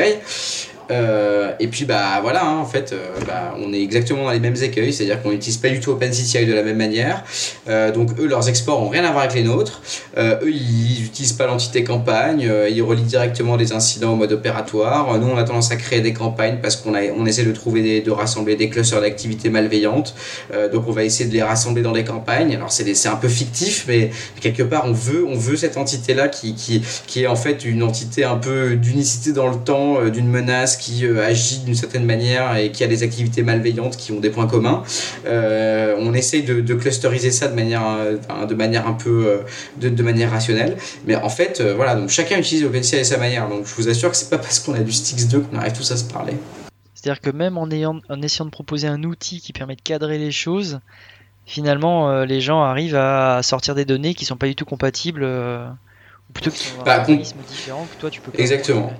euh, 0.92 1.52
et 1.60 1.68
puis 1.68 1.86
bah 1.86 2.20
voilà, 2.22 2.46
hein, 2.46 2.58
en 2.58 2.66
fait, 2.66 2.94
euh, 2.94 2.98
bah, 3.26 3.56
on 3.62 3.74
est 3.74 3.82
exactement 3.82 4.24
dans 4.24 4.32
les 4.32 4.40
mêmes 4.40 4.56
écueils, 4.62 4.94
c'est-à-dire 4.94 5.22
qu'on 5.22 5.32
n'utilise 5.32 5.58
pas 5.58 5.70
du 5.70 5.80
tout 5.80 5.92
OpenCTI 5.92 6.46
de 6.46 6.54
la 6.54 6.64
même 6.64 6.78
manière. 6.78 7.24
Euh, 7.68 7.92
donc 7.92 8.12
eux, 8.20 8.28
leurs 8.28 8.48
exports 8.50 8.82
ont 8.82 8.90
rien 8.90 9.04
à 9.04 9.12
voir 9.12 9.24
avec 9.24 9.36
les 9.36 9.44
nôtres. 9.44 9.82
eux, 10.18 10.40
ils 10.50 11.02
n'utilisent 11.02 11.34
pas 11.34 11.48
l'entité 11.48 11.84
campagne, 11.84 12.50
ils 12.70 12.82
relient 12.82 13.04
directement 13.04 13.58
des 13.58 13.74
incidents 13.74 14.14
au 14.14 14.16
mode 14.16 14.32
opératoire. 14.32 15.18
Nous, 15.20 15.28
on 15.28 15.38
a 15.38 15.44
tendance 15.44 15.72
à 15.72 15.76
créer 15.76 16.02
des 16.02 16.14
campagnes 16.14 16.60
parce 16.62 16.76
qu'on 16.76 16.94
on 16.96 17.26
essaie 17.26 17.44
de 17.44 17.52
trouver 17.52 17.82
des, 17.82 18.02
de 18.02 18.12
rassembler 18.12 18.56
des 18.56 18.70
clusters 18.70 19.02
d'activités 19.02 19.50
malveillantes. 19.50 20.16
donc 20.72 20.88
on 20.88 20.92
va 20.92 21.04
essayer 21.04 21.30
de 21.30 21.34
les 21.34 21.44
rassembler 21.44 21.82
dans 21.82 21.92
des 21.92 22.04
campagnes. 22.04 22.56
Alors 22.56 22.72
c'est 22.72 23.08
un 23.08 23.16
peu 23.16 23.28
fictif, 23.28 23.86
mais 23.88 24.12
quelque 24.42 24.64
part, 24.64 24.86
on 24.86 24.94
veut, 24.94 25.26
on 25.28 25.36
veut 25.36 25.58
cette 25.58 25.78
entité-là 25.78 26.28
qui, 26.28 26.56
qui, 26.56 26.82
qui 27.06 27.24
est 27.24 27.28
en 27.28 27.36
fait 27.36 27.66
une 27.66 27.84
entité 27.84 28.24
un 28.24 28.38
peu 28.38 28.76
d'unicité 28.76 29.34
dans 29.34 29.48
le 29.48 29.58
temps, 29.58 30.06
d'une 30.10 30.30
menace 30.30 30.77
qui 30.78 31.06
euh, 31.06 31.26
agit 31.26 31.60
d'une 31.60 31.76
certaine 31.76 32.06
manière 32.06 32.56
et 32.58 32.72
qui 32.72 32.84
a 32.84 32.88
des 32.88 33.04
activités 33.04 33.44
malveillantes 33.44 33.98
qui 33.98 34.12
ont 34.12 34.20
des 34.20 34.30
points 34.30 34.48
communs. 34.48 34.84
Euh, 35.26 35.96
on 36.00 36.14
essaye 36.14 36.44
de, 36.44 36.74
clusteriser 36.74 37.32
ça 37.32 37.48
de 37.48 37.56
manière, 37.56 37.84
de 38.48 38.56
manière 38.56 38.88
un 38.88 38.94
peu 38.94 39.42
de, 39.78 40.04
manière 40.04 40.32
rationnelle. 40.32 40.78
Mais 41.06 41.16
en 41.16 41.30
fait, 41.30 41.60
euh, 41.60 41.74
voilà, 41.76 41.96
donc 41.96 42.10
chacun 42.10 42.38
utilise 42.38 42.64
OpenCI 42.64 42.98
à 42.98 43.04
sa 43.04 43.18
manière. 43.18 43.50
Donc 43.50 43.66
je 43.66 43.76
vous 43.76 43.90
assure 43.90 44.12
que 44.12 44.18
c'est 44.18 44.30
pas 44.30 44.38
parce 44.38 44.60
qu'on 44.60 44.74
a 44.74 44.80
du 44.80 44.92
Stix 44.92 45.28
2 45.28 45.40
qu'on 45.40 45.58
arrive 45.58 45.74
tous 45.74 45.92
à 45.92 45.98
se 45.98 46.06
parler. 46.06 46.34
C'est-à-dire 46.94 47.22
que 47.22 47.30
même 47.30 47.58
en, 47.58 47.70
ayant, 47.70 48.00
en 48.10 48.22
essayant 48.22 48.46
de 48.46 48.52
proposer 48.52 48.88
un 48.88 49.04
outil 49.04 49.40
qui 49.42 49.54
permet 49.54 49.76
de 49.76 49.82
cadrer 49.82 50.18
les 50.18 50.32
choses, 50.32 50.80
finalement, 51.46 52.24
les 52.24 52.42
gens 52.42 52.62
arrivent 52.64 52.96
à 52.96 53.42
sortir 53.44 53.76
des 53.76 53.86
données 53.86 54.14
qui 54.14 54.26
sont 54.26 54.38
pas 54.38 54.48
du 54.48 54.56
tout 54.56 54.66
compatibles, 54.66 55.24
ou 55.24 56.34
plutôt 56.34 56.52
qui 56.52 56.66
sont 56.66 56.84
bah, 56.84 57.04
un 57.08 57.16
différent 57.16 57.88
que 57.92 58.00
toi 58.00 58.10
tu 58.10 58.22
peux. 58.22 58.32
Exactement. 58.40 58.92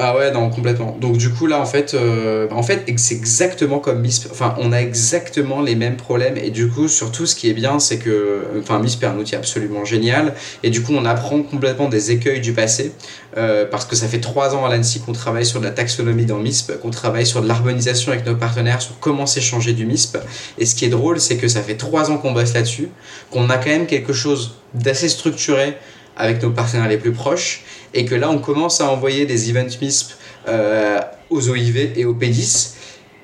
Ah 0.00 0.16
ouais, 0.16 0.30
non, 0.30 0.48
complètement. 0.48 0.96
Donc 1.00 1.16
du 1.16 1.28
coup, 1.30 1.48
là, 1.48 1.60
en 1.60 1.66
fait, 1.66 1.92
euh, 1.94 2.46
en 2.52 2.62
fait 2.62 2.84
c'est 2.96 3.16
exactement 3.16 3.80
comme 3.80 4.00
MISP. 4.00 4.28
Enfin, 4.30 4.54
on 4.58 4.70
a 4.70 4.80
exactement 4.80 5.60
les 5.60 5.74
mêmes 5.74 5.96
problèmes. 5.96 6.36
Et 6.36 6.50
du 6.50 6.68
coup, 6.68 6.86
surtout, 6.86 7.26
ce 7.26 7.34
qui 7.34 7.50
est 7.50 7.52
bien, 7.52 7.80
c'est 7.80 7.98
que... 7.98 8.44
Enfin, 8.60 8.78
MISP 8.78 9.02
est 9.02 9.06
un 9.06 9.18
outil 9.18 9.34
absolument 9.34 9.84
génial. 9.84 10.34
Et 10.62 10.70
du 10.70 10.82
coup, 10.82 10.92
on 10.94 11.04
apprend 11.04 11.42
complètement 11.42 11.88
des 11.88 12.12
écueils 12.12 12.40
du 12.40 12.52
passé. 12.52 12.92
Euh, 13.36 13.66
parce 13.68 13.86
que 13.86 13.96
ça 13.96 14.06
fait 14.06 14.20
trois 14.20 14.54
ans 14.54 14.64
à 14.64 14.74
l'ANSI 14.74 15.00
qu'on 15.00 15.12
travaille 15.12 15.44
sur 15.44 15.58
de 15.58 15.64
la 15.64 15.72
taxonomie 15.72 16.26
dans 16.26 16.38
MISP, 16.38 16.80
qu'on 16.80 16.90
travaille 16.90 17.26
sur 17.26 17.42
de 17.42 17.48
l'harmonisation 17.48 18.12
avec 18.12 18.24
nos 18.24 18.36
partenaires, 18.36 18.80
sur 18.80 19.00
comment 19.00 19.26
s'échanger 19.26 19.72
du 19.72 19.84
MISP. 19.84 20.18
Et 20.58 20.64
ce 20.64 20.76
qui 20.76 20.84
est 20.84 20.90
drôle, 20.90 21.18
c'est 21.18 21.38
que 21.38 21.48
ça 21.48 21.60
fait 21.60 21.76
trois 21.76 22.10
ans 22.12 22.18
qu'on 22.18 22.32
bosse 22.32 22.54
là-dessus, 22.54 22.88
qu'on 23.32 23.50
a 23.50 23.58
quand 23.58 23.70
même 23.70 23.86
quelque 23.86 24.12
chose 24.12 24.54
d'assez 24.74 25.08
structuré 25.08 25.76
avec 26.16 26.42
nos 26.42 26.50
partenaires 26.50 26.88
les 26.88 26.98
plus 26.98 27.12
proches 27.12 27.64
et 27.94 28.04
que 28.04 28.14
là 28.14 28.30
on 28.30 28.38
commence 28.38 28.80
à 28.80 28.90
envoyer 28.90 29.26
des 29.26 29.50
events 29.50 29.78
MISP 29.80 30.12
euh, 30.48 31.00
aux 31.30 31.48
OIV 31.48 31.92
et 31.96 32.04
aux 32.04 32.14
P10 32.14 32.74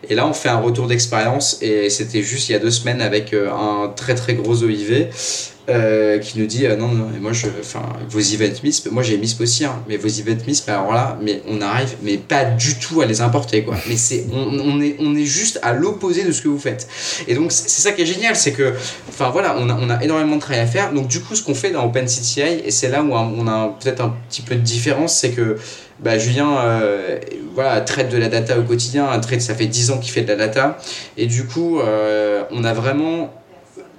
et 0.09 0.15
là 0.15 0.27
on 0.27 0.33
fait 0.33 0.49
un 0.49 0.61
retour 0.61 0.87
d'expérience 0.87 1.59
et 1.63 1.91
c'était 1.91 2.23
juste 2.23 2.49
il 2.49 2.53
y 2.53 2.55
a 2.55 2.59
deux 2.59 2.71
semaines 2.71 3.01
avec 3.01 3.33
euh, 3.33 3.51
un 3.51 3.89
très 3.89 4.15
très 4.15 4.35
gros 4.35 4.63
OIV 4.63 5.09
euh, 5.71 6.19
qui 6.19 6.39
nous 6.39 6.47
dit 6.47 6.67
non 6.79 6.89
non 6.89 7.09
moi 7.21 7.33
je 7.33 7.47
enfin 7.59 7.83
vos 8.09 8.21
events 8.21 8.61
MISP 8.63 8.91
moi 8.91 9.03
j'ai 9.03 9.17
MISP 9.17 9.41
aussi 9.41 9.65
hein, 9.65 9.83
mais 9.89 9.97
vos 9.97 10.09
events 10.09 10.45
MISP 10.47 10.69
alors 10.69 10.93
là 10.93 11.19
mais 11.23 11.41
on 11.49 11.61
arrive 11.63 11.95
mais 12.03 12.19
pas 12.19 12.45
du 12.45 12.75
tout 12.79 13.01
à 13.01 13.07
les 13.07 13.21
importer 13.21 13.65
quoi. 13.65 13.77
Mais 13.89 13.97
c'est 13.97 14.27
on, 14.33 14.81
est 14.81 14.97
on 14.99 15.17
est 15.17 15.25
juste 15.25 15.59
à 15.63 15.73
l'opposé 15.73 16.25
de 16.25 16.33
ce 16.33 16.43
que 16.43 16.49
vous 16.49 16.59
faites. 16.59 16.87
Et 17.29 17.35
donc 17.35 17.51
c'est 17.51 17.69
ça 17.69 17.93
qui 17.93 18.03
est 18.03 18.07
génial 18.07 18.37
c'est 18.37 18.53
que 18.53 18.75
enfin 19.09 19.31
voilà 19.31 19.57
on 19.59 19.71
a, 19.71 19.75
on 19.75 19.89
a 19.89 20.05
énormément 20.05 20.37
de 20.37 20.41
travail 20.41 20.61
à 20.61 20.67
faire. 20.67 20.93
Donc 20.93 21.09
du 21.09 21.21
coup 21.21 21.35
ce 21.35 21.43
qu'on 21.43 21.55
fait 21.55 21.71
dans 21.71 21.85
OpenCTI 21.87 22.41
et 22.65 22.71
c'est 22.71 22.89
là 22.89 23.03
où 23.03 23.13
on 23.15 23.47
a 23.47 23.77
peut-être 23.81 24.03
un 24.03 24.15
petit 24.29 24.43
peu 24.43 24.57
de 24.57 24.61
différence 24.61 25.15
c'est 25.17 25.31
que 25.31 25.57
bah, 26.01 26.19
Julien 26.19 26.59
euh, 26.59 27.19
voilà, 27.55 27.81
traite 27.81 28.11
de 28.11 28.19
la 28.19 28.29
data 28.29 28.59
au 28.59 28.63
quotidien, 28.63 29.19
traite, 29.21 29.41
ça 29.41 29.55
fait 29.55 29.67
10 29.67 29.93
ans 29.93 29.99
qu'il 29.99 30.13
fait 30.13 30.23
de 30.23 30.29
la 30.29 30.37
data, 30.37 30.79
et 31.17 31.27
du 31.27 31.47
coup, 31.47 31.81
euh, 31.81 32.43
on 32.51 32.65
a 32.65 32.73
vraiment 32.73 33.33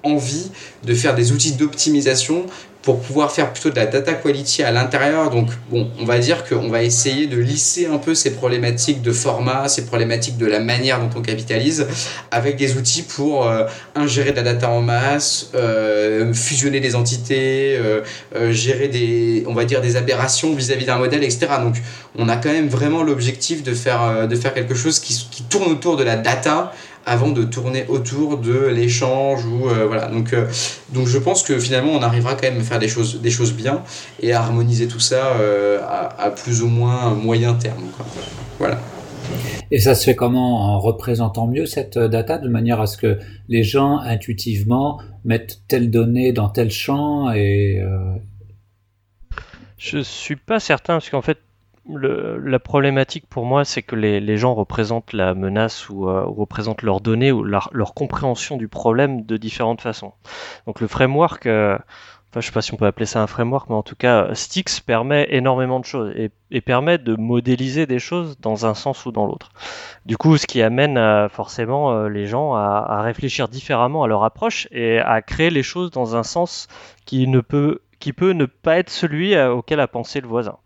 envie 0.06 0.52
de 0.84 0.94
faire 0.94 1.16
des 1.16 1.32
outils 1.32 1.54
d'optimisation 1.54 2.46
pour 2.86 3.00
pouvoir 3.00 3.32
faire 3.32 3.52
plutôt 3.52 3.72
de 3.72 3.76
la 3.76 3.88
data 3.88 4.14
quality 4.14 4.62
à 4.62 4.72
l'intérieur. 4.72 5.32
Donc, 5.32 5.50
bon, 5.72 5.90
on 6.00 6.06
va 6.06 6.20
dire 6.20 6.46
qu'on 6.48 6.70
va 6.70 6.84
essayer 6.84 7.26
de 7.26 7.38
lisser 7.38 7.88
un 7.88 7.98
peu 7.98 8.14
ces 8.14 8.36
problématiques 8.36 9.02
de 9.02 9.12
format, 9.12 9.68
ces 9.68 9.88
problématiques 9.88 10.38
de 10.38 10.46
la 10.46 10.60
manière 10.60 11.00
dont 11.00 11.10
on 11.18 11.24
capitalise, 11.24 11.88
avec 12.30 12.58
des 12.58 12.78
outils 12.78 13.02
pour 13.02 13.48
euh, 13.48 13.66
ingérer 13.96 14.32
de 14.32 14.36
la 14.36 14.44
data 14.44 14.70
en 14.70 14.82
masse, 14.82 15.50
euh, 15.56 16.32
fusionner 16.36 16.80
des 16.80 16.94
entités, 16.94 17.76
euh, 17.76 18.02
gérer 18.52 18.88
des, 18.88 19.44
on 19.48 19.56
va 19.56 19.66
dire, 19.66 19.82
des 19.82 19.96
aberrations 19.96 20.54
vis-à-vis 20.54 20.86
d'un 20.86 21.00
modèle, 21.00 21.24
etc. 21.24 21.48
Donc, 21.64 21.78
on 22.16 22.30
a 22.30 22.38
quand 22.38 22.52
même 22.52 22.70
vraiment 22.70 23.02
l'objectif 23.02 23.64
de 23.64 23.74
faire, 23.74 24.28
de 24.28 24.36
faire 24.36 24.54
quelque 24.54 24.76
chose 24.76 25.00
qui, 25.00 25.28
qui 25.32 25.42
tourne 25.42 25.72
autour 25.72 25.98
de 25.98 26.04
la 26.04 26.18
data 26.18 26.72
avant 27.06 27.32
de 27.32 27.44
tourner 27.44 27.86
autour 27.88 28.38
de 28.38 28.68
l'échange 28.68 29.46
ou 29.46 29.70
euh, 29.70 29.86
voilà. 29.86 30.08
Donc 30.08 30.34
euh, 30.34 30.48
donc 30.90 31.08
je 31.08 31.18
pense 31.18 31.44
que 31.44 31.58
finalement 31.60 31.92
on 31.92 32.02
arrivera 32.02 32.34
quand 32.34 32.50
même 32.50 32.60
à 32.60 32.64
faire 32.64 32.80
des 32.80 32.88
choses 32.88 33.22
des 33.22 33.30
choses 33.30 33.54
bien 33.54 33.84
et 34.22 34.34
à 34.34 34.42
harmoniser 34.42 34.88
tout 34.88 35.00
ça 35.00 35.38
euh, 35.40 35.80
à, 35.86 36.32
plus 36.32 36.62
ou 36.62 36.68
moins 36.68 37.14
moyen 37.14 37.54
terme 37.54 37.84
voilà. 38.58 38.80
Et 39.72 39.80
ça 39.80 39.96
se 39.96 40.06
fait 40.06 40.16
comment? 40.16 40.76
En 40.76 40.80
représentant 40.80 41.48
mieux 41.48 41.66
cette 41.66 41.98
data 41.98 42.38
de 42.38 42.48
manière 42.48 42.80
à 42.80 42.88
ce 42.88 42.98
que 42.98 43.20
les 43.48 43.64
gens 43.64 43.98
intuitivement 43.98 45.00
mettent 45.24 45.62
telle 45.68 45.90
donnée 45.90 46.32
dans 46.34 46.50
tel 46.50 46.70
champ 46.70 47.32
et 47.32 47.82
je 49.78 50.00
suis 50.00 50.36
pas 50.36 50.60
certain 50.60 50.94
parce 50.94 51.10
qu'en 51.10 51.22
fait 51.22 51.40
la 51.88 52.60
problématique 52.60 53.28
pour 53.28 53.46
moi, 53.46 53.64
c'est 53.64 53.84
que 53.84 53.96
les, 53.96 54.38
gens 54.38 54.54
représentent 54.54 55.14
la 55.14 55.34
menace 55.34 55.90
ou, 55.90 56.10
euh, 56.10 56.24
représentent 56.24 56.82
leurs 56.82 57.02
données 57.02 57.32
ou 57.32 57.44
leur, 57.44 57.94
compréhension 57.94 58.58
du 58.58 58.68
problème 58.68 59.24
de 59.26 59.38
différentes 59.38 59.82
façons. 59.82 60.14
Donc 60.66 60.82
le 60.82 60.88
framework, 60.88 61.46
euh, 61.46 61.78
enfin 62.30 62.42
je 62.42 62.48
sais 62.48 62.52
pas 62.52 62.62
si 62.62 62.74
on 62.74 62.78
peut 62.78 62.88
appeler 62.88 63.06
ça 63.06 63.22
un 63.22 63.28
framework, 63.28 63.70
mais 63.70 63.76
en 63.76 63.84
tout 63.84 63.96
cas 63.96 64.34
Stix 64.34 64.82
permet 64.86 65.28
énormément 65.30 65.80
de 65.80 65.86
choses 65.86 66.14
et, 66.16 66.62
permet 66.62 66.98
de 66.98 67.16
modéliser 67.16 67.86
des 67.86 68.00
choses 68.00 68.40
dans 68.40 68.66
un 68.66 68.74
sens 68.74 69.06
ou 69.06 69.12
dans 69.12 69.28
l'autre. 69.28 69.52
Du 70.06 70.18
coup, 70.18 70.38
ce 70.38 70.48
qui 70.48 70.62
amène 70.62 71.30
forcément 71.30 71.92
euh, 71.92 72.10
les 72.10 72.26
gens 72.26 72.56
à, 72.56 72.84
à, 72.88 73.02
réfléchir 73.04 73.48
différemment 73.48 74.04
à 74.04 74.08
leur 74.08 74.24
approche 74.24 74.68
et 74.72 75.00
à 75.00 75.22
créer 75.22 75.52
les 75.52 75.64
choses 75.64 75.92
dans 75.92 76.16
un 76.16 76.24
sens 76.24 76.68
qui 77.06 77.28
ne 77.28 77.42
peut 77.42 77.82
qui 78.00 78.14
peut 78.14 78.32
ne 78.32 78.46
pas 78.46 78.78
être 78.78 78.90
celui 78.90 79.40
auquel 79.40 79.80
a 79.80 79.88
pensé 79.88 80.22
le 80.22 80.28
voisin. 80.28 80.58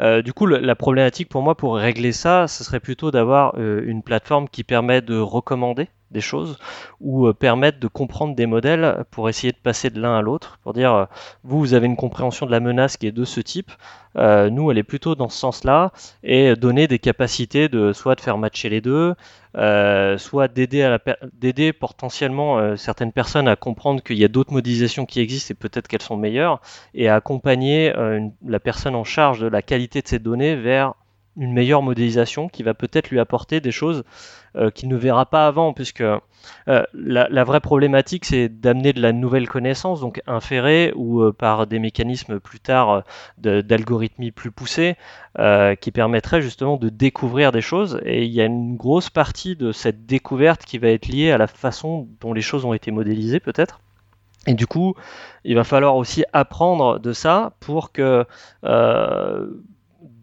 Euh, 0.00 0.22
du 0.22 0.32
coup, 0.32 0.46
la 0.46 0.74
problématique 0.74 1.28
pour 1.28 1.42
moi, 1.42 1.56
pour 1.56 1.76
régler 1.76 2.12
ça, 2.12 2.48
ce 2.48 2.64
serait 2.64 2.80
plutôt 2.80 3.10
d'avoir 3.10 3.54
euh, 3.58 3.82
une 3.84 4.02
plateforme 4.02 4.48
qui 4.48 4.64
permet 4.64 5.02
de 5.02 5.18
recommander 5.18 5.88
des 6.12 6.20
choses 6.20 6.58
ou 7.00 7.26
euh, 7.26 7.32
permettre 7.32 7.80
de 7.80 7.88
comprendre 7.88 8.34
des 8.34 8.46
modèles 8.46 9.04
pour 9.10 9.28
essayer 9.28 9.52
de 9.52 9.58
passer 9.58 9.90
de 9.90 10.00
l'un 10.00 10.16
à 10.16 10.22
l'autre, 10.22 10.58
pour 10.62 10.72
dire 10.72 11.08
vous, 11.42 11.58
vous 11.58 11.74
avez 11.74 11.86
une 11.86 11.96
compréhension 11.96 12.46
de 12.46 12.50
la 12.50 12.60
menace 12.60 12.96
qui 12.96 13.06
est 13.06 13.12
de 13.12 13.24
ce 13.24 13.40
type, 13.40 13.70
nous, 14.14 14.70
elle 14.70 14.76
est 14.76 14.82
plutôt 14.82 15.14
dans 15.14 15.30
ce 15.30 15.38
sens-là, 15.38 15.90
et 16.22 16.54
donner 16.54 16.86
des 16.86 16.98
capacités 16.98 17.70
de 17.70 17.92
soit 17.94 18.14
de 18.14 18.20
faire 18.20 18.36
matcher 18.36 18.68
les 18.68 18.82
deux, 18.82 19.14
euh, 19.54 20.16
soit 20.16 20.48
d'aider 20.48 21.72
potentiellement 21.74 22.58
euh, 22.58 22.76
certaines 22.76 23.12
personnes 23.12 23.48
à 23.48 23.54
comprendre 23.54 24.02
qu'il 24.02 24.16
y 24.16 24.24
a 24.24 24.28
d'autres 24.28 24.52
modélisations 24.52 25.04
qui 25.04 25.20
existent 25.20 25.52
et 25.52 25.54
peut-être 25.54 25.88
qu'elles 25.88 26.00
sont 26.00 26.16
meilleures, 26.16 26.60
et 26.94 27.08
à 27.08 27.16
accompagner 27.16 27.94
euh, 27.94 28.26
la 28.46 28.60
personne 28.60 28.94
en 28.94 29.04
charge 29.04 29.40
de 29.40 29.46
la 29.46 29.60
qualité 29.60 30.00
de 30.00 30.08
ces 30.08 30.18
données 30.18 30.56
vers 30.56 30.94
une 31.36 31.52
meilleure 31.52 31.82
modélisation 31.82 32.48
qui 32.48 32.62
va 32.62 32.74
peut-être 32.74 33.10
lui 33.10 33.18
apporter 33.18 33.60
des 33.60 33.72
choses 33.72 34.04
euh, 34.54 34.70
qu'il 34.70 34.88
ne 34.90 34.96
verra 34.96 35.24
pas 35.24 35.46
avant, 35.46 35.72
puisque 35.72 36.02
euh, 36.02 36.18
la, 36.92 37.44
vraie 37.44 37.60
problématique, 37.60 38.26
c'est 38.26 38.50
d'amener 38.50 38.92
de 38.92 39.00
la 39.00 39.12
nouvelle 39.12 39.48
connaissance, 39.48 40.00
donc 40.00 40.20
inférée 40.26 40.92
ou 40.94 41.22
euh, 41.22 41.32
par 41.32 41.66
des 41.66 41.78
mécanismes 41.78 42.38
plus 42.38 42.60
tard 42.60 43.02
d'algorithmie 43.38 44.30
plus 44.30 44.50
poussés, 44.50 44.96
qui 45.80 45.90
permettraient 45.90 46.42
justement 46.42 46.76
de 46.76 46.90
découvrir 46.90 47.52
des 47.52 47.62
choses. 47.62 48.00
Et 48.04 48.24
il 48.24 48.32
y 48.32 48.42
a 48.42 48.44
une 48.44 48.76
grosse 48.76 49.08
partie 49.08 49.56
de 49.56 49.72
cette 49.72 50.04
découverte 50.04 50.64
qui 50.66 50.76
va 50.76 50.88
être 50.88 51.06
liée 51.06 51.30
à 51.30 51.38
la 51.38 51.46
façon 51.46 52.08
dont 52.20 52.34
les 52.34 52.42
choses 52.42 52.66
ont 52.66 52.74
été 52.74 52.90
modélisées, 52.90 53.40
peut-être. 53.40 53.80
Et 54.46 54.54
du 54.54 54.66
coup, 54.66 54.94
il 55.44 55.54
va 55.54 55.64
falloir 55.64 55.96
aussi 55.96 56.24
apprendre 56.32 56.98
de 56.98 57.12
ça 57.12 57.54
pour 57.60 57.92
que 57.92 58.26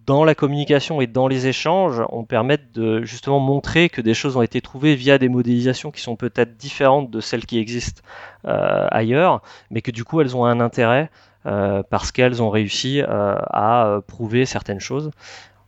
dans 0.09 0.23
la 0.23 0.33
communication 0.33 1.01
et 1.01 1.05
dans 1.05 1.27
les 1.27 1.45
échanges, 1.45 2.01
on 2.09 2.23
permette 2.23 2.71
de 2.71 3.03
justement 3.03 3.39
montrer 3.39 3.89
que 3.89 4.01
des 4.01 4.15
choses 4.15 4.37
ont 4.37 4.41
été 4.41 4.59
trouvées 4.59 4.95
via 4.95 5.19
des 5.19 5.29
modélisations 5.29 5.91
qui 5.91 6.01
sont 6.01 6.15
peut-être 6.15 6.57
différentes 6.57 7.11
de 7.11 7.19
celles 7.19 7.45
qui 7.45 7.59
existent 7.59 8.01
euh, 8.45 8.87
ailleurs, 8.89 9.43
mais 9.69 9.83
que 9.83 9.91
du 9.91 10.03
coup 10.03 10.19
elles 10.19 10.35
ont 10.35 10.45
un 10.45 10.61
intérêt 10.61 11.11
euh, 11.45 11.83
parce 11.87 12.11
qu'elles 12.11 12.41
ont 12.41 12.49
réussi 12.49 13.03
euh, 13.03 13.35
à 13.51 13.99
prouver 14.07 14.47
certaines 14.47 14.79
choses. 14.79 15.11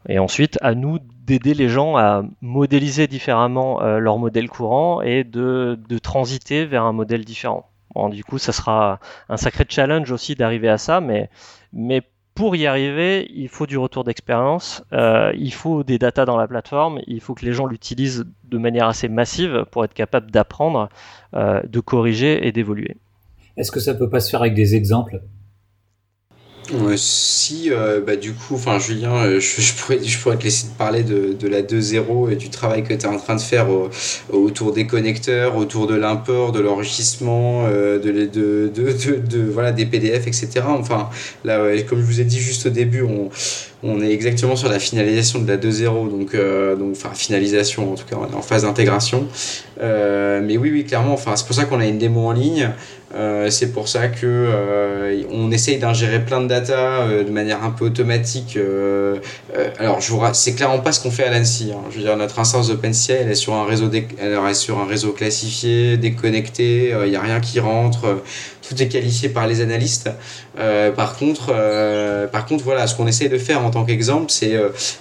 Et 0.09 0.17
ensuite, 0.17 0.57
à 0.61 0.73
nous 0.73 0.97
d'aider 0.99 1.53
les 1.53 1.69
gens 1.69 1.95
à 1.95 2.23
modéliser 2.41 3.05
différemment 3.05 3.79
leur 3.99 4.17
modèle 4.17 4.49
courant 4.49 5.03
et 5.03 5.23
de, 5.23 5.77
de, 5.87 5.99
transiter 5.99 6.65
vers 6.65 6.81
un 6.81 6.93
modèle 6.93 7.23
différent. 7.25 7.69
Bon, 7.93 8.09
du 8.09 8.23
coup, 8.23 8.39
ça 8.39 8.53
sera 8.53 8.99
un 9.29 9.37
sacré 9.37 9.65
challenge 9.69 10.11
aussi 10.11 10.33
d'arriver 10.33 10.69
à 10.69 10.79
ça, 10.79 10.99
mais, 10.99 11.29
mais 11.73 12.01
pour 12.35 12.55
y 12.55 12.65
arriver, 12.65 13.29
il 13.33 13.49
faut 13.49 13.67
du 13.67 13.77
retour 13.77 14.03
d'expérience, 14.03 14.83
euh, 14.93 15.31
il 15.37 15.53
faut 15.53 15.83
des 15.83 15.99
datas 15.99 16.25
dans 16.25 16.37
la 16.37 16.47
plateforme, 16.47 17.01
il 17.07 17.19
faut 17.19 17.33
que 17.33 17.45
les 17.45 17.53
gens 17.53 17.65
l'utilisent 17.65 18.25
de 18.45 18.57
manière 18.57 18.87
assez 18.87 19.09
massive 19.09 19.65
pour 19.69 19.83
être 19.83 19.93
capable 19.93 20.31
d'apprendre, 20.31 20.89
euh, 21.35 21.61
de 21.67 21.79
corriger 21.79 22.47
et 22.47 22.51
d'évoluer. 22.51 22.97
Est-ce 23.57 23.71
que 23.71 23.79
ça 23.79 23.93
peut 23.93 24.09
pas 24.09 24.21
se 24.21 24.29
faire 24.29 24.41
avec 24.41 24.53
des 24.53 24.75
exemples? 24.75 25.21
Si, 26.95 27.69
euh, 27.71 28.01
bah, 28.05 28.15
du 28.15 28.33
coup, 28.33 28.55
enfin 28.55 28.79
Julien, 28.79 29.15
euh, 29.15 29.39
je, 29.39 29.73
pourrais, 29.73 30.03
je 30.03 30.17
pourrais 30.19 30.37
te 30.37 30.43
laisser 30.43 30.67
te 30.67 30.77
parler 30.77 31.03
de, 31.03 31.33
de 31.33 31.47
la 31.47 31.61
2.0 31.61 32.31
et 32.31 32.35
du 32.35 32.49
travail 32.49 32.83
que 32.83 32.93
tu 32.93 33.01
es 33.01 33.05
en 33.05 33.17
train 33.17 33.35
de 33.35 33.41
faire 33.41 33.67
autour 34.29 34.71
des 34.71 34.87
connecteurs, 34.87 35.57
autour 35.57 35.87
de 35.87 35.95
l'import, 35.95 36.51
de 36.51 36.59
l'enrichissement, 36.59 37.65
euh, 37.65 37.99
de, 37.99 38.11
de, 38.11 38.71
de, 38.73 39.15
de, 39.17 39.49
voilà, 39.51 39.71
des 39.71 39.85
PDF, 39.85 40.27
etc. 40.27 40.49
Enfin, 40.67 41.09
là, 41.43 41.59
comme 41.83 41.99
je 41.99 42.05
vous 42.05 42.21
ai 42.21 42.25
dit 42.25 42.39
juste 42.39 42.65
au 42.67 42.69
début, 42.69 43.01
on, 43.01 43.29
on 43.83 44.01
est 44.01 44.11
exactement 44.11 44.55
sur 44.55 44.69
la 44.69 44.79
finalisation 44.79 45.39
de 45.39 45.47
la 45.47 45.57
2.0, 45.57 46.09
donc, 46.09 46.35
donc, 46.77 46.91
enfin, 46.91 47.09
finalisation, 47.13 47.91
en 47.91 47.95
tout 47.95 48.05
cas, 48.09 48.17
on 48.19 48.31
est 48.31 48.35
en 48.35 48.41
phase 48.41 48.63
d'intégration. 48.63 49.27
mais 49.79 50.57
oui, 50.57 50.71
oui, 50.71 50.85
clairement, 50.85 51.13
enfin, 51.13 51.35
c'est 51.35 51.45
pour 51.45 51.55
ça 51.55 51.65
qu'on 51.65 51.79
a 51.79 51.85
une 51.85 51.97
démo 51.97 52.27
en 52.27 52.31
ligne. 52.31 52.71
Euh, 53.13 53.49
c'est 53.49 53.71
pour 53.71 53.87
ça 53.87 54.07
que 54.07 54.25
euh, 54.25 55.23
on 55.31 55.51
essaye 55.51 55.77
d'ingérer 55.77 56.23
plein 56.23 56.39
de 56.39 56.47
data 56.47 57.01
euh, 57.01 57.23
de 57.23 57.29
manière 57.29 57.63
un 57.63 57.71
peu 57.71 57.85
automatique. 57.85 58.57
alors, 59.79 59.99
c'est 60.33 60.53
clairement 60.53 60.79
pas 60.79 60.91
ce 60.91 61.01
qu'on 61.01 61.11
fait 61.11 61.25
à 61.25 61.31
l'ANSI. 61.31 61.71
Hein. 61.73 61.81
Je 61.91 61.97
veux 61.97 62.03
dire, 62.03 62.15
notre 62.17 62.39
instance 62.39 62.69
OpenCI, 62.69 63.11
elle 63.13 63.31
est 63.31 63.35
sur 63.35 63.53
un 63.53 63.65
réseau, 63.65 63.89
elle 64.19 64.33
est 64.33 64.53
sur 64.53 64.79
un 64.79 64.85
réseau 64.85 65.11
classifié, 65.11 65.97
déconnecté. 65.97 66.93
Il 67.03 67.09
n'y 67.09 67.15
a 67.15 67.21
rien 67.21 67.39
qui 67.39 67.59
rentre 67.59 68.21
tout 68.67 68.81
est 68.81 68.87
qualifié 68.87 69.27
par 69.27 69.47
les 69.47 69.59
analystes. 69.59 70.09
Par 70.95 71.17
contre, 71.17 71.53
par 72.31 72.45
contre, 72.45 72.63
voilà, 72.63 72.87
ce 72.87 72.95
qu'on 72.95 73.07
essaie 73.07 73.27
de 73.27 73.37
faire 73.37 73.65
en 73.65 73.71
tant 73.71 73.83
qu'exemple, 73.83 74.27
c'est 74.29 74.53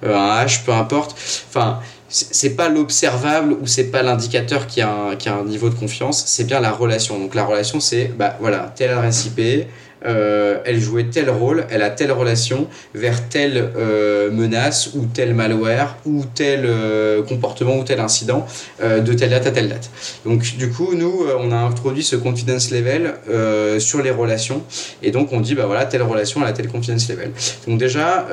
euh, 0.04 0.16
un 0.16 0.38
hash, 0.38 0.66
peu 0.66 0.72
importe. 0.72 1.16
Enfin, 1.48 1.80
c'est 2.16 2.56
pas 2.56 2.70
l'observable 2.70 3.58
ou 3.62 3.68
c'est 3.68 3.92
pas 3.92 4.02
l'indicateur 4.02 4.68
qui, 4.68 4.80
a 4.80 5.18
un, 5.28 5.44
niveau 5.44 5.70
de 5.70 5.76
confiance, 5.76 6.24
c'est 6.28 6.46
bien 6.46 6.62
la 6.62 6.72
relation. 6.72 7.20
Donc 7.20 7.36
la 7.36 7.44
relation, 7.44 7.82
c'est 7.82 8.06
bah 8.06 8.38
voilà, 8.40 8.72
telle 8.74 8.92
adresse 8.92 9.26
IP, 9.26 9.68
euh, 10.06 10.60
elle 10.66 10.80
jouait 10.80 11.06
tel 11.06 11.30
rôle, 11.30 11.66
elle 11.70 11.82
a 11.82 11.90
telle 11.90 12.12
relation 12.12 12.68
vers 12.94 13.28
telle 13.28 13.72
euh, 13.76 14.32
menace 14.32 14.92
ou 14.96 15.06
tel 15.14 15.34
malware 15.34 15.98
ou 16.06 16.24
tel 16.34 16.66
euh, 16.66 17.24
comportement 17.24 17.78
ou 17.78 17.84
tel 17.84 18.00
incident 18.00 18.46
de 18.82 19.14
telle 19.14 19.30
date 19.32 19.48
à 19.48 19.52
telle 19.52 19.70
date. 19.70 19.90
Donc 20.26 20.42
du 20.58 20.70
coup, 20.70 20.94
nous, 20.94 21.26
on 21.40 21.52
a 21.52 21.58
introduit 21.58 22.04
ce 22.04 22.16
confidence 22.16 22.72
level 22.72 23.14
sur 23.80 24.02
les 24.02 24.12
relations 24.12 24.62
et 25.02 25.12
donc 25.12 25.32
on 25.32 25.42
dit, 25.42 25.56
bah 25.56 25.66
voilà, 25.66 25.86
telle 25.86 26.04
relation, 26.04 26.42
elle 26.42 26.50
a 26.50 26.54
tel 26.54 26.68
confidence 26.68 27.10
level. 27.10 27.32
Donc 27.68 27.80
déjà, 27.80 28.28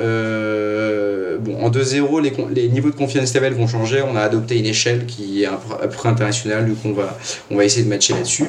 bon, 1.40 1.62
en 1.62 1.70
2.0, 1.70 2.22
les, 2.22 2.32
les 2.54 2.68
niveaux 2.68 2.90
de 2.90 2.96
confidence 2.96 3.34
level 3.34 3.54
vont 3.54 3.66
changer. 3.66 4.02
On 4.02 4.16
a 4.16 4.20
adopté 4.20 4.58
une 4.58 4.66
échelle 4.66 5.06
qui 5.06 5.42
est 5.42 5.46
à 5.46 5.58
peu 5.82 5.88
près 5.88 6.08
internationale, 6.08 6.66
donc 6.68 6.78
on 6.84 6.92
va, 6.92 7.18
on 7.50 7.56
va 7.56 7.64
essayer 7.64 7.84
de 7.84 7.88
matcher 7.88 8.14
là-dessus. 8.14 8.44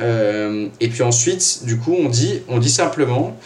Et 0.00 0.88
puis 0.88 1.02
ensuite, 1.02 1.64
du 1.64 1.76
coup, 1.78 1.96
on 1.98 2.08
dit, 2.08 2.40
on 2.48 2.58
dit 2.58 2.70
simplement, 2.70 3.36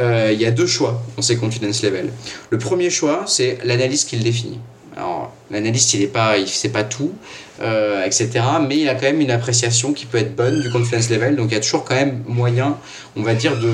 euh, 0.00 0.30
il 0.32 0.40
y 0.40 0.46
a 0.46 0.50
deux 0.50 0.66
choix 0.66 1.02
dans 1.16 1.22
ces 1.22 1.36
confidence 1.36 1.82
level. 1.82 2.10
Le 2.50 2.58
premier 2.58 2.90
choix, 2.90 3.24
c'est 3.26 3.58
l'analyste 3.64 4.08
qui 4.08 4.16
le 4.16 4.22
définit. 4.22 4.58
Alors, 4.96 5.32
l'analyste, 5.50 5.94
il 5.94 6.00
n'est 6.00 6.06
pas, 6.06 6.38
il 6.38 6.48
sait 6.48 6.70
pas 6.70 6.84
tout, 6.84 7.12
euh, 7.60 8.04
etc. 8.04 8.30
Mais 8.66 8.78
il 8.78 8.88
a 8.88 8.94
quand 8.94 9.02
même 9.02 9.20
une 9.20 9.30
appréciation 9.30 9.92
qui 9.92 10.06
peut 10.06 10.18
être 10.18 10.34
bonne 10.34 10.60
du 10.60 10.70
confidence 10.70 11.10
level. 11.10 11.36
Donc, 11.36 11.48
il 11.50 11.54
y 11.54 11.56
a 11.56 11.60
toujours 11.60 11.84
quand 11.84 11.94
même 11.94 12.22
moyen, 12.26 12.76
on 13.16 13.22
va 13.22 13.34
dire, 13.34 13.58
de 13.58 13.70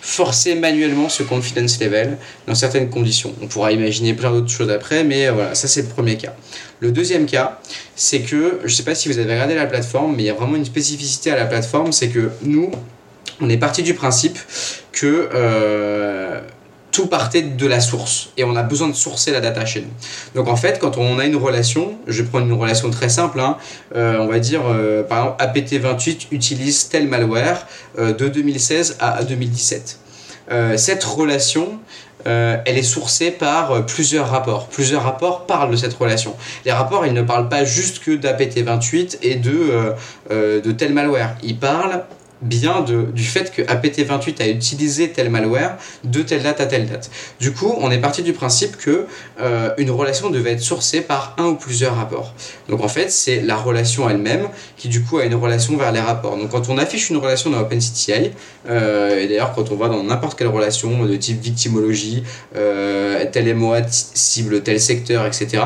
forcer 0.00 0.56
manuellement 0.56 1.08
ce 1.08 1.22
confidence 1.22 1.80
level 1.80 2.18
dans 2.48 2.56
certaines 2.56 2.90
conditions. 2.90 3.32
On 3.40 3.46
pourra 3.46 3.70
imaginer 3.70 4.14
plein 4.14 4.32
d'autres 4.32 4.50
choses 4.50 4.70
après, 4.70 5.04
mais 5.04 5.30
voilà, 5.30 5.54
ça 5.54 5.68
c'est 5.68 5.82
le 5.82 5.88
premier 5.88 6.16
cas. 6.16 6.34
Le 6.82 6.90
deuxième 6.90 7.26
cas, 7.26 7.60
c'est 7.94 8.22
que, 8.22 8.58
je 8.62 8.64
ne 8.64 8.68
sais 8.68 8.82
pas 8.82 8.96
si 8.96 9.08
vous 9.08 9.20
avez 9.20 9.32
regardé 9.32 9.54
la 9.54 9.66
plateforme, 9.66 10.16
mais 10.16 10.24
il 10.24 10.26
y 10.26 10.30
a 10.30 10.34
vraiment 10.34 10.56
une 10.56 10.64
spécificité 10.64 11.30
à 11.30 11.36
la 11.36 11.46
plateforme, 11.46 11.92
c'est 11.92 12.08
que 12.08 12.30
nous, 12.42 12.72
on 13.40 13.48
est 13.48 13.56
parti 13.56 13.84
du 13.84 13.94
principe 13.94 14.36
que 14.90 15.28
euh, 15.32 16.40
tout 16.90 17.06
partait 17.06 17.42
de 17.42 17.66
la 17.68 17.78
source 17.78 18.30
et 18.36 18.42
on 18.42 18.56
a 18.56 18.64
besoin 18.64 18.88
de 18.88 18.94
sourcer 18.94 19.30
la 19.30 19.40
data 19.40 19.64
chez 19.64 19.82
nous. 19.82 19.92
Donc 20.34 20.48
en 20.48 20.56
fait, 20.56 20.80
quand 20.80 20.98
on 20.98 21.20
a 21.20 21.24
une 21.24 21.36
relation, 21.36 21.98
je 22.08 22.20
vais 22.20 22.28
prendre 22.28 22.46
une 22.46 22.60
relation 22.60 22.90
très 22.90 23.08
simple, 23.08 23.38
hein, 23.38 23.58
euh, 23.94 24.18
on 24.18 24.26
va 24.26 24.40
dire 24.40 24.62
euh, 24.66 25.04
par 25.04 25.36
exemple 25.38 25.60
APT28 25.60 26.26
utilise 26.32 26.88
tel 26.88 27.06
malware 27.06 27.64
de 27.96 28.26
2016 28.26 28.96
à 28.98 29.22
2017. 29.22 30.00
cette 30.76 31.04
relation, 31.04 31.78
elle 32.24 32.78
est 32.78 32.82
sourcée 32.82 33.30
par 33.30 33.84
plusieurs 33.86 34.28
rapports. 34.28 34.66
Plusieurs 34.68 35.02
rapports 35.02 35.46
parlent 35.46 35.70
de 35.70 35.76
cette 35.76 35.94
relation. 35.94 36.34
Les 36.64 36.72
rapports, 36.72 37.06
ils 37.06 37.12
ne 37.12 37.22
parlent 37.22 37.48
pas 37.48 37.64
juste 37.64 38.00
que 38.00 38.12
d'APT28 38.12 39.18
et 39.22 39.36
de, 39.36 39.94
de 40.30 40.72
tel 40.72 40.92
malware. 40.92 41.36
Ils 41.42 41.58
parlent 41.58 42.04
bien 42.42 42.80
de, 42.80 43.06
du 43.14 43.24
fait 43.24 43.52
que 43.52 43.62
APT28 43.62 44.42
a 44.42 44.48
utilisé 44.48 45.10
tel 45.10 45.30
malware 45.30 45.76
de 46.04 46.22
telle 46.22 46.42
date 46.42 46.60
à 46.60 46.66
telle 46.66 46.86
date. 46.86 47.10
Du 47.40 47.52
coup, 47.52 47.74
on 47.78 47.90
est 47.90 47.98
parti 47.98 48.22
du 48.22 48.32
principe 48.32 48.76
que 48.76 49.06
euh, 49.40 49.70
une 49.78 49.90
relation 49.90 50.30
devait 50.30 50.52
être 50.52 50.60
sourcée 50.60 51.00
par 51.00 51.34
un 51.38 51.46
ou 51.46 51.54
plusieurs 51.54 51.96
rapports. 51.96 52.34
Donc 52.68 52.82
en 52.82 52.88
fait, 52.88 53.10
c'est 53.10 53.40
la 53.40 53.56
relation 53.56 54.08
elle-même 54.08 54.48
qui 54.76 54.88
du 54.88 55.02
coup 55.02 55.18
a 55.18 55.24
une 55.24 55.34
relation 55.34 55.76
vers 55.76 55.92
les 55.92 56.00
rapports. 56.00 56.36
Donc 56.36 56.50
quand 56.50 56.68
on 56.68 56.78
affiche 56.78 57.10
une 57.10 57.16
relation 57.16 57.50
dans 57.50 57.60
OpenCTI, 57.60 58.32
euh, 58.68 59.20
et 59.20 59.28
d'ailleurs 59.28 59.52
quand 59.54 59.70
on 59.70 59.76
va 59.76 59.88
dans 59.88 60.02
n'importe 60.02 60.38
quelle 60.38 60.48
relation 60.48 61.04
de 61.04 61.16
type 61.16 61.40
victimologie, 61.40 62.22
euh, 62.56 63.24
tel 63.30 63.54
MOA 63.54 63.82
cible 63.88 64.62
tel 64.62 64.80
secteur, 64.80 65.26
etc., 65.26 65.62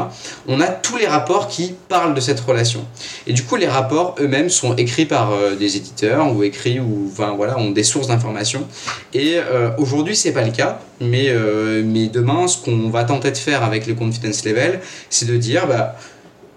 on 0.47 0.61
a 0.61 0.66
tous 0.66 0.97
les 0.97 1.07
rapports 1.07 1.49
qui 1.49 1.74
parlent 1.89 2.14
de 2.14 2.20
cette 2.20 2.41
relation. 2.41 2.85
Et 3.27 3.33
du 3.33 3.43
coup, 3.43 3.57
les 3.57 3.68
rapports 3.68 4.14
eux-mêmes 4.20 4.51
sont 4.51 4.74
écrits 4.77 5.07
par 5.07 5.33
euh, 5.33 5.55
des 5.55 5.77
éditeurs 5.77 6.35
ou 6.35 6.43
écrits 6.43 6.66
ou 6.81 7.09
enfin, 7.11 7.35
voilà, 7.37 7.59
ont 7.59 7.71
des 7.71 7.83
sources 7.83 8.09
d'informations. 8.09 8.67
Et 9.14 9.37
euh, 9.37 9.71
aujourd'hui, 9.79 10.17
c'est 10.17 10.33
pas 10.33 10.43
le 10.43 10.51
cas, 10.51 10.81
mais, 11.01 11.29
euh, 11.29 11.83
mais 11.85 12.09
demain, 12.09 12.49
ce 12.49 12.59
qu'on 12.59 12.91
va 12.91 13.05
tenter 13.05 13.31
de 13.31 13.37
faire 13.37 13.62
avec 13.62 13.87
le 13.87 13.95
confidence 13.95 14.45
level, 14.45 14.81
c'est 15.11 15.27
de 15.27 15.37
dire 15.37 15.67
bah, 15.67 15.97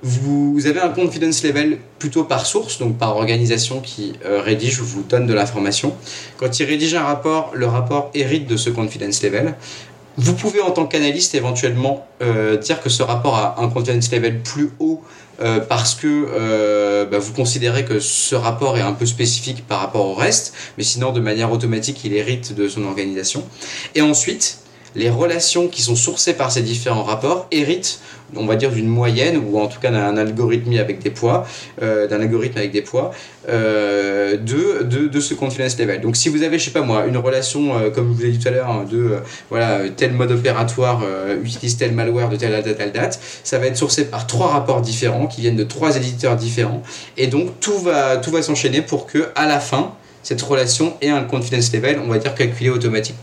vous, 0.01 0.59
avez 0.65 0.79
un 0.79 0.89
confidence 0.89 1.43
level 1.43 1.77
plutôt 1.99 2.23
par 2.23 2.45
source, 2.45 2.79
donc 2.79 2.97
par 2.97 3.15
organisation 3.15 3.81
qui 3.81 4.13
rédige 4.23 4.79
ou 4.81 4.85
vous 4.85 5.03
donne 5.03 5.27
de 5.27 5.33
l'information. 5.33 5.93
Quand 6.37 6.59
il 6.59 6.65
rédige 6.65 6.95
un 6.95 7.03
rapport, 7.03 7.51
le 7.53 7.65
rapport 7.65 8.09
hérite 8.13 8.47
de 8.47 8.57
ce 8.57 8.69
confidence 8.69 9.21
level. 9.23 9.55
Vous 10.17 10.33
pouvez 10.33 10.59
en 10.61 10.71
tant 10.71 10.85
qu'analyste 10.85 11.35
éventuellement 11.35 12.07
dire 12.61 12.81
que 12.81 12.89
ce 12.89 13.03
rapport 13.03 13.35
a 13.35 13.61
un 13.61 13.67
confidence 13.67 14.11
level 14.11 14.41
plus 14.41 14.69
haut 14.79 15.01
euh, 15.41 15.59
parce 15.59 15.95
que 15.95 16.07
euh, 16.07 17.05
bah, 17.05 17.19
vous 17.19 17.33
considérez 17.33 17.85
que 17.85 17.99
ce 17.99 18.35
rapport 18.35 18.77
est 18.77 18.81
un 18.81 18.93
peu 18.93 19.05
spécifique 19.05 19.65
par 19.67 19.79
rapport 19.79 20.05
au 20.05 20.13
reste, 20.13 20.53
mais 20.77 20.83
sinon 20.83 21.11
de 21.11 21.19
manière 21.19 21.51
automatique 21.51 22.03
il 22.03 22.13
hérite 22.13 22.53
de 22.53 22.67
son 22.67 22.85
organisation. 22.85 23.43
Et 23.95 24.01
ensuite, 24.01 24.59
les 24.95 25.09
relations 25.09 25.67
qui 25.67 25.81
sont 25.81 25.95
sourcées 25.95 26.33
par 26.33 26.51
ces 26.51 26.61
différents 26.61 27.03
rapports 27.03 27.47
héritent, 27.51 27.99
on 28.35 28.45
va 28.45 28.55
dire, 28.55 28.71
d'une 28.71 28.87
moyenne, 28.87 29.37
ou 29.37 29.59
en 29.59 29.67
tout 29.67 29.79
cas 29.79 29.91
d'un 29.91 30.17
algorithme 30.17 30.73
avec 30.77 30.99
des 30.99 31.09
poids, 31.09 31.47
euh, 31.81 32.07
d'un 32.07 32.21
algorithme 32.21 32.57
avec 32.57 32.71
des 32.71 32.81
poids, 32.81 33.11
euh, 33.49 34.37
de, 34.37 34.83
de, 34.83 35.07
de, 35.07 35.19
ce 35.19 35.33
confidence 35.33 35.77
level. 35.77 36.01
Donc 36.01 36.15
si 36.15 36.29
vous 36.29 36.43
avez, 36.43 36.59
je 36.59 36.65
sais 36.65 36.71
pas 36.71 36.81
moi, 36.81 37.05
une 37.07 37.17
relation, 37.17 37.75
euh, 37.77 37.89
comme 37.89 38.09
je 38.09 38.13
vous 38.13 38.23
l'ai 38.23 38.31
dit 38.31 38.39
tout 38.39 38.47
à 38.47 38.51
l'heure, 38.51 38.69
hein, 38.69 38.85
de 38.89 39.17
voilà, 39.49 39.81
tel 39.95 40.13
mode 40.13 40.31
opératoire 40.31 41.01
utilise 41.43 41.77
tel 41.77 41.93
malware 41.93 42.29
de 42.29 42.35
telle 42.35 42.51
date 42.51 42.67
à 42.67 42.73
telle 42.73 42.91
date, 42.91 43.19
ça 43.43 43.59
va 43.59 43.67
être 43.67 43.77
sourcé 43.77 44.05
par 44.05 44.27
trois 44.27 44.47
rapports 44.47 44.81
différents 44.81 45.27
qui 45.27 45.41
viennent 45.41 45.55
de 45.55 45.63
trois 45.63 45.95
éditeurs 45.97 46.35
différents. 46.35 46.83
Et 47.17 47.27
donc 47.27 47.59
tout 47.59 47.79
va, 47.79 48.17
tout 48.17 48.31
va 48.31 48.41
s'enchaîner 48.41 48.81
pour 48.81 49.05
que 49.05 49.29
à 49.35 49.47
la 49.47 49.59
fin, 49.59 49.93
cette 50.23 50.41
relation 50.41 50.93
ait 51.01 51.09
un 51.09 51.23
confidence 51.23 51.71
level, 51.73 51.99
on 52.03 52.07
va 52.07 52.17
dire, 52.17 52.35
calculé 52.35 52.69
automatiquement. 52.69 53.19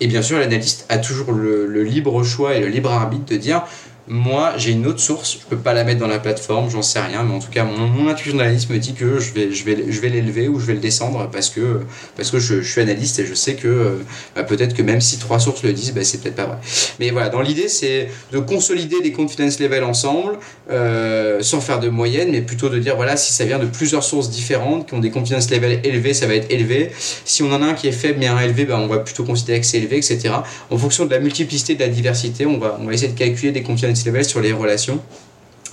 Et 0.00 0.06
bien 0.06 0.22
sûr, 0.22 0.38
l'analyste 0.38 0.86
a 0.88 0.98
toujours 0.98 1.32
le, 1.32 1.82
libre 1.82 2.22
choix 2.24 2.54
et 2.54 2.60
le 2.60 2.68
libre 2.68 2.90
arbitre 2.90 3.26
de 3.26 3.36
dire 3.36 3.64
moi, 4.12 4.54
j'ai 4.56 4.72
une 4.72 4.88
autre 4.88 4.98
source, 4.98 5.38
je 5.40 5.46
peux 5.46 5.56
pas 5.56 5.72
la 5.72 5.84
mettre 5.84 6.00
dans 6.00 6.08
la 6.08 6.18
plateforme, 6.18 6.68
j'en 6.68 6.82
sais 6.82 6.98
rien, 6.98 7.22
mais 7.22 7.32
en 7.32 7.38
tout 7.38 7.50
cas, 7.50 7.62
mon, 7.62 7.86
mon 7.86 8.08
intuition 8.08 8.36
d'analyste 8.36 8.68
me 8.68 8.78
dit 8.78 8.92
que 8.92 9.20
je 9.20 9.32
vais, 9.32 9.52
je 9.52 9.64
vais, 9.64 9.84
je 9.88 10.00
vais 10.00 10.08
l'élever 10.08 10.48
ou 10.48 10.58
je 10.58 10.66
vais 10.66 10.74
le 10.74 10.80
descendre 10.80 11.30
parce 11.30 11.48
que, 11.48 11.82
parce 12.16 12.32
que 12.32 12.40
je, 12.40 12.60
suis 12.60 12.80
analyste 12.80 13.20
et 13.20 13.26
je 13.26 13.34
sais 13.34 13.54
que 13.54 13.98
bah, 14.34 14.42
peut-être 14.42 14.74
que 14.74 14.82
même 14.82 15.00
si 15.00 15.18
trois 15.18 15.38
sources 15.38 15.62
le 15.62 15.72
disent, 15.72 15.94
bah, 15.94 16.02
c'est 16.02 16.20
peut-être 16.20 16.34
pas 16.34 16.46
vrai. 16.46 16.56
Mais 16.98 17.10
voilà, 17.10 17.28
dans 17.28 17.40
l'idée, 17.40 17.68
c'est 17.68 18.08
de 18.32 18.40
consolider 18.40 19.00
des 19.00 19.12
confidence 19.12 19.60
levels 19.60 19.84
ensemble, 19.84 20.38
euh, 20.72 21.40
sans 21.40 21.60
faire 21.60 21.78
de 21.78 21.88
moyenne, 21.88 22.32
mais 22.32 22.42
plutôt 22.42 22.68
de 22.68 22.80
dire 22.80 22.96
voilà, 22.96 23.16
si 23.16 23.32
ça 23.32 23.44
vient 23.44 23.60
de 23.60 23.66
plusieurs 23.66 24.02
sources 24.02 24.28
différentes 24.28 24.88
qui 24.88 24.94
ont 24.94 24.98
des 24.98 25.12
confidence 25.12 25.48
levels 25.50 25.82
élevés, 25.84 26.14
ça 26.14 26.26
va 26.26 26.34
être 26.34 26.50
élevé. 26.50 26.90
Si 27.24 27.44
on 27.44 27.52
en 27.52 27.62
a 27.62 27.66
un 27.66 27.74
qui 27.74 27.86
est 27.86 27.92
faible 27.92 28.18
mais 28.18 28.26
un 28.26 28.40
élevé, 28.40 28.64
bah, 28.64 28.76
on 28.76 28.88
va 28.88 28.98
plutôt 28.98 29.22
considérer 29.22 29.60
que 29.60 29.66
c'est 29.66 29.78
élevé, 29.78 29.98
etc. 29.98 30.34
En 30.68 30.76
fonction 30.76 31.06
de 31.06 31.12
la 31.12 31.20
multiplicité, 31.20 31.76
de 31.76 31.80
la 31.80 31.88
diversité, 31.88 32.44
on 32.44 32.58
va, 32.58 32.76
on 32.80 32.86
va 32.86 32.92
essayer 32.92 33.12
de 33.12 33.16
calculer 33.16 33.52
des 33.52 33.62
confidence 33.62 33.99
sur 34.22 34.40
les 34.40 34.52
relations. 34.52 35.00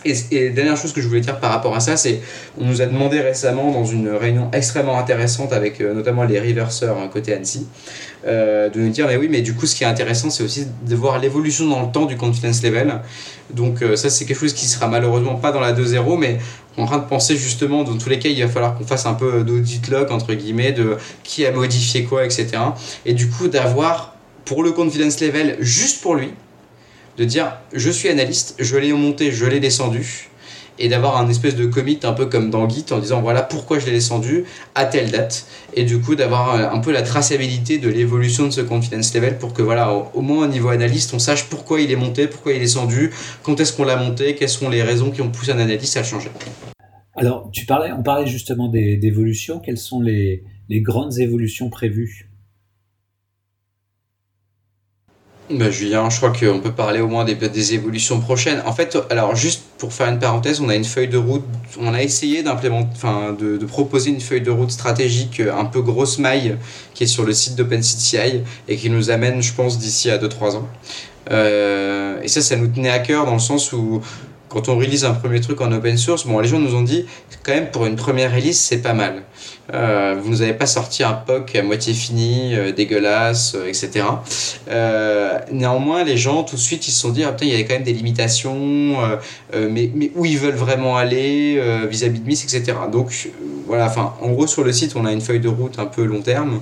Et, 0.05 0.49
dernière 0.51 0.77
chose 0.77 0.93
que 0.93 1.01
je 1.01 1.07
voulais 1.07 1.21
dire 1.21 1.39
par 1.39 1.51
rapport 1.51 1.75
à 1.75 1.79
ça, 1.79 1.97
c'est 1.97 2.21
on 2.59 2.65
nous 2.65 2.81
a 2.81 2.85
demandé 2.85 3.19
récemment 3.19 3.71
dans 3.71 3.83
une 3.83 4.09
réunion 4.09 4.49
extrêmement 4.53 4.97
intéressante 4.97 5.51
avec 5.53 5.81
euh, 5.81 5.93
notamment 5.93 6.23
les 6.23 6.39
reverseurs 6.39 6.97
côté 7.11 7.33
Annecy, 7.33 7.67
euh, 8.25 8.69
de 8.69 8.79
nous 8.79 8.89
dire 8.89 9.07
mais 9.07 9.17
oui 9.17 9.27
mais 9.29 9.41
du 9.41 9.53
coup 9.53 9.65
ce 9.65 9.75
qui 9.75 9.83
est 9.83 9.87
intéressant 9.87 10.29
c'est 10.29 10.43
aussi 10.43 10.67
de 10.85 10.95
voir 10.95 11.19
l'évolution 11.19 11.67
dans 11.67 11.81
le 11.81 11.91
temps 11.91 12.05
du 12.05 12.15
confidence 12.15 12.63
level. 12.63 13.01
Donc 13.53 13.81
euh, 13.81 13.95
ça 13.95 14.09
c'est 14.09 14.25
quelque 14.25 14.39
chose 14.39 14.53
qui 14.53 14.67
sera 14.67 14.87
malheureusement 14.87 15.35
pas 15.35 15.51
dans 15.51 15.61
la 15.61 15.73
2.0 15.73 16.17
mais 16.17 16.37
en 16.77 16.85
train 16.85 16.99
de 16.99 17.05
penser 17.05 17.35
justement 17.35 17.83
dans 17.83 17.97
tous 17.97 18.09
les 18.09 18.19
cas 18.19 18.29
il 18.29 18.41
va 18.41 18.47
falloir 18.47 18.77
qu'on 18.77 18.85
fasse 18.85 19.07
un 19.07 19.15
peu 19.15 19.43
d'audit 19.43 19.87
log 19.89 20.11
entre 20.11 20.33
guillemets 20.35 20.73
de 20.73 20.97
qui 21.23 21.45
a 21.45 21.51
modifié 21.51 22.03
quoi 22.03 22.23
etc. 22.23 22.49
Et 23.05 23.13
du 23.13 23.29
coup 23.29 23.47
d'avoir 23.47 24.15
pour 24.45 24.63
le 24.63 24.71
confidence 24.71 25.19
level 25.19 25.57
juste 25.59 26.01
pour 26.01 26.15
lui 26.15 26.29
de 27.17 27.25
dire 27.25 27.57
je 27.73 27.89
suis 27.89 28.09
analyste, 28.09 28.55
je 28.59 28.77
l'ai 28.77 28.93
monté, 28.93 29.31
je 29.31 29.45
l'ai 29.45 29.59
descendu, 29.59 30.29
et 30.79 30.89
d'avoir 30.89 31.17
un 31.17 31.27
espèce 31.29 31.55
de 31.55 31.65
commit 31.65 31.99
un 32.03 32.13
peu 32.13 32.27
comme 32.27 32.49
dans 32.49 32.69
Git 32.69 32.85
en 32.91 32.99
disant 32.99 33.21
voilà 33.21 33.41
pourquoi 33.41 33.79
je 33.79 33.85
l'ai 33.87 33.91
descendu 33.91 34.45
à 34.75 34.85
telle 34.85 35.11
date, 35.11 35.45
et 35.73 35.83
du 35.83 35.99
coup 35.99 36.15
d'avoir 36.15 36.73
un 36.73 36.79
peu 36.79 36.91
la 36.91 37.01
traçabilité 37.01 37.79
de 37.79 37.89
l'évolution 37.89 38.45
de 38.45 38.51
ce 38.51 38.61
confidence 38.61 39.13
level 39.13 39.37
pour 39.37 39.53
que 39.53 39.61
voilà 39.61 39.91
au, 39.93 40.21
moins 40.21 40.45
au 40.45 40.47
niveau 40.47 40.69
analyste 40.69 41.13
on 41.13 41.19
sache 41.19 41.45
pourquoi 41.45 41.81
il 41.81 41.91
est 41.91 41.95
monté, 41.95 42.27
pourquoi 42.27 42.53
il 42.53 42.57
est 42.57 42.61
descendu, 42.61 43.11
quand 43.43 43.59
est-ce 43.59 43.73
qu'on 43.73 43.85
l'a 43.85 43.97
monté, 43.97 44.35
quelles 44.35 44.49
sont 44.49 44.69
les 44.69 44.83
raisons 44.83 45.11
qui 45.11 45.21
ont 45.21 45.29
poussé 45.29 45.51
un 45.51 45.59
analyste 45.59 45.97
à 45.97 46.01
le 46.01 46.05
changer. 46.05 46.29
Alors 47.15 47.49
tu 47.51 47.65
parlais, 47.65 47.91
on 47.91 48.03
parlait 48.03 48.27
justement 48.27 48.67
d'évolution, 48.69 49.59
quelles 49.59 49.79
sont 49.79 50.01
les, 50.01 50.43
les 50.69 50.81
grandes 50.81 51.17
évolutions 51.17 51.69
prévues 51.71 52.26
Bah, 55.49 55.71
Julien, 55.71 56.09
je 56.09 56.17
crois 56.17 56.33
qu'on 56.33 56.59
peut 56.59 56.73
parler 56.73 56.99
au 56.99 57.07
moins 57.07 57.23
des, 57.23 57.73
évolutions 57.73 58.19
prochaines. 58.19 58.61
En 58.65 58.73
fait, 58.73 58.97
alors 59.09 59.33
juste 59.33 59.63
pour 59.77 59.93
faire 59.93 60.09
une 60.09 60.19
parenthèse, 60.19 60.59
on 60.59 60.67
a 60.67 60.75
une 60.75 60.83
feuille 60.83 61.07
de 61.07 61.17
route, 61.17 61.45
on 61.79 61.93
a 61.93 62.03
essayé 62.03 62.43
d'implémenter, 62.43 62.89
enfin, 62.93 63.33
de, 63.39 63.65
proposer 63.65 64.09
une 64.09 64.19
feuille 64.19 64.41
de 64.41 64.51
route 64.51 64.71
stratégique 64.71 65.39
un 65.39 65.63
peu 65.63 65.81
grosse 65.81 66.19
maille 66.19 66.57
qui 66.93 67.05
est 67.05 67.07
sur 67.07 67.23
le 67.23 67.31
site 67.31 67.55
d'OpenCTI 67.55 68.41
et 68.67 68.75
qui 68.75 68.89
nous 68.89 69.09
amène, 69.09 69.41
je 69.41 69.53
pense, 69.53 69.77
d'ici 69.77 70.11
à 70.11 70.17
2-3 70.17 70.57
ans. 70.57 70.67
Euh, 71.31 72.21
et 72.21 72.27
ça, 72.27 72.41
ça 72.41 72.57
nous 72.57 72.67
tenait 72.67 72.89
à 72.89 72.99
cœur 72.99 73.25
dans 73.25 73.33
le 73.33 73.39
sens 73.39 73.71
où 73.71 74.01
quand 74.49 74.67
on 74.67 74.77
release 74.77 75.05
un 75.05 75.13
premier 75.13 75.39
truc 75.39 75.61
en 75.61 75.71
open 75.71 75.97
source, 75.97 76.25
bon, 76.25 76.39
les 76.39 76.47
gens 76.49 76.59
nous 76.59 76.75
ont 76.75 76.81
dit, 76.81 77.05
quand 77.43 77.53
même, 77.53 77.71
pour 77.71 77.85
une 77.85 77.95
première 77.95 78.33
release, 78.33 78.59
c'est 78.59 78.81
pas 78.81 78.93
mal. 78.93 79.23
Euh, 79.73 80.15
vous 80.21 80.29
nous 80.29 80.41
avez 80.41 80.53
pas 80.53 80.65
sorti 80.65 81.03
un 81.03 81.13
POC 81.13 81.55
à 81.55 81.63
moitié 81.63 81.93
fini, 81.93 82.55
euh, 82.55 82.71
dégueulasse, 82.71 83.55
euh, 83.55 83.67
etc. 83.67 84.05
néanmoins, 85.51 86.03
les 86.03 86.17
gens, 86.17 86.43
tout 86.43 86.55
de 86.55 86.61
suite, 86.61 86.87
ils 86.87 86.91
se 86.91 87.01
sont 87.01 87.09
dit, 87.09 87.23
ah, 87.23 87.31
putain, 87.31 87.45
il 87.45 87.51
y 87.51 87.53
avait 87.53 87.65
quand 87.65 87.73
même 87.73 87.83
des 87.83 87.93
limitations, 87.93 88.97
mais, 89.53 89.91
mais 89.93 90.11
où 90.15 90.25
ils 90.25 90.37
veulent 90.37 90.55
vraiment 90.55 90.97
aller, 90.97 91.61
vis-à-vis 91.89 92.19
-vis 92.19 92.23
de 92.23 92.27
MIS, 92.27 92.43
etc. 92.43 92.77
Donc, 92.91 93.29
voilà, 93.65 93.85
enfin, 93.85 94.13
en 94.21 94.29
gros, 94.29 94.47
sur 94.47 94.63
le 94.63 94.71
site, 94.71 94.95
on 94.95 95.05
a 95.05 95.11
une 95.11 95.21
feuille 95.21 95.39
de 95.39 95.49
route 95.49 95.79
un 95.79 95.85
peu 95.85 96.03
long 96.03 96.21
terme, 96.21 96.59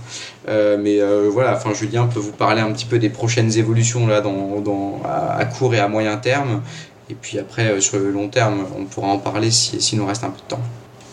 mais 0.47 0.99
voilà, 1.29 1.55
enfin, 1.55 1.73
Julien 1.73 2.07
peut 2.07 2.19
vous 2.19 2.31
parler 2.31 2.61
un 2.61 2.71
petit 2.71 2.85
peu 2.85 2.99
des 2.99 3.09
prochaines 3.09 3.57
évolutions, 3.57 4.07
là, 4.07 4.21
dans, 4.21 4.61
dans, 4.61 5.01
à, 5.05 5.45
court 5.45 5.73
et 5.73 5.79
à 5.79 5.87
moyen 5.87 6.17
terme. 6.17 6.61
Et 7.09 7.15
puis 7.15 7.37
après, 7.39 7.71
euh, 7.71 7.79
sur 7.79 7.99
le 7.99 8.11
long 8.11 8.29
terme, 8.29 8.65
on 8.77 8.85
pourra 8.85 9.07
en 9.07 9.19
parler 9.19 9.51
s'il 9.51 9.81
si, 9.81 9.95
nous 9.95 10.05
reste 10.05 10.23
un 10.23 10.29
peu 10.29 10.39
de 10.39 10.47
temps. 10.47 10.61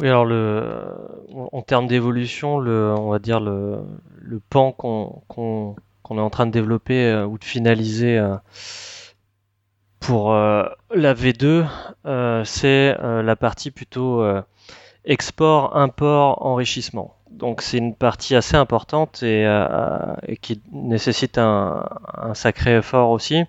Oui, 0.01 0.09
alors 0.09 0.25
le, 0.25 0.65
en 1.53 1.63
termes 1.63 1.87
d'évolution, 1.87 2.59
le, 2.59 2.95
on 2.97 3.11
va 3.11 3.19
dire 3.19 3.41
le, 3.41 3.83
pan 4.51 4.73
qu'on 4.73 5.23
qu 5.29 5.81
qu 6.05 6.15
est 6.15 6.21
en 6.21 6.31
train 6.31 6.47
de 6.47 6.51
développer 6.51 7.07
euh, 7.07 7.27
ou 7.27 7.39
de 7.39 7.45
finaliser 7.45 8.19
euh, 8.19 8.37
pour 10.01 10.33
euh, 10.33 10.65
la 10.95 11.15
V2, 11.15 11.65
euh, 12.07 12.45
c'est 12.45 12.97
la 13.01 13.37
partie 13.37 13.71
plutôt 13.71 14.25
export, 15.05 15.77
import, 15.77 16.45
enrichissement. 16.45 17.17
Donc 17.31 17.63
c'est 17.63 17.79
une 17.79 17.95
partie 17.95 18.35
assez 18.35 18.57
importante 18.57 19.23
et, 19.23 19.47
qui 20.41 20.61
nécessite 20.73 21.39
un, 21.39 21.85
sacré 22.35 22.77
effort 22.77 23.11
aussi. 23.11 23.45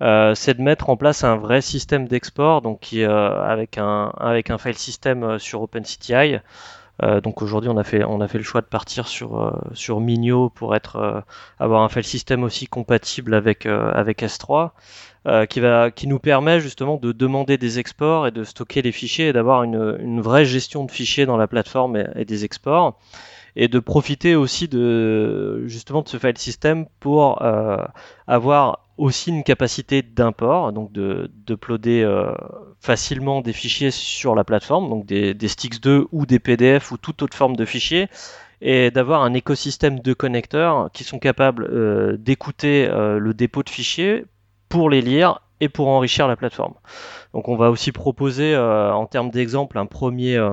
C'est 0.00 0.56
de 0.56 0.62
mettre 0.62 0.90
en 0.90 0.96
place 0.96 1.24
un 1.24 1.36
vrai 1.36 1.62
système 1.62 2.06
d'export, 2.06 2.60
donc 2.60 2.92
avec 2.92 3.78
un 3.78 4.12
avec 4.18 4.50
un 4.50 4.58
file 4.58 4.78
system 4.78 5.38
sur 5.38 5.62
OpenCTI. 5.62 6.38
Euh, 7.02 7.20
donc 7.20 7.42
aujourd'hui, 7.42 7.70
on 7.70 7.76
a 7.76 7.84
fait 7.84 8.04
on 8.04 8.20
a 8.20 8.28
fait 8.28 8.38
le 8.38 8.44
choix 8.44 8.60
de 8.60 8.66
partir 8.66 9.06
sur 9.08 9.60
sur 9.74 10.00
Minio 10.00 10.50
pour 10.50 10.74
être 10.74 11.24
avoir 11.58 11.82
un 11.82 11.88
file 11.88 12.04
system 12.04 12.42
aussi 12.42 12.66
compatible 12.66 13.34
avec 13.34 13.66
avec 13.66 14.22
S3. 14.22 14.70
Euh, 15.26 15.44
qui, 15.44 15.60
va, 15.60 15.90
qui 15.90 16.06
nous 16.06 16.20
permet 16.20 16.58
justement 16.58 16.96
de 16.96 17.12
demander 17.12 17.58
des 17.58 17.78
exports 17.80 18.26
et 18.28 18.30
de 18.30 18.44
stocker 18.44 18.80
les 18.80 18.92
fichiers 18.92 19.28
et 19.28 19.32
d'avoir 19.34 19.62
une, 19.62 19.98
une, 20.00 20.20
vraie 20.22 20.46
gestion 20.46 20.84
de 20.84 20.90
fichiers 20.90 21.26
dans 21.26 21.36
la 21.36 21.46
plateforme 21.46 21.96
et, 21.96 22.06
et, 22.14 22.24
des 22.24 22.44
exports 22.44 22.98
et 23.54 23.68
de 23.68 23.78
profiter 23.78 24.36
aussi 24.36 24.68
de 24.68 25.66
justement 25.66 26.00
de 26.00 26.08
ce 26.08 26.16
file 26.16 26.38
system 26.38 26.86
pour 27.00 27.42
euh, 27.42 27.84
avoir 28.26 28.87
aussi 28.98 29.30
une 29.30 29.44
capacité 29.44 30.02
d'import, 30.02 30.72
donc 30.72 30.92
de 30.92 31.30
d'uploader 31.46 32.02
euh, 32.02 32.32
facilement 32.80 33.40
des 33.40 33.52
fichiers 33.52 33.90
sur 33.90 34.34
la 34.34 34.44
plateforme, 34.44 34.90
donc 34.90 35.06
des, 35.06 35.34
des 35.34 35.48
sticks 35.48 35.80
2 35.80 36.08
ou 36.12 36.26
des 36.26 36.38
PDF 36.38 36.92
ou 36.92 36.98
toute 36.98 37.22
autre 37.22 37.36
forme 37.36 37.56
de 37.56 37.64
fichier, 37.64 38.08
et 38.60 38.90
d'avoir 38.90 39.22
un 39.22 39.34
écosystème 39.34 40.00
de 40.00 40.12
connecteurs 40.12 40.90
qui 40.92 41.04
sont 41.04 41.18
capables 41.18 42.18
d'écouter 42.18 42.88
le 42.88 43.32
dépôt 43.32 43.62
de 43.62 43.70
fichiers 43.70 44.24
pour 44.68 44.90
les 44.90 45.00
lire 45.00 45.40
et 45.60 45.68
pour 45.68 45.88
enrichir 45.88 46.26
la 46.26 46.36
plateforme. 46.36 46.74
Donc 47.34 47.48
on 47.48 47.56
va 47.56 47.70
aussi 47.70 47.92
proposer 47.92 48.56
en 48.56 49.06
termes 49.06 49.30
d'exemple 49.30 49.78
un 49.78 49.86
premier, 49.86 50.44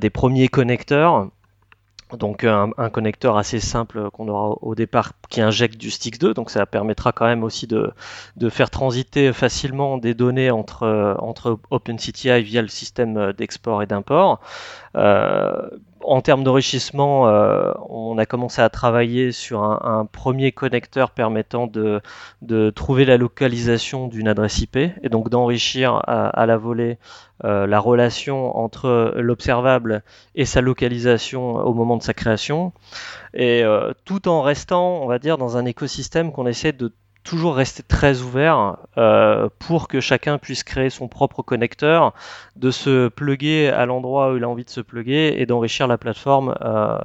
des 0.00 0.10
premiers 0.10 0.48
connecteurs 0.48 1.30
donc 2.16 2.44
un, 2.44 2.70
connecteur 2.90 3.36
assez 3.36 3.60
simple 3.60 4.10
qu'on 4.10 4.28
aura 4.28 4.56
au 4.62 4.74
départ 4.74 5.12
qui 5.28 5.40
injecte 5.40 5.76
du 5.76 5.88
Stix2, 5.88 6.34
donc 6.34 6.50
ça 6.50 6.64
permettra 6.66 7.12
quand 7.12 7.26
même 7.26 7.44
aussi 7.44 7.66
de, 7.66 7.92
de 8.36 8.48
faire 8.48 8.70
transiter 8.70 9.32
facilement 9.32 9.98
des 9.98 10.14
données 10.14 10.50
entre, 10.50 11.16
entre 11.18 11.58
OpenCTI 11.70 12.42
via 12.42 12.62
le 12.62 12.68
système 12.68 13.32
d'export 13.32 13.82
et 13.82 13.86
d'import. 13.86 14.40
Euh, 14.96 15.68
en 16.02 16.20
termes 16.20 16.44
d'enrichissement, 16.44 17.28
euh, 17.28 17.72
on 17.88 18.18
a 18.18 18.26
commencé 18.26 18.60
à 18.62 18.68
travailler 18.68 19.32
sur 19.32 19.62
un, 19.62 20.06
premier 20.06 20.52
connecteur 20.52 21.10
permettant 21.10 21.66
de, 21.66 22.00
trouver 22.70 23.04
la 23.04 23.16
localisation 23.16 24.08
d'une 24.08 24.28
adresse 24.28 24.58
IP 24.60 24.76
et 24.76 25.08
donc 25.10 25.28
d'enrichir 25.28 26.00
à, 26.06 26.46
la 26.46 26.56
volée 26.56 26.98
euh, 27.44 27.66
la 27.66 27.78
relation 27.78 28.56
entre 28.56 29.14
l'observable 29.16 30.02
et 30.34 30.44
sa 30.44 30.60
localisation 30.60 31.56
au 31.56 31.74
moment 31.74 31.96
de 31.96 32.02
sa 32.02 32.14
création, 32.14 32.72
et 33.34 33.62
tout 34.04 34.28
en 34.28 34.42
restant, 34.42 35.02
on 35.02 35.06
va 35.06 35.18
dire, 35.18 35.38
dans 35.38 35.56
un 35.56 35.64
écosystème 35.64 36.32
qu'on 36.32 36.46
essaie 36.46 36.72
de 36.72 36.92
toujours 37.28 37.56
rester 37.56 37.82
très 37.82 38.22
ouvert 38.22 38.78
euh, 38.96 39.50
pour 39.58 39.86
que 39.86 40.00
chacun 40.00 40.38
puisse 40.38 40.64
créer 40.64 40.88
son 40.88 41.08
propre 41.08 41.42
connecteur, 41.42 42.14
de 42.56 42.70
se 42.70 43.08
plugger 43.08 43.68
à 43.68 43.84
l'endroit 43.84 44.32
où 44.32 44.38
il 44.38 44.44
a 44.44 44.48
envie 44.48 44.64
de 44.64 44.70
se 44.70 44.80
plugger 44.80 45.38
et 45.40 45.44
d'enrichir 45.44 45.86
la 45.86 45.98
plateforme 45.98 46.54
euh, 46.62 46.96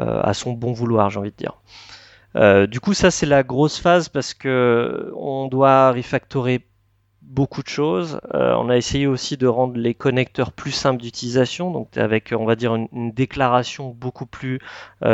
euh, 0.00 0.20
à 0.20 0.34
son 0.34 0.52
bon 0.52 0.72
vouloir, 0.72 1.10
j'ai 1.10 1.20
envie 1.20 1.30
de 1.30 1.36
dire. 1.36 2.66
du 2.66 2.80
coup, 2.80 2.92
ça 2.92 3.12
c'est 3.12 3.26
la 3.26 3.44
grosse 3.44 3.78
phase 3.78 4.08
parce 4.08 4.34
que 4.34 5.12
on 5.16 5.46
doit 5.46 5.92
refactorer 5.92 6.66
beaucoup 7.22 7.62
de 7.62 7.68
choses. 7.68 8.20
on 8.34 8.68
a 8.68 8.76
essayé 8.76 9.06
aussi 9.06 9.36
de 9.36 9.46
rendre 9.46 9.76
les 9.76 9.94
connecteurs 9.94 10.50
plus 10.52 10.72
simples 10.72 11.00
d'utilisation, 11.02 11.70
donc 11.70 11.96
avec 11.96 12.34
on 12.36 12.46
va 12.46 12.56
dire 12.56 12.74
une 12.74 13.12
déclaration 13.12 13.90
beaucoup 13.90 14.26
plus 14.26 14.58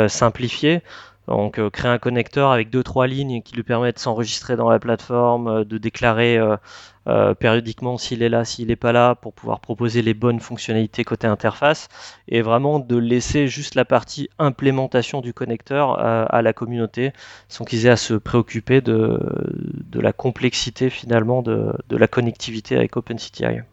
simplifiée. 0.07 0.81
Donc 1.27 1.57
euh, 1.57 1.69
créer 1.69 1.91
un 1.91 1.99
connecteur 1.99 2.51
avec 2.51 2.69
deux 2.69 2.83
trois 2.83 3.07
lignes 3.07 3.41
qui 3.41 3.55
lui 3.55 3.63
permettent 3.63 3.95
de 3.95 4.01
s'enregistrer 4.01 4.55
dans 4.57 4.69
la 4.69 4.79
plateforme, 4.79 5.47
euh, 5.47 5.63
de 5.63 5.77
déclarer 5.77 6.37
euh, 7.07 7.33
périodiquement 7.33 7.97
s'il 7.97 8.23
est 8.23 8.29
là, 8.29 8.43
s'il 8.43 8.67
n'est 8.67 8.75
pas 8.75 8.91
là, 8.91 9.15
pour 9.15 9.33
pouvoir 9.33 9.59
proposer 9.61 10.01
les 10.01 10.13
bonnes 10.13 10.39
fonctionnalités 10.39 11.03
côté 11.03 11.27
interface, 11.27 11.87
et 12.27 12.41
vraiment 12.41 12.79
de 12.79 12.97
laisser 12.97 13.47
juste 13.47 13.75
la 13.75 13.85
partie 13.85 14.29
implémentation 14.39 15.21
du 15.21 15.33
connecteur 15.33 15.99
à 15.99 16.41
la 16.41 16.53
communauté, 16.53 17.11
sans 17.49 17.65
qu'ils 17.65 17.87
aient 17.87 17.89
à 17.89 17.97
se 17.97 18.13
préoccuper 18.13 18.79
de, 18.79 19.19
la 19.93 20.13
complexité 20.13 20.89
finalement 20.89 21.41
de, 21.41 21.73
de 21.89 21.97
la 21.97 22.07
connectivité 22.07 22.77
avec 22.77 22.95
OpenCTI. 22.95 23.63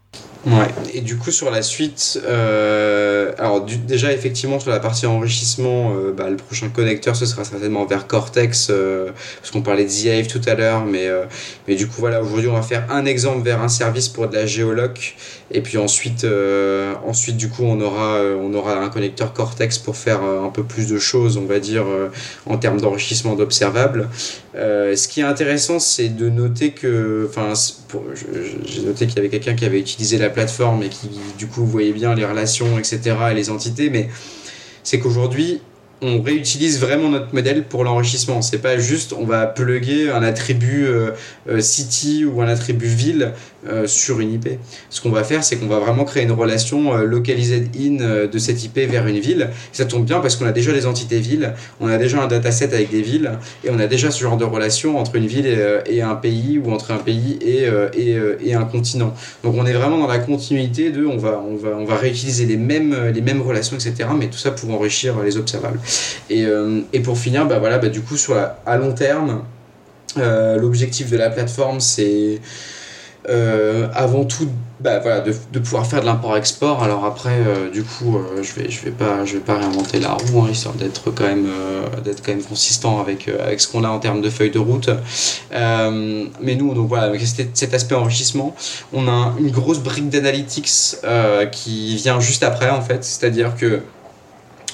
Ouais, 0.46 0.68
et 0.94 1.02
du 1.02 1.18
coup 1.18 1.30
sur 1.30 1.50
la 1.50 1.60
suite, 1.60 2.18
euh, 2.24 3.32
alors 3.36 3.60
déjà 3.60 4.10
effectivement 4.10 4.58
sur 4.58 4.70
la 4.70 4.80
partie 4.80 5.04
enrichissement, 5.04 5.92
euh, 5.94 6.14
bah, 6.16 6.30
le 6.30 6.36
prochain 6.36 6.70
connecteur 6.70 7.14
ce 7.14 7.26
sera 7.26 7.44
certainement 7.44 7.84
vers 7.84 8.06
Cortex, 8.06 8.68
euh, 8.70 9.10
parce 9.38 9.50
qu'on 9.50 9.60
parlait 9.60 9.84
de 9.84 9.90
ZIAVE 9.90 10.28
tout 10.28 10.40
à 10.46 10.54
l'heure, 10.54 10.86
mais, 10.86 11.10
mais 11.68 11.74
du 11.74 11.86
coup 11.86 11.96
voilà, 11.98 12.22
aujourd'hui 12.22 12.48
on 12.48 12.54
va 12.54 12.62
faire 12.62 12.86
un 12.90 13.04
exemple 13.04 13.44
vers 13.44 13.60
un 13.60 13.68
service 13.68 14.08
pour 14.08 14.28
de 14.28 14.34
la 14.34 14.46
géoloc, 14.46 15.14
et 15.50 15.60
puis 15.60 15.76
ensuite, 15.76 16.26
ensuite 17.06 17.36
du 17.36 17.50
coup 17.50 17.64
on 17.64 17.78
aura, 17.82 18.22
on 18.40 18.54
aura 18.54 18.76
un 18.78 18.88
connecteur 18.88 19.34
Cortex 19.34 19.76
pour 19.76 19.96
faire 19.96 20.22
un 20.22 20.48
peu 20.48 20.62
plus 20.62 20.88
de 20.88 20.98
choses, 20.98 21.36
on 21.36 21.44
va 21.44 21.58
dire, 21.58 21.84
en 22.46 22.56
termes 22.56 22.80
d'enrichissement 22.80 23.34
d'observables. 23.34 24.08
ce 24.54 25.06
qui 25.06 25.20
est 25.20 25.24
intéressant 25.24 25.78
c'est 25.80 26.08
de 26.08 26.30
noter 26.30 26.70
que, 26.70 27.28
enfin 27.28 27.52
j'ai 28.64 28.82
noté 28.82 29.06
qu'il 29.06 29.16
y 29.16 29.18
avait 29.18 29.28
quelqu'un 29.28 29.54
qui 29.54 29.66
avait 29.66 29.80
utilisé 29.80 30.16
la 30.16 30.29
plateforme 30.30 30.82
et 30.82 30.88
qui 30.88 31.08
du 31.38 31.46
coup 31.46 31.64
voyait 31.64 31.92
bien 31.92 32.14
les 32.14 32.24
relations, 32.24 32.78
etc. 32.78 33.16
et 33.30 33.34
les 33.34 33.50
entités, 33.50 33.90
mais 33.90 34.08
c'est 34.82 34.98
qu'aujourd'hui, 34.98 35.60
on 36.02 36.22
réutilise 36.22 36.80
vraiment 36.80 37.10
notre 37.10 37.34
modèle 37.34 37.64
pour 37.64 37.84
l'enrichissement. 37.84 38.40
C'est 38.42 38.58
pas 38.58 38.78
juste 38.78 39.12
on 39.12 39.24
va 39.24 39.46
plugger 39.46 40.10
un 40.10 40.22
attribut 40.22 40.86
euh, 40.86 41.10
euh, 41.48 41.60
city 41.60 42.24
ou 42.24 42.40
un 42.40 42.48
attribut 42.48 42.86
ville 42.86 43.32
euh, 43.68 43.86
sur 43.86 44.20
une 44.20 44.32
IP. 44.34 44.48
Ce 44.88 45.00
qu'on 45.00 45.10
va 45.10 45.24
faire, 45.24 45.44
c'est 45.44 45.56
qu'on 45.56 45.66
va 45.66 45.78
vraiment 45.78 46.04
créer 46.04 46.22
une 46.22 46.32
relation 46.32 46.96
localisée 46.98 47.64
in 47.78 48.26
de 48.26 48.38
cette 48.38 48.62
IP 48.64 48.78
vers 48.78 49.06
une 49.06 49.18
ville. 49.18 49.50
ça 49.72 49.84
tombe 49.84 50.04
bien 50.04 50.20
parce 50.20 50.36
qu'on 50.36 50.46
a 50.46 50.52
déjà 50.52 50.72
des 50.72 50.86
entités 50.86 51.18
villes, 51.18 51.54
on 51.80 51.88
a 51.88 51.98
déjà 51.98 52.22
un 52.22 52.26
dataset 52.26 52.72
avec 52.74 52.90
des 52.90 53.02
villes 53.02 53.32
et 53.64 53.70
on 53.70 53.78
a 53.78 53.86
déjà 53.86 54.10
ce 54.10 54.20
genre 54.20 54.36
de 54.36 54.44
relation 54.44 54.98
entre 54.98 55.16
une 55.16 55.26
ville 55.26 55.46
et, 55.86 56.02
un 56.02 56.14
pays 56.14 56.58
ou 56.58 56.72
entre 56.72 56.92
un 56.92 56.98
pays 56.98 57.38
et, 57.42 57.66
et, 57.94 58.18
et, 58.42 58.54
un 58.54 58.64
continent. 58.64 59.14
Donc 59.44 59.54
on 59.56 59.66
est 59.66 59.72
vraiment 59.72 59.98
dans 59.98 60.06
la 60.06 60.18
continuité 60.18 60.90
de 60.90 61.04
on 61.04 61.16
va, 61.16 61.42
on 61.46 61.56
va, 61.56 61.70
on 61.76 61.84
va 61.84 61.96
réutiliser 61.96 62.46
les 62.46 62.56
mêmes, 62.56 62.96
les 63.12 63.20
mêmes 63.20 63.42
relations, 63.42 63.76
etc. 63.76 64.08
Mais 64.18 64.28
tout 64.28 64.38
ça 64.38 64.50
pour 64.50 64.70
enrichir 64.72 65.20
les 65.22 65.36
observables. 65.36 65.80
Et, 66.28 66.44
euh, 66.44 66.80
et 66.92 67.00
pour 67.00 67.18
finir, 67.18 67.46
bah 67.46 67.58
voilà, 67.58 67.78
bah 67.78 67.88
du 67.88 68.00
coup, 68.00 68.16
sur 68.16 68.36
à 68.36 68.76
long 68.76 68.92
terme, 68.92 69.42
euh, 70.18 70.56
l'objectif 70.56 71.10
de 71.10 71.16
la 71.16 71.30
plateforme, 71.30 71.80
c'est 71.80 72.40
euh, 73.28 73.88
avant 73.94 74.24
tout 74.24 74.48
bah, 74.80 74.98
voilà, 74.98 75.20
de, 75.20 75.58
pouvoir 75.58 75.86
faire 75.86 76.00
de 76.00 76.06
l'import-export. 76.06 76.82
Alors 76.82 77.04
après, 77.04 77.38
du 77.70 77.82
coup, 77.82 78.18
je 78.40 78.52
vais, 78.54 78.70
je 78.70 78.82
vais 78.82 78.90
pas, 78.90 79.24
vais 79.24 79.38
pas 79.40 79.58
réinventer 79.58 80.00
la 80.00 80.12
roue, 80.12 80.40
hein, 80.40 80.48
histoire 80.50 80.74
d'être 80.74 81.10
quand 81.10 81.26
même, 81.26 81.48
quand 82.24 82.32
même 82.32 82.42
consistant 82.42 82.98
avec, 82.98 83.28
avec 83.28 83.60
ce 83.60 83.68
qu'on 83.68 83.84
a 83.84 83.90
en 83.90 83.98
termes 83.98 84.22
de 84.22 84.30
feuille 84.30 84.50
de 84.50 84.58
route. 84.58 84.88
mais 85.50 86.54
nous, 86.54 86.72
donc 86.72 86.88
voilà, 86.88 87.04
avec 87.04 87.20
cet 87.20 87.74
aspect 87.74 87.94
enrichissement, 87.94 88.56
on 88.94 89.06
a 89.06 89.34
une 89.38 89.50
grosse 89.50 89.80
brique 89.80 90.08
d'analytics 90.08 90.70
qui 91.52 91.96
vient 91.96 92.20
juste 92.20 92.42
après 92.42 92.70
en 92.70 92.80
fait, 92.80 93.04
c'est-à-dire 93.04 93.54
que 93.56 93.82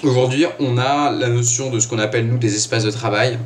Aujourd'hui, 0.02 0.44
on 0.60 0.76
a 0.76 1.10
la 1.10 1.28
notion 1.28 1.70
de 1.70 1.80
ce 1.80 1.88
qu'on 1.88 1.98
appelle 1.98 2.26
nous 2.26 2.36
des 2.36 2.54
espaces 2.54 2.84
de 2.84 2.90
travail, 2.90 3.38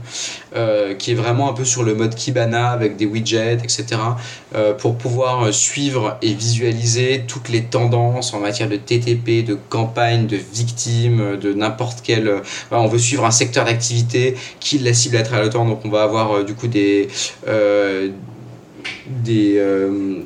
euh, 0.56 0.94
qui 0.94 1.12
est 1.12 1.14
vraiment 1.14 1.48
un 1.48 1.52
peu 1.52 1.64
sur 1.64 1.84
le 1.84 1.94
mode 1.94 2.14
Kibana 2.16 2.70
avec 2.70 2.96
des 2.96 3.06
widgets, 3.06 3.58
etc., 3.62 3.84
euh, 4.56 4.74
pour 4.74 4.96
pouvoir 4.96 5.54
suivre 5.54 6.18
et 6.22 6.34
visualiser 6.34 7.24
toutes 7.28 7.50
les 7.50 7.62
tendances 7.62 8.34
en 8.34 8.40
matière 8.40 8.68
de 8.68 8.76
TTP, 8.76 9.44
de 9.44 9.56
campagne, 9.68 10.26
de 10.26 10.36
victimes, 10.36 11.36
de 11.36 11.52
n'importe 11.52 12.00
quel. 12.02 12.26
Euh, 12.26 12.40
on 12.72 12.88
veut 12.88 12.98
suivre 12.98 13.24
un 13.24 13.30
secteur 13.30 13.64
d'activité 13.64 14.34
qui 14.58 14.78
la 14.78 14.92
cible 14.92 15.18
à 15.18 15.22
travers 15.22 15.44
le 15.44 15.50
temps, 15.50 15.64
donc 15.64 15.84
on 15.84 15.90
va 15.90 16.02
avoir 16.02 16.44
du 16.44 16.54
coup 16.54 16.66
des 16.66 17.08
des, 19.06 19.62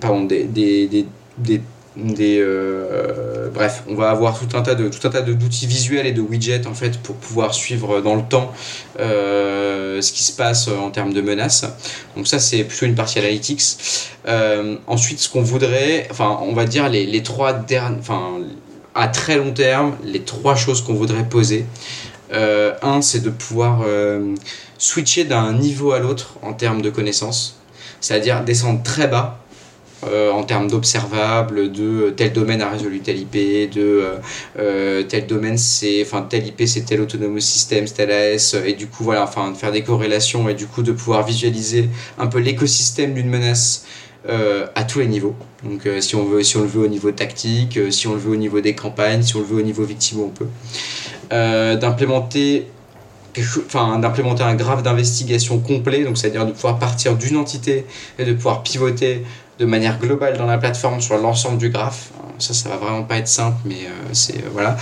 pardon, 0.01 0.25
des, 0.25 0.45
des 0.45 1.07
des 1.39 1.61
euh, 1.97 3.51
bref 3.55 3.85
on 3.89 3.95
va 3.95 4.11
avoir 4.11 4.39
tout 4.39 4.57
un 4.57 4.63
tas 4.63 4.75
de 4.75 4.89
tout 4.89 5.07
un 5.07 5.11
tas 5.11 5.23
d'outils 5.23 5.67
visuels 5.67 6.07
et 6.07 6.13
de 6.13 6.21
widgets 6.21 6.67
en 6.67 6.75
fait 6.75 6.99
pour 6.99 7.15
pouvoir 7.15 7.55
suivre 7.55 8.01
dans 8.01 8.17
le 8.17 8.23
temps 8.23 8.53
euh, 8.99 10.03
ce 10.03 10.13
qui 10.13 10.25
se 10.25 10.33
passe 10.33 10.69
en 10.69 10.91
termes 10.91 11.13
de 11.13 11.21
menaces. 11.21 11.65
Donc 12.17 12.27
ça 12.27 12.39
c'est 12.41 12.65
plutôt 12.65 12.87
une 12.87 12.97
partie 12.97 13.19
analytics. 13.19 13.63
Euh, 14.27 14.77
ensuite 14.87 15.21
ce 15.21 15.29
qu'on 15.29 15.43
voudrait 15.43 16.09
enfin 16.11 16.39
on 16.43 16.53
va 16.53 16.65
dire 16.65 16.89
les, 16.89 17.07
les 17.07 17.23
trois 17.23 17.53
derniers 17.53 17.99
enfin 18.01 18.39
à 18.95 19.09
très 19.09 19.37
long 19.37 19.53
terme 19.53 19.97
les 20.05 20.23
trois 20.23 20.57
choses 20.57 20.83
qu'on 20.83 20.95
voudrait 20.95 21.29
poser. 21.29 21.67
Un 22.33 23.01
c'est 23.01 23.21
de 23.21 23.31
pouvoir 23.31 23.85
switcher 24.79 25.23
d'un 25.23 25.53
niveau 25.53 25.93
à 25.93 26.01
l'autre 26.01 26.35
en 26.43 26.53
termes 26.53 26.83
de 26.83 26.91
connaissances 26.91 27.61
c'est 28.01 28.15
à 28.15 28.19
dire 28.19 28.43
descendre 28.43 28.83
très 28.83 29.07
bas 29.07 29.44
euh, 30.09 30.31
en 30.31 30.43
termes 30.43 30.69
d'observables, 30.69 31.73
de 31.73 32.13
tel 32.17 32.33
domaine 32.33 32.61
a 32.63 32.71
résolu 32.71 33.01
tel 33.01 33.19
IP, 33.19 33.35
de 33.35 33.81
euh, 33.81 34.17
euh, 34.59 35.03
tel 35.03 35.27
domaine 35.27 35.59
c'est, 35.59 36.03
enfin 36.03 36.23
tel 36.23 36.47
IP 36.47 36.63
c'est 36.67 36.83
tel 36.83 37.01
autonomous 37.01 37.41
system, 37.41 37.85
tel 37.87 38.11
AS, 38.11 38.55
et 38.65 38.73
du 38.73 38.87
coup 38.87 39.05
voilà, 39.05 39.25
enfin 39.25 39.51
de 39.51 39.57
faire 39.57 39.73
des 39.73 39.83
corrélations 39.83 40.49
et 40.49 40.55
du 40.55 40.67
coup 40.67 40.83
de 40.83 40.93
pouvoir 40.93 41.25
visualiser 41.25 41.89
un 42.19 42.27
peu 42.27 42.39
l'écosystème 42.39 43.15
d'une 43.15 43.29
menace 43.29 43.87
à 44.75 44.85
tous 44.85 45.01
les 45.01 45.07
niveaux. 45.07 45.35
Donc 45.65 45.87
si 46.01 46.17
on 46.17 46.25
veut, 46.25 46.43
si 46.43 46.57
on 46.57 46.63
le 46.63 46.67
veut 46.67 46.85
au 46.85 46.89
niveau 46.89 47.11
tactique, 47.13 47.79
si 47.91 48.07
on 48.07 48.15
le 48.15 48.19
veut 48.19 48.33
au 48.33 48.37
niveau 48.37 48.63
des 48.63 48.75
campagnes, 48.75 49.23
si 49.23 49.37
on 49.37 49.41
le 49.41 49.45
veut 49.45 49.59
au 49.59 49.63
niveau 49.63 49.85
victime, 49.85 50.21
on 50.21 50.31
peut. 50.31 50.49
d'implémenter 51.31 52.67
enfin 53.67 53.99
d'implémenter 53.99 54.43
un 54.43 54.55
graphe 54.55 54.83
d'investigation 54.83 55.59
complet, 55.59 56.05
donc 56.05 56.19
c'est-à-dire 56.19 56.47
de 56.47 56.53
pouvoir 56.53 56.79
partir 56.79 57.17
d'une 57.17 57.37
entité 57.37 57.87
et 58.19 58.25
de 58.25 58.33
pouvoir 58.33 58.63
pivoter 58.63 59.25
de 59.59 59.65
manière 59.65 59.99
globale 59.99 60.37
dans 60.37 60.47
la 60.47 60.59
plateforme 60.59 61.01
sur 61.01 61.17
l'ensemble 61.19 61.59
du 61.59 61.71
graphe. 61.71 62.11
Ça, 62.39 62.53
ça 62.53 62.69
va 62.69 62.77
vraiment 62.77 63.05
pas 63.05 63.19
être 63.19 63.29
simple, 63.29 63.59
mais 63.65 63.87
euh, 63.87 64.09
c'est 64.13 64.39
euh, 64.39 64.49
voilà. 64.53 64.77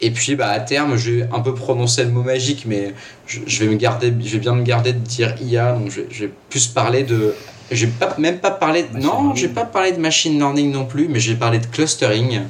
Et 0.00 0.10
puis, 0.10 0.34
bah, 0.34 0.48
à 0.48 0.60
terme, 0.60 0.96
je 0.96 1.10
vais 1.10 1.28
un 1.32 1.40
peu 1.40 1.54
prononcer 1.54 2.04
le 2.04 2.10
mot 2.10 2.22
magique, 2.22 2.64
mais 2.66 2.94
je, 3.26 3.64
vais 3.64 3.70
me 3.70 3.76
garder, 3.76 4.12
je 4.20 4.32
vais 4.32 4.38
bien 4.38 4.54
me 4.54 4.62
garder 4.62 4.92
de 4.92 4.98
dire 4.98 5.34
IA, 5.40 5.72
donc 5.72 5.90
je, 5.90 6.02
vais 6.02 6.30
plus 6.48 6.66
parler 6.66 7.02
de 7.02 7.34
J'ai 7.70 7.88
pas, 7.88 8.14
même 8.18 8.38
pas 8.38 8.52
parlé 8.52 8.84
de, 8.84 8.98
non, 8.98 9.34
j'ai 9.34 9.48
pas 9.48 9.64
parlé 9.64 9.92
de 9.92 9.98
machine 9.98 10.38
learning 10.38 10.70
non 10.70 10.84
plus, 10.84 11.08
mais 11.08 11.18
j'ai 11.18 11.34
parlé 11.34 11.58
de 11.58 11.66
clustering 11.66 12.42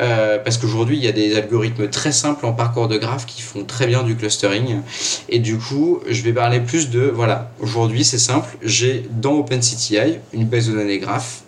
euh, 0.00 0.38
parce 0.38 0.58
qu'aujourd'hui 0.58 0.96
il 0.96 1.04
y 1.04 1.08
a 1.08 1.12
des 1.12 1.36
algorithmes 1.36 1.88
très 1.88 2.12
simples 2.12 2.46
en 2.46 2.52
parcours 2.52 2.88
de 2.88 2.98
graphe 2.98 3.26
qui 3.26 3.42
font 3.42 3.64
très 3.64 3.86
bien 3.86 4.02
du 4.02 4.16
clustering 4.16 4.80
et 5.28 5.38
du 5.38 5.56
coup 5.56 6.00
je 6.08 6.22
vais 6.22 6.32
parler 6.32 6.60
plus 6.60 6.90
de 6.90 7.02
voilà 7.14 7.50
aujourd'hui 7.60 8.04
c'est 8.04 8.18
simple 8.18 8.56
j'ai 8.62 9.08
dans 9.10 9.34
OpenCTI 9.34 10.18
une 10.32 10.46
base 10.46 10.68
de 10.68 10.74
données 10.74 10.98
graph 10.98 11.42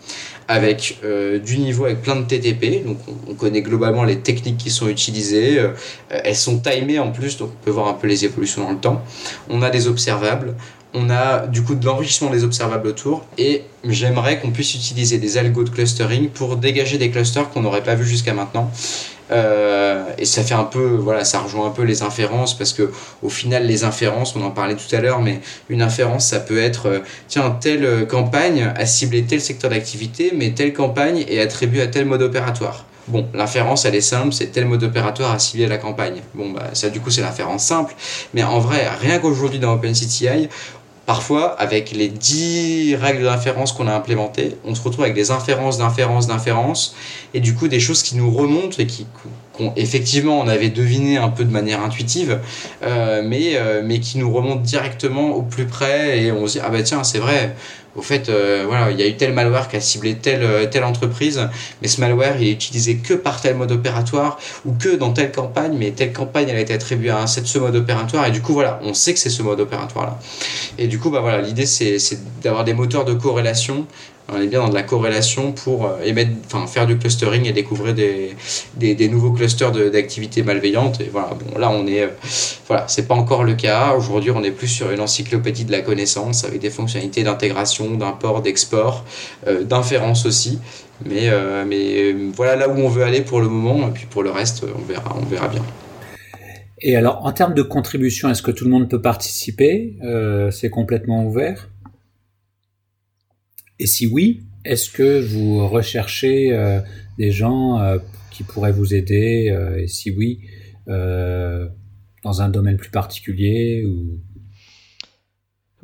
avec 0.48 0.98
euh, 1.04 1.38
du 1.38 1.58
niveau 1.58 1.84
avec 1.84 2.00
plein 2.00 2.16
de 2.16 2.24
TTP. 2.24 2.84
Donc 2.84 2.96
on, 3.28 3.34
connaît 3.34 3.60
globalement 3.60 4.02
les 4.02 4.20
techniques 4.20 4.56
qui 4.56 4.70
sont 4.70 4.88
utilisées. 4.88 5.60
Euh, 5.60 5.72
elles 6.08 6.34
sont 6.34 6.58
timées 6.58 6.98
en 6.98 7.12
plus, 7.12 7.36
donc 7.36 7.50
on 7.52 7.64
peut 7.64 7.70
voir 7.70 7.86
un 7.86 7.92
peu 7.92 8.06
les 8.08 8.24
évolutions 8.24 8.64
dans 8.64 8.72
le 8.72 8.78
temps. 8.78 9.02
On 9.50 9.60
a 9.62 9.68
des 9.68 9.86
observables 9.86 10.54
on 10.94 11.10
a 11.10 11.46
du 11.46 11.62
coup 11.62 11.74
de 11.74 11.84
l'enrichissement 11.84 12.30
des 12.30 12.44
observables 12.44 12.88
autour 12.88 13.24
et 13.36 13.62
j'aimerais 13.84 14.38
qu'on 14.38 14.50
puisse 14.50 14.74
utiliser 14.74 15.18
des 15.18 15.36
algos 15.36 15.64
de 15.64 15.70
clustering 15.70 16.30
pour 16.30 16.56
dégager 16.56 16.98
des 16.98 17.10
clusters 17.10 17.50
qu'on 17.50 17.60
n'aurait 17.60 17.82
pas 17.82 17.94
vu 17.94 18.06
jusqu'à 18.06 18.32
maintenant. 18.32 18.70
Euh, 19.30 20.04
et 20.16 20.24
ça 20.24 20.42
fait 20.42 20.54
un 20.54 20.64
peu, 20.64 20.96
voilà, 20.96 21.24
ça 21.24 21.40
rejoint 21.40 21.66
un 21.66 21.70
peu 21.70 21.82
les 21.82 22.02
inférences 22.02 22.56
parce 22.56 22.72
que 22.72 22.90
au 23.22 23.28
final, 23.28 23.66
les 23.66 23.84
inférences, 23.84 24.34
on 24.36 24.42
en 24.42 24.50
parlait 24.50 24.76
tout 24.76 24.94
à 24.94 25.00
l'heure, 25.00 25.20
mais 25.20 25.40
une 25.68 25.82
inférence, 25.82 26.26
ça 26.26 26.40
peut 26.40 26.58
être, 26.58 26.86
euh, 26.86 26.98
tiens, 27.28 27.50
telle 27.60 28.06
campagne 28.06 28.72
a 28.74 28.86
ciblé 28.86 29.24
tel 29.24 29.40
secteur 29.40 29.70
d'activité, 29.70 30.32
mais 30.34 30.52
telle 30.52 30.72
campagne 30.72 31.24
est 31.28 31.40
attribuée 31.40 31.82
à 31.82 31.88
tel 31.88 32.06
mode 32.06 32.22
opératoire. 32.22 32.86
Bon, 33.08 33.26
l'inférence, 33.32 33.86
elle 33.86 33.94
est 33.94 34.02
simple, 34.02 34.34
c'est 34.34 34.48
tel 34.48 34.66
mode 34.66 34.82
opératoire 34.82 35.32
à 35.32 35.38
cibler 35.38 35.66
la 35.66 35.78
campagne. 35.78 36.20
Bon, 36.34 36.50
bah, 36.50 36.64
ça, 36.74 36.90
du 36.90 37.00
coup, 37.00 37.10
c'est 37.10 37.22
l'inférence 37.22 37.64
simple. 37.64 37.94
Mais 38.34 38.42
en 38.42 38.58
vrai, 38.58 38.86
rien 39.00 39.18
qu'aujourd'hui 39.18 39.58
dans 39.58 39.72
OpenCTI, 39.72 40.48
Parfois, 41.08 41.58
avec 41.58 41.92
les 41.92 42.08
10 42.08 42.96
règles 42.96 43.22
d'inférence 43.22 43.72
qu'on 43.72 43.86
a 43.86 43.94
implémentées, 43.94 44.58
on 44.66 44.74
se 44.74 44.82
retrouve 44.82 45.04
avec 45.04 45.14
des 45.14 45.30
inférences, 45.30 45.78
d'inférences, 45.78 46.26
d'inférences, 46.26 46.94
et 47.32 47.40
du 47.40 47.54
coup 47.54 47.66
des 47.66 47.80
choses 47.80 48.02
qui 48.02 48.14
nous 48.14 48.30
remontent 48.30 48.76
et 48.78 48.86
qui, 48.86 49.06
effectivement 49.76 50.38
on 50.38 50.46
avait 50.48 50.68
deviné 50.68 51.16
un 51.16 51.30
peu 51.30 51.46
de 51.46 51.50
manière 51.50 51.82
intuitive, 51.82 52.40
euh, 52.82 53.22
mais, 53.24 53.52
euh, 53.54 53.80
mais 53.82 54.00
qui 54.00 54.18
nous 54.18 54.30
remontent 54.30 54.60
directement 54.60 55.30
au 55.30 55.40
plus 55.40 55.64
près, 55.64 56.22
et 56.22 56.30
on 56.30 56.46
se 56.46 56.58
dit, 56.58 56.60
ah 56.62 56.68
bah 56.68 56.82
tiens, 56.82 57.02
c'est 57.04 57.20
vrai, 57.20 57.56
au 57.96 58.02
fait, 58.02 58.28
euh, 58.28 58.64
voilà, 58.66 58.90
il 58.90 58.98
y 58.98 59.02
a 59.02 59.06
eu 59.06 59.16
tel 59.16 59.32
malware 59.32 59.68
qui 59.68 59.76
a 59.76 59.80
ciblé 59.80 60.16
telle, 60.16 60.42
euh, 60.42 60.66
telle 60.66 60.84
entreprise, 60.84 61.48
mais 61.82 61.88
ce 61.88 62.00
malware 62.00 62.40
il 62.40 62.48
est 62.48 62.52
utilisé 62.52 62.96
que 62.96 63.14
par 63.14 63.40
tel 63.40 63.56
mode 63.56 63.72
opératoire 63.72 64.38
ou 64.64 64.72
que 64.72 64.94
dans 64.94 65.12
telle 65.12 65.32
campagne, 65.32 65.76
mais 65.76 65.90
telle 65.90 66.12
campagne 66.12 66.48
elle 66.48 66.56
a 66.56 66.60
été 66.60 66.74
attribuée 66.74 67.10
à 67.10 67.26
ce 67.26 67.58
mode 67.58 67.76
opératoire 67.76 68.26
et 68.26 68.30
du 68.30 68.40
coup 68.40 68.52
voilà, 68.52 68.78
on 68.84 68.94
sait 68.94 69.14
que 69.14 69.18
c'est 69.18 69.30
ce 69.30 69.42
mode 69.42 69.60
opératoire 69.60 70.06
là. 70.06 70.18
Et 70.78 70.86
du 70.86 70.98
coup 70.98 71.10
bah 71.10 71.20
voilà, 71.20 71.40
l'idée 71.40 71.66
c'est 71.66 71.98
d'avoir 72.42 72.64
des 72.64 72.74
moteurs 72.74 73.04
de 73.04 73.14
corrélation 73.14 73.86
on 74.30 74.40
est 74.40 74.46
bien 74.46 74.60
dans 74.60 74.68
de 74.68 74.74
la 74.74 74.82
corrélation 74.82 75.52
pour 75.52 75.86
euh, 75.86 76.02
émettre, 76.04 76.32
enfin, 76.46 76.66
faire 76.66 76.86
du 76.86 76.98
clustering 76.98 77.46
et 77.46 77.52
découvrir 77.52 77.94
des, 77.94 78.36
des, 78.76 78.94
des 78.94 79.08
nouveaux 79.08 79.32
clusters 79.32 79.72
d'activités 79.72 80.42
malveillantes. 80.42 81.00
Et 81.00 81.08
voilà, 81.10 81.30
bon, 81.30 81.58
là, 81.58 81.70
on 81.70 81.86
est, 81.86 82.02
euh, 82.02 82.08
voilà, 82.66 82.86
c'est 82.88 83.08
pas 83.08 83.14
encore 83.14 83.44
le 83.44 83.54
cas. 83.54 83.94
Aujourd'hui, 83.96 84.30
on 84.30 84.42
est 84.44 84.50
plus 84.50 84.68
sur 84.68 84.90
une 84.90 85.00
encyclopédie 85.00 85.64
de 85.64 85.72
la 85.72 85.80
connaissance 85.80 86.44
avec 86.44 86.60
des 86.60 86.68
fonctionnalités 86.68 87.22
d'intégration, 87.22 87.90
d'import, 87.94 88.42
d'export, 88.42 89.04
euh, 89.46 89.64
d'inférence 89.64 90.26
aussi. 90.26 90.58
Mais, 91.06 91.30
mais 91.64 92.12
voilà 92.34 92.56
là 92.56 92.68
où 92.68 92.72
on 92.72 92.88
veut 92.88 93.04
aller 93.04 93.20
pour 93.20 93.40
le 93.40 93.48
moment. 93.48 93.86
Et 93.86 93.92
puis 93.92 94.06
pour 94.06 94.24
le 94.24 94.30
reste, 94.30 94.64
on 94.64 94.84
verra, 94.84 95.16
on 95.16 95.24
verra 95.24 95.46
bien. 95.46 95.62
Et 96.80 96.96
alors, 96.96 97.24
en 97.24 97.30
termes 97.30 97.54
de 97.54 97.62
contribution, 97.62 98.28
est-ce 98.30 98.42
que 98.42 98.50
tout 98.50 98.64
le 98.64 98.70
monde 98.70 98.88
peut 98.90 99.00
participer? 99.00 99.96
C'est 100.50 100.70
complètement 100.70 101.24
ouvert? 101.24 101.68
Et 103.78 103.86
si 103.86 104.06
oui, 104.06 104.42
est-ce 104.64 104.90
que 104.90 105.20
vous 105.20 105.66
recherchez 105.68 106.52
euh, 106.52 106.80
des 107.16 107.30
gens 107.30 107.80
euh, 107.80 107.98
qui 108.30 108.42
pourraient 108.42 108.72
vous 108.72 108.94
aider 108.94 109.50
euh, 109.50 109.82
Et 109.82 109.86
si 109.86 110.10
oui, 110.10 110.40
dans 110.86 112.42
un 112.42 112.48
domaine 112.48 112.76
plus 112.76 112.90
particulier 112.90 113.84
ou... 113.86 114.18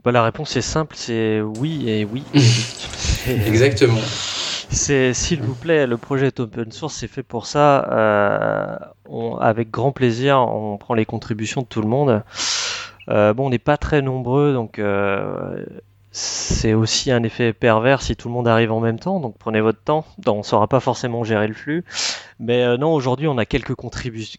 Bah, 0.03 0.13
la 0.13 0.23
réponse 0.23 0.57
est 0.57 0.63
simple, 0.63 0.97
c'est 0.99 1.41
oui 1.41 1.89
et 1.89 2.05
oui. 2.05 2.23
Exactement. 3.47 4.01
C'est 4.71 5.15
s'il 5.15 5.41
vous 5.41 5.55
plaît, 5.55 5.87
le 5.87 5.97
projet 5.97 6.27
est 6.27 6.41
open 6.41 6.73
source, 6.73 6.95
c'est 6.95 7.09
fait 7.09 7.23
pour 7.23 7.47
ça. 7.47 8.91
On, 9.09 9.37
avec 9.37 9.71
grand 9.71 9.93
plaisir, 9.93 10.39
on 10.41 10.77
prend 10.79 10.95
les 10.95 11.05
contributions 11.05 11.63
de 11.63 11.67
tout 11.67 11.81
le 11.81 11.89
monde. 11.89 12.23
bon, 13.09 13.47
on 13.47 13.51
n'est 13.51 13.59
pas 13.59 13.77
très 13.77 14.03
nombreux, 14.03 14.53
donc 14.53 14.79
c'est 16.17 16.75
aussi 16.75 17.11
un 17.11 17.25
effet 17.25 17.53
pervers 17.53 18.01
si 18.01 18.15
tout 18.15 18.29
le 18.29 18.35
monde 18.35 18.47
arrive 18.47 18.71
en 18.71 18.79
même 18.79 19.01
temps, 19.01 19.19
donc 19.19 19.37
prenez 19.37 19.61
votre 19.61 19.83
temps. 19.83 20.07
On 20.29 20.39
ne 20.39 20.43
saura 20.45 20.69
pas 20.69 20.79
forcément 20.79 21.25
gérer 21.25 21.49
le 21.49 21.55
flux. 21.55 21.85
Mais 22.39 22.63
euh, 22.63 22.77
non, 22.77 22.95
aujourd'hui, 22.95 23.27
on 23.27 23.37
a 23.37 23.45
quelques, 23.45 23.75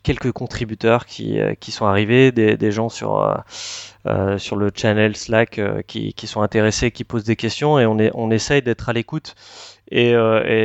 quelques 0.02 0.32
contributeurs 0.32 1.06
qui, 1.06 1.38
euh, 1.38 1.54
sont 1.68 1.86
arrivés, 1.86 2.32
des, 2.32 2.72
gens 2.72 2.88
sur, 2.88 3.38
euh, 4.06 4.38
sur 4.38 4.56
le 4.56 4.72
channel 4.74 5.18
Slack 5.18 5.60
qui, 5.86 6.28
sont 6.28 6.42
intéressés, 6.42 6.92
qui 6.92 7.04
posent 7.04 7.26
des 7.26 7.36
questions, 7.36 7.78
et 7.78 7.86
on, 7.86 8.00
est, 8.00 8.14
essaye 8.34 8.62
d'être 8.62 8.88
à 8.88 8.94
l'écoute 8.94 9.36
et, 9.92 10.16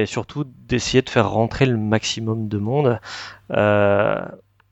surtout 0.06 0.44
d'essayer 0.44 1.02
de 1.02 1.10
faire 1.10 1.28
rentrer 1.28 1.66
le 1.66 1.76
maximum 1.76 2.46
de 2.46 2.58
monde. 2.58 3.00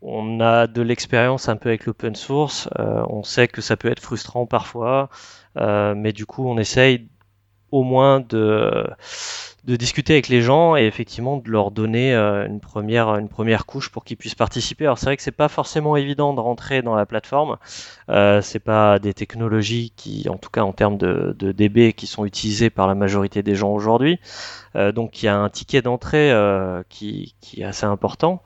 On 0.02 0.40
a 0.40 0.66
de 0.66 0.82
l'expérience 0.82 1.48
un 1.48 1.56
peu 1.56 1.70
avec 1.70 1.86
l'open 1.86 2.14
source, 2.14 2.68
on 2.76 3.22
sait 3.22 3.48
que 3.48 3.60
ça 3.60 3.76
peut 3.76 3.90
être 3.90 4.00
frustrant 4.00 4.46
parfois. 4.46 5.08
Euh, 5.56 5.94
mais 5.94 6.12
du 6.12 6.26
coup, 6.26 6.46
on 6.48 6.58
essaye 6.58 7.08
au 7.70 7.82
moins 7.82 8.20
de, 8.20 8.86
de 9.64 9.76
discuter 9.76 10.14
avec 10.14 10.28
les 10.28 10.40
gens 10.40 10.76
et 10.76 10.84
effectivement 10.84 11.36
de 11.36 11.50
leur 11.50 11.70
donner 11.70 12.14
euh, 12.14 12.46
une 12.46 12.60
première, 12.60 13.66
couche 13.66 13.90
pour 13.90 14.04
qu'ils 14.04 14.16
puissent 14.16 14.34
participer. 14.34 14.84
Alors 14.84 14.98
c'est 14.98 15.06
vrai 15.06 15.16
que 15.16 15.22
c'est 15.22 15.30
pas 15.30 15.48
forcément 15.48 15.96
évident 15.96 16.32
de 16.32 16.40
rentrer 16.40 16.82
dans 16.82 16.94
la 16.94 17.06
plateforme. 17.06 17.56
Euh, 18.08 18.40
c'est 18.40 18.60
pas 18.60 18.98
des 18.98 19.14
technologies 19.14 19.92
qui, 19.96 20.28
en 20.28 20.36
tout 20.36 20.50
cas 20.50 20.62
en 20.62 20.72
termes 20.72 20.96
de, 20.96 21.34
de 21.38 21.52
DB, 21.52 21.92
qui 21.92 22.06
sont 22.06 22.24
utilisées 22.24 22.70
par 22.70 22.86
la 22.86 22.94
majorité 22.94 23.42
des 23.42 23.54
gens 23.54 23.72
aujourd'hui. 23.72 24.18
Euh, 24.76 24.92
donc 24.92 25.22
il 25.22 25.26
y 25.26 25.28
a 25.28 25.36
un 25.36 25.48
ticket 25.48 25.82
d'entrée 25.82 26.30
euh, 26.30 26.82
qui, 26.88 27.34
est 27.56 27.64
assez 27.64 27.86
important. 27.86 28.42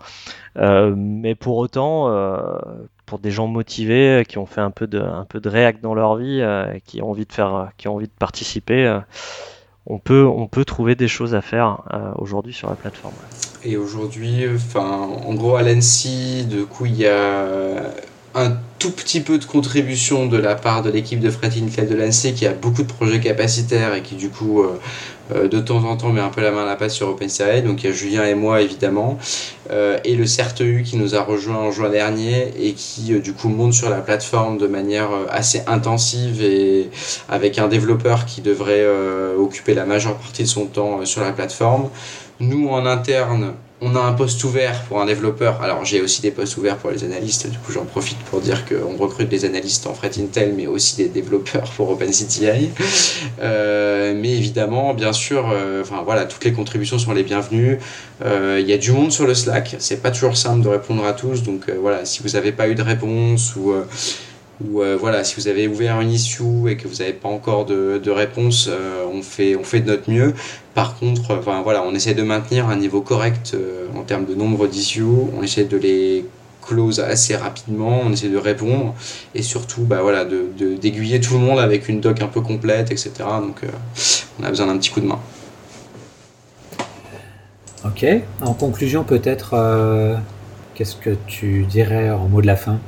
mais 0.56 1.34
pour 1.34 1.56
autant, 1.56 2.08
pour 3.12 3.18
des 3.18 3.30
gens 3.30 3.46
motivés 3.46 4.24
qui 4.26 4.38
ont 4.38 4.46
fait 4.46 4.62
un 4.62 4.70
peu 4.70 4.86
de, 4.86 4.98
un 4.98 5.26
React 5.32 5.82
dans 5.82 5.94
leur 5.94 6.16
vie, 6.16 6.40
euh, 6.40 6.78
qui 6.86 7.02
ont 7.02 7.10
envie 7.10 7.26
de 7.26 8.12
participer, 8.18 9.00
on 9.86 9.98
peut, 9.98 10.24
on 10.24 10.46
peut 10.46 10.64
trouver 10.64 10.94
des 10.94 11.08
choses 11.08 11.34
à 11.34 11.42
faire 11.42 11.82
aujourd'hui 12.16 12.52
sur 12.52 12.68
la 12.68 12.76
plateforme. 12.76 13.14
Et 13.64 13.76
aujourd'hui, 13.76 14.44
en 14.74 15.34
gros, 15.34 15.56
à 15.56 15.62
l'ANSI, 15.62 16.46
du 16.46 16.66
coup, 16.66 16.86
il 16.86 16.96
y 16.96 17.06
a 17.06 17.46
un 18.34 18.56
tout 18.78 18.90
petit 18.90 19.20
peu 19.20 19.38
de 19.38 19.44
contribution 19.44 20.26
de 20.26 20.38
la 20.38 20.54
part 20.54 20.82
de 20.82 20.90
l'équipe 20.90 21.20
de 21.20 21.30
Fred 21.30 21.52
de 21.88 21.94
l'ANSI 21.94 22.34
qui 22.34 22.46
a 22.46 22.52
beaucoup 22.52 22.82
de 22.82 22.92
projets 22.92 23.20
capacitaires 23.20 23.94
et 23.94 24.02
qui 24.02 24.14
du 24.14 24.30
coup 24.30 24.62
euh, 24.62 24.80
de 25.30 25.60
temps 25.60 25.84
en 25.84 25.96
temps 25.96 26.10
met 26.10 26.20
un 26.20 26.28
peu 26.28 26.40
la 26.40 26.50
main 26.50 26.62
à 26.62 26.66
la 26.66 26.76
pâte 26.76 26.90
sur 26.90 27.08
OpenCI. 27.08 27.62
Donc 27.64 27.82
il 27.82 27.86
y 27.86 27.88
a 27.88 27.92
Julien 27.92 28.24
et 28.24 28.34
moi 28.34 28.60
évidemment, 28.60 29.18
euh, 29.70 29.98
et 30.04 30.14
le 30.16 30.26
CERTEU 30.26 30.82
qui 30.82 30.96
nous 30.96 31.14
a 31.14 31.22
rejoint 31.22 31.56
en 31.56 31.70
juin 31.70 31.88
dernier 31.88 32.52
et 32.58 32.72
qui 32.72 33.14
euh, 33.14 33.20
du 33.20 33.32
coup 33.32 33.48
monte 33.48 33.72
sur 33.72 33.88
la 33.88 34.00
plateforme 34.00 34.58
de 34.58 34.66
manière 34.66 35.10
assez 35.30 35.62
intensive 35.66 36.42
et 36.42 36.90
avec 37.28 37.58
un 37.58 37.68
développeur 37.68 38.26
qui 38.26 38.40
devrait 38.40 38.86
occuper 39.38 39.74
la 39.74 39.84
majeure 39.84 40.16
partie 40.16 40.42
de 40.42 40.48
son 40.48 40.66
temps 40.66 41.04
sur 41.04 41.22
la 41.22 41.32
plateforme. 41.32 41.88
Nous 42.40 42.68
en 42.68 42.86
interne, 42.86 43.54
on 43.82 43.96
a 43.96 44.00
un 44.00 44.12
poste 44.12 44.42
ouvert 44.44 44.80
pour 44.84 45.00
un 45.00 45.06
développeur. 45.06 45.60
Alors 45.60 45.84
j'ai 45.84 46.00
aussi 46.00 46.22
des 46.22 46.30
postes 46.30 46.56
ouverts 46.56 46.76
pour 46.76 46.90
les 46.90 47.02
analystes, 47.02 47.50
du 47.50 47.58
coup 47.58 47.72
j'en 47.72 47.84
profite 47.84 48.18
pour 48.18 48.40
dire 48.40 48.64
qu'on 48.64 48.96
recrute 48.96 49.28
des 49.28 49.44
analystes 49.44 49.86
en 49.88 49.94
Fret 49.94 50.12
Intel, 50.18 50.54
mais 50.56 50.68
aussi 50.68 50.96
des 50.96 51.08
développeurs 51.08 51.68
pour 51.76 51.90
OpenCTI. 51.90 52.70
Euh, 53.40 54.14
mais 54.16 54.30
évidemment, 54.30 54.94
bien 54.94 55.12
sûr, 55.12 55.50
euh, 55.52 55.82
voilà, 56.04 56.24
toutes 56.26 56.44
les 56.44 56.52
contributions 56.52 56.98
sont 56.98 57.12
les 57.12 57.24
bienvenues. 57.24 57.78
Euh, 58.24 58.58
il 58.60 58.68
y 58.68 58.72
a 58.72 58.78
du 58.78 58.92
monde 58.92 59.10
sur 59.10 59.26
le 59.26 59.34
Slack, 59.34 59.76
c'est 59.80 60.00
pas 60.00 60.12
toujours 60.12 60.36
simple 60.36 60.62
de 60.62 60.68
répondre 60.68 61.04
à 61.04 61.12
tous, 61.12 61.42
donc 61.42 61.68
voilà, 61.80 62.04
si 62.04 62.22
vous 62.22 62.30
n'avez 62.30 62.52
pas 62.52 62.68
eu 62.68 62.76
de 62.76 62.82
réponse 62.82 63.56
ou 63.56 63.74
ou 64.70 64.82
voilà, 64.98 65.24
si 65.24 65.36
vous 65.36 65.48
avez 65.48 65.68
ouvert 65.68 66.00
une 66.00 66.10
issue 66.10 66.68
et 66.68 66.76
que 66.76 66.88
vous 66.88 66.96
n'avez 66.96 67.12
pas 67.12 67.28
encore 67.28 67.66
de, 67.66 68.10
réponse, 68.10 68.68
on, 69.12 69.22
fait, 69.22 69.56
on 69.56 69.64
fait 69.64 69.80
de 69.80 69.90
notre 69.90 70.10
mieux. 70.10 70.34
Par 70.74 70.98
contre, 70.98 71.34
voilà, 71.62 71.82
on 71.86 71.94
essaie 71.94 72.14
de 72.14 72.22
maintenir 72.22 72.68
un 72.68 72.76
niveau 72.76 73.02
correct 73.02 73.52
euh, 73.54 73.86
en 73.94 74.02
termes 74.02 74.24
de 74.24 74.34
nombre 74.34 74.66
d'issues, 74.66 75.04
on 75.38 75.42
essaie 75.42 75.64
de 75.64 75.76
les 75.76 76.24
close 76.62 77.00
assez 77.00 77.36
rapidement, 77.36 78.00
on 78.04 78.12
essaie 78.12 78.28
de 78.28 78.38
répondre 78.38 78.94
et 79.34 79.42
surtout 79.42 79.82
bah, 79.82 80.00
voilà, 80.00 80.24
d'aiguiller 80.24 81.18
de, 81.18 81.24
tout 81.24 81.34
le 81.34 81.40
monde 81.40 81.58
avec 81.58 81.88
une 81.88 82.00
doc 82.00 82.22
un 82.22 82.28
peu 82.28 82.40
complète, 82.40 82.90
etc. 82.90 83.12
Donc 83.40 83.64
euh, 83.64 83.68
on 84.40 84.44
a 84.44 84.48
besoin 84.48 84.66
d'un 84.66 84.78
petit 84.78 84.90
coup 84.90 85.00
de 85.00 85.06
main. 85.06 85.18
Ok, 87.84 88.06
en 88.40 88.54
conclusion 88.54 89.02
peut-être, 89.02 89.54
euh, 89.54 90.16
qu'est-ce 90.74 90.96
que 90.96 91.16
tu 91.26 91.64
dirais 91.64 92.10
en 92.10 92.28
mot 92.28 92.40
de 92.40 92.46
la 92.46 92.56
fin? 92.56 92.78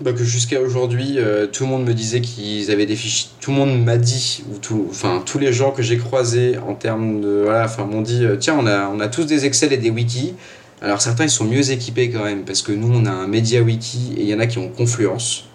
Bah, 0.00 0.12
que 0.12 0.24
jusqu'à 0.24 0.60
aujourd'hui, 0.60 1.18
euh, 1.18 1.46
tout 1.46 1.64
le 1.64 1.70
monde 1.70 1.84
me 1.84 1.94
disait 1.94 2.20
qu'ils 2.20 2.70
avaient 2.70 2.86
des 2.86 2.96
fichiers. 2.96 3.30
Tout 3.40 3.50
le 3.50 3.56
monde 3.56 3.84
m'a 3.84 3.98
dit, 3.98 4.44
ou 4.50 4.58
tout, 4.58 4.86
enfin 4.90 5.22
tous 5.24 5.38
les 5.38 5.52
gens 5.52 5.72
que 5.72 5.82
j'ai 5.82 5.98
croisés 5.98 6.58
en 6.58 6.74
termes 6.74 7.20
de, 7.20 7.42
voilà, 7.44 7.64
enfin 7.64 7.84
m'ont 7.84 8.02
dit, 8.02 8.24
euh, 8.24 8.36
tiens, 8.36 8.56
on 8.58 8.66
a, 8.66 8.88
on 8.88 9.00
a 9.00 9.08
tous 9.08 9.24
des 9.24 9.44
Excel 9.44 9.72
et 9.72 9.78
des 9.78 9.90
wikis. 9.90 10.34
Alors 10.82 11.02
certains 11.02 11.24
ils 11.24 11.30
sont 11.30 11.44
mieux 11.44 11.70
équipés 11.72 12.08
quand 12.08 12.24
même 12.24 12.44
parce 12.44 12.62
que 12.62 12.72
nous 12.72 12.90
on 12.90 13.04
a 13.04 13.10
un 13.10 13.26
média 13.26 13.60
wiki 13.60 14.14
et 14.16 14.22
il 14.22 14.28
y 14.28 14.34
en 14.34 14.40
a 14.40 14.46
qui 14.46 14.56
ont 14.56 14.68
Confluence, 14.68 15.50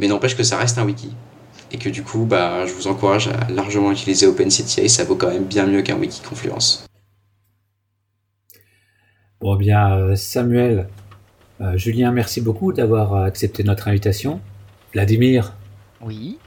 mais 0.00 0.08
n'empêche 0.08 0.36
que 0.36 0.42
ça 0.42 0.56
reste 0.56 0.78
un 0.78 0.84
wiki 0.84 1.10
et 1.72 1.78
que 1.78 1.88
du 1.88 2.02
coup, 2.02 2.24
bah, 2.24 2.66
je 2.66 2.72
vous 2.72 2.86
encourage 2.86 3.28
à 3.28 3.50
largement 3.50 3.92
utiliser 3.92 4.26
OpenCTI, 4.26 4.88
ça 4.88 5.04
vaut 5.04 5.16
quand 5.16 5.30
même 5.30 5.44
bien 5.44 5.66
mieux 5.66 5.82
qu'un 5.82 5.96
wiki 5.96 6.20
Confluence. 6.22 6.86
Bon, 9.40 9.54
eh 9.56 9.58
bien, 9.58 9.96
euh, 9.96 10.16
Samuel, 10.16 10.88
euh, 11.60 11.76
Julien, 11.76 12.12
merci 12.12 12.40
beaucoup 12.40 12.72
d'avoir 12.72 13.14
accepté 13.16 13.64
notre 13.64 13.88
invitation. 13.88 14.40
Vladimir, 14.92 15.54
Oui. 16.00 16.38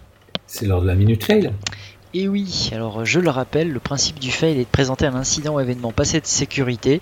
c'est 0.48 0.66
l'heure 0.66 0.82
de 0.82 0.88
la 0.88 0.96
minute 0.96 1.24
fail. 1.24 1.52
Et 2.16 2.28
oui, 2.28 2.72
alors 2.74 3.06
je 3.06 3.20
le 3.20 3.30
rappelle, 3.30 3.72
le 3.72 3.80
principe 3.80 4.20
du 4.20 4.32
fail 4.32 4.60
est 4.60 4.64
de 4.64 4.70
présenter 4.70 5.06
un 5.06 5.14
incident 5.14 5.56
ou 5.56 5.60
événement 5.60 5.92
passé 5.92 6.20
de 6.20 6.26
sécurité 6.26 7.02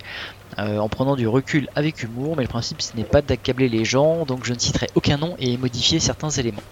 euh, 0.60 0.80
en 0.80 0.90
prenant 0.90 1.16
du 1.16 1.28
recul 1.28 1.68
avec 1.76 2.02
humour, 2.04 2.36
mais 2.36 2.44
le 2.44 2.48
principe 2.48 2.82
ce 2.82 2.96
n'est 2.96 3.06
pas 3.06 3.22
d'accabler 3.22 3.70
les 3.70 3.86
gens, 3.86 4.26
donc 4.26 4.46
je 4.46 4.54
ne 4.54 4.60
citerai 4.60 4.88
aucun 4.96 5.18
nom 5.18 5.36
et 5.38 5.58
modifier 5.58 6.00
certains 6.00 6.30
éléments. 6.30 6.64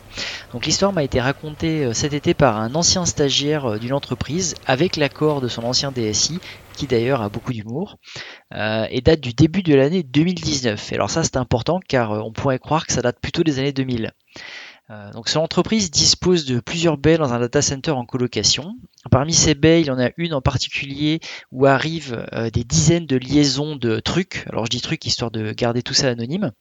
Donc 0.51 0.65
l'histoire 0.65 0.93
m'a 0.93 1.03
été 1.03 1.21
racontée 1.21 1.85
euh, 1.85 1.93
cet 1.93 2.13
été 2.13 2.33
par 2.33 2.57
un 2.57 2.73
ancien 2.75 3.05
stagiaire 3.05 3.65
euh, 3.65 3.79
d'une 3.79 3.93
entreprise 3.93 4.55
avec 4.65 4.95
l'accord 4.95 5.41
de 5.41 5.47
son 5.47 5.63
ancien 5.63 5.91
DSI, 5.91 6.39
qui 6.75 6.87
d'ailleurs 6.87 7.21
a 7.21 7.29
beaucoup 7.29 7.53
d'humour, 7.53 7.97
et 8.51 9.01
date 9.01 9.21
du 9.21 9.33
début 9.33 9.63
de 9.63 9.73
l'année 9.73 10.03
2019. 10.03 10.91
Et 10.91 10.95
alors 10.95 11.09
ça 11.09 11.23
c'est 11.23 11.37
important 11.37 11.79
car 11.87 12.11
on 12.11 12.33
pourrait 12.33 12.59
croire 12.59 12.85
que 12.85 12.91
ça 12.91 13.01
date 13.01 13.19
plutôt 13.21 13.43
des 13.43 13.59
années 13.59 13.71
2000. 13.71 14.11
Euh, 14.91 15.11
donc 15.13 15.29
son 15.29 15.39
entreprise 15.39 15.89
dispose 15.89 16.45
de 16.45 16.59
plusieurs 16.59 16.97
baies 16.97 17.17
dans 17.17 17.33
un 17.33 17.39
data 17.39 17.61
center 17.61 17.91
en 17.91 18.05
colocation. 18.05 18.75
Parmi 19.09 19.33
ces 19.33 19.55
baies, 19.55 19.81
il 19.81 19.87
y 19.87 19.91
en 19.91 19.99
a 19.99 20.11
une 20.17 20.33
en 20.33 20.41
particulier 20.41 21.21
où 21.51 21.65
arrivent 21.65 22.25
euh, 22.33 22.51
des 22.51 22.63
dizaines 22.63 23.07
de 23.07 23.17
liaisons 23.17 23.75
de 23.75 23.99
trucs. 23.99 24.45
Alors 24.49 24.65
je 24.65 24.69
dis 24.69 24.81
trucs 24.81 25.05
histoire 25.05 25.31
de 25.31 25.53
garder 25.53 25.81
tout 25.81 25.95
ça 25.95 26.09
anonyme. 26.09 26.51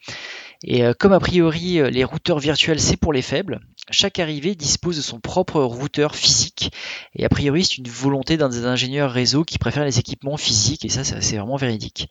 Et 0.62 0.84
euh, 0.84 0.94
comme 0.98 1.12
a 1.12 1.20
priori 1.20 1.80
les 1.90 2.04
routeurs 2.04 2.38
virtuels 2.38 2.80
c'est 2.80 2.96
pour 2.96 3.12
les 3.12 3.20
faibles, 3.20 3.60
chaque 3.90 4.18
arrivée 4.18 4.54
dispose 4.54 4.96
de 4.96 5.02
son 5.02 5.20
propre 5.20 5.60
routeur 5.60 6.14
physique. 6.14 6.72
Et 7.14 7.26
a 7.26 7.28
priori 7.28 7.64
c'est 7.64 7.76
une 7.76 7.88
volonté 7.88 8.38
d'un 8.38 8.48
des 8.48 8.64
ingénieurs 8.64 9.10
réseau 9.10 9.44
qui 9.44 9.58
préfère 9.58 9.84
les 9.84 9.98
équipements 9.98 10.38
physiques 10.38 10.86
et 10.86 10.88
ça, 10.88 11.04
c'est 11.04 11.36
vraiment 11.36 11.56
véridique. 11.56 12.08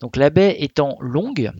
Donc 0.00 0.16
la 0.16 0.30
baie 0.30 0.56
étant 0.58 0.96
longue, 1.00 1.52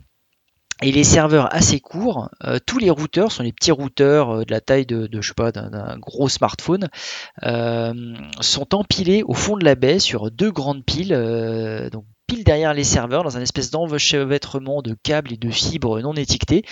et 0.81 0.91
les 0.91 1.03
serveurs 1.03 1.53
assez 1.53 1.79
courts, 1.79 2.29
euh, 2.45 2.57
tous 2.65 2.77
les 2.77 2.89
routeurs 2.89 3.31
sont 3.31 3.43
les 3.43 3.51
petits 3.51 3.71
routeurs 3.71 4.29
euh, 4.39 4.45
de 4.45 4.51
la 4.51 4.61
taille 4.61 4.85
de, 4.85 5.07
de, 5.07 5.21
je 5.21 5.29
sais 5.29 5.33
pas 5.33 5.51
d'un- 5.51 5.97
gros 5.97 6.29
smartphone, 6.29 6.87
euh, 7.43 7.93
sont 8.41 8.73
empilés 8.75 9.23
au 9.23 9.33
fond 9.33 9.57
de 9.57 9.65
la 9.65 9.75
baie 9.75 9.99
sur 9.99 10.31
deux 10.31 10.51
grandes 10.51 10.85
piles, 10.85 11.13
euh, 11.13 11.89
donc 11.89 12.05
pile 12.27 12.43
derrière 12.43 12.73
les 12.75 12.83
serveurs 12.83 13.23
dans 13.23 13.37
un 13.37 13.41
espèce 13.41 13.71
d'enchevêtrement 13.71 14.81
de 14.83 14.95
câbles 15.01 15.33
et 15.33 15.37
de 15.37 15.49
fibres 15.49 15.99
non 15.99 16.13
étiquetés. 16.13 16.63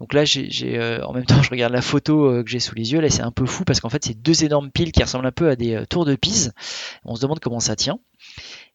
Donc 0.00 0.12
là, 0.12 0.24
j'ai, 0.26 0.50
euh, 0.78 1.02
en 1.04 1.12
même 1.14 1.24
temps, 1.24 1.42
je 1.42 1.50
regarde 1.50 1.72
la 1.72 1.80
photo 1.82 2.26
euh, 2.26 2.44
que 2.44 2.50
j'ai 2.50 2.60
sous 2.60 2.74
les 2.74 2.92
yeux. 2.92 3.00
Là, 3.00 3.08
c'est 3.10 3.22
un 3.22 3.32
peu 3.32 3.46
fou 3.46 3.64
parce 3.64 3.80
qu'en 3.80 3.88
fait, 3.88 4.04
c'est 4.04 4.20
deux 4.20 4.44
énormes 4.44 4.70
piles 4.70 4.92
qui 4.92 5.02
ressemblent 5.02 5.26
un 5.26 5.32
peu 5.32 5.48
à 5.48 5.56
des 5.56 5.82
tours 5.88 6.04
de 6.04 6.14
Pise. 6.14 6.52
On 7.04 7.14
se 7.16 7.22
demande 7.22 7.40
comment 7.40 7.60
ça 7.60 7.74
tient. 7.74 7.98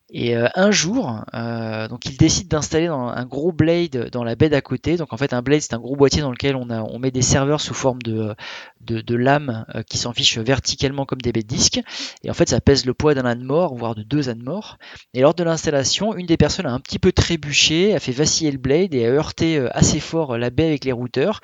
Et 0.09 0.35
euh, 0.35 0.47
un 0.55 0.69
jour, 0.69 1.23
euh, 1.33 1.87
donc 1.87 2.05
il 2.05 2.17
décide 2.17 2.49
d'installer 2.49 2.87
un 2.87 3.25
gros 3.25 3.53
blade 3.53 4.09
dans 4.11 4.23
la 4.23 4.35
baie 4.35 4.49
d'à 4.49 4.61
côté. 4.61 4.97
Donc 4.97 5.13
en 5.13 5.17
fait, 5.17 5.33
un 5.33 5.41
blade 5.41 5.61
c'est 5.61 5.73
un 5.73 5.79
gros 5.79 5.95
boîtier 5.95 6.21
dans 6.21 6.31
lequel 6.31 6.55
on, 6.55 6.99
met 6.99 7.09
des 7.09 7.21
serveurs 7.21 7.61
sous 7.61 7.73
forme 7.73 8.01
de, 8.01 8.35
de, 8.81 8.99
de 8.99 9.15
lames 9.15 9.65
euh, 9.75 9.81
qui 9.81 9.97
s'enfichent 9.97 10.37
verticalement 10.37 11.05
comme 11.05 11.21
des 11.21 11.31
baies 11.31 11.41
de 11.41 11.47
disques. 11.47 11.79
Et 12.23 12.29
en 12.29 12.33
fait, 12.33 12.49
ça 12.49 12.59
pèse 12.59 12.85
le 12.85 12.93
poids 12.93 13.15
d'un 13.15 13.25
âne 13.25 13.43
mort, 13.43 13.75
voire 13.75 13.95
de 13.95 14.03
deux 14.03 14.29
ânes 14.29 14.43
morts. 14.43 14.77
Et 15.13 15.21
lors 15.21 15.33
de 15.33 15.43
l'installation, 15.43 16.15
une 16.15 16.25
des 16.25 16.37
personnes 16.37 16.65
a 16.65 16.71
un 16.71 16.79
petit 16.81 16.99
peu 16.99 17.13
trébuché, 17.13 17.95
a 17.95 17.99
fait 17.99 18.11
vaciller 18.11 18.51
le 18.51 18.57
blade 18.57 18.93
et 18.93 19.05
a 19.05 19.09
heurté 19.09 19.57
assez 19.71 20.01
fort 20.01 20.37
la 20.37 20.49
baie 20.49 20.67
avec 20.67 20.83
les 20.83 20.91
routeurs, 20.91 21.39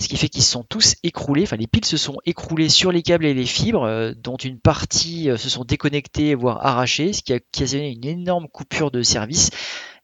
ce 0.00 0.06
qui 0.06 0.16
fait 0.16 0.28
qu'ils 0.28 0.44
se 0.44 0.52
sont 0.52 0.64
tous 0.64 0.94
écroulés. 1.02 1.42
Enfin, 1.42 1.56
les 1.56 1.66
piles 1.66 1.84
se 1.84 1.96
sont 1.96 2.18
écroulées 2.26 2.68
sur 2.68 2.92
les 2.92 3.02
câbles 3.02 3.26
et 3.26 3.34
les 3.34 3.44
fibres, 3.44 4.14
dont 4.16 4.36
une 4.36 4.60
partie 4.60 5.28
se 5.36 5.48
sont 5.48 5.64
déconnectées 5.64 6.34
voire 6.34 6.64
arrachées, 6.64 7.12
ce 7.12 7.22
qui 7.22 7.32
a 7.32 7.36
occasionné 7.36 7.90
une 7.90 8.03
énorme 8.08 8.48
coupure 8.48 8.90
de 8.90 9.02
service. 9.02 9.50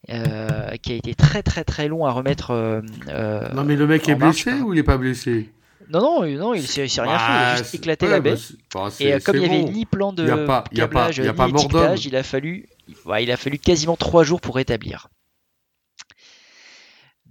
euh, 0.09 0.75
qui 0.81 0.93
a 0.93 0.95
été 0.95 1.13
très 1.13 1.43
très 1.43 1.63
très 1.63 1.87
long 1.87 2.05
à 2.05 2.11
remettre. 2.11 2.49
euh, 2.51 2.81
euh, 3.09 3.47
Non, 3.53 3.63
mais 3.63 3.75
le 3.75 3.85
mec 3.85 4.09
est 4.09 4.15
marche, 4.15 4.45
blessé 4.45 4.61
ou 4.61 4.73
il 4.73 4.79
est 4.79 4.83
pas 4.83 4.97
blessé? 4.97 5.51
Non, 5.89 6.01
non, 6.01 6.25
non, 6.39 6.53
il 6.55 6.65
s'est 6.67 6.81
rien 6.81 6.87
fait, 6.89 7.03
il 7.03 7.09
a 7.11 7.51
Bah, 7.51 7.55
juste 7.57 7.75
éclaté 7.75 8.05
ouais, 8.07 8.11
la 8.13 8.19
baie. 8.19 8.33
bah, 8.33 8.37
bah, 8.73 8.89
Et 8.99 9.19
comme 9.19 9.35
il 9.35 9.39
n'y 9.41 9.45
avait 9.45 9.61
bon. 9.63 9.71
ni 9.71 9.85
plan 9.85 10.11
de 10.11 10.25
Y 10.25 10.31
a 10.31 10.37
pas- 10.37 10.63
y 10.71 10.81
a 10.81 10.87
pas- 10.87 11.11
câblage, 11.11 11.19
a 11.19 11.23
ni 11.31 11.37
pas 11.37 11.47
étiquetage, 11.49 12.05
il 12.07 12.15
a 12.15 12.23
fallu, 12.23 12.67
ouais, 13.05 13.23
il 13.23 13.31
a 13.31 13.37
fallu 13.37 13.59
quasiment 13.59 13.95
trois 13.95 14.23
jours 14.23 14.41
pour 14.41 14.55
rétablir. 14.55 15.09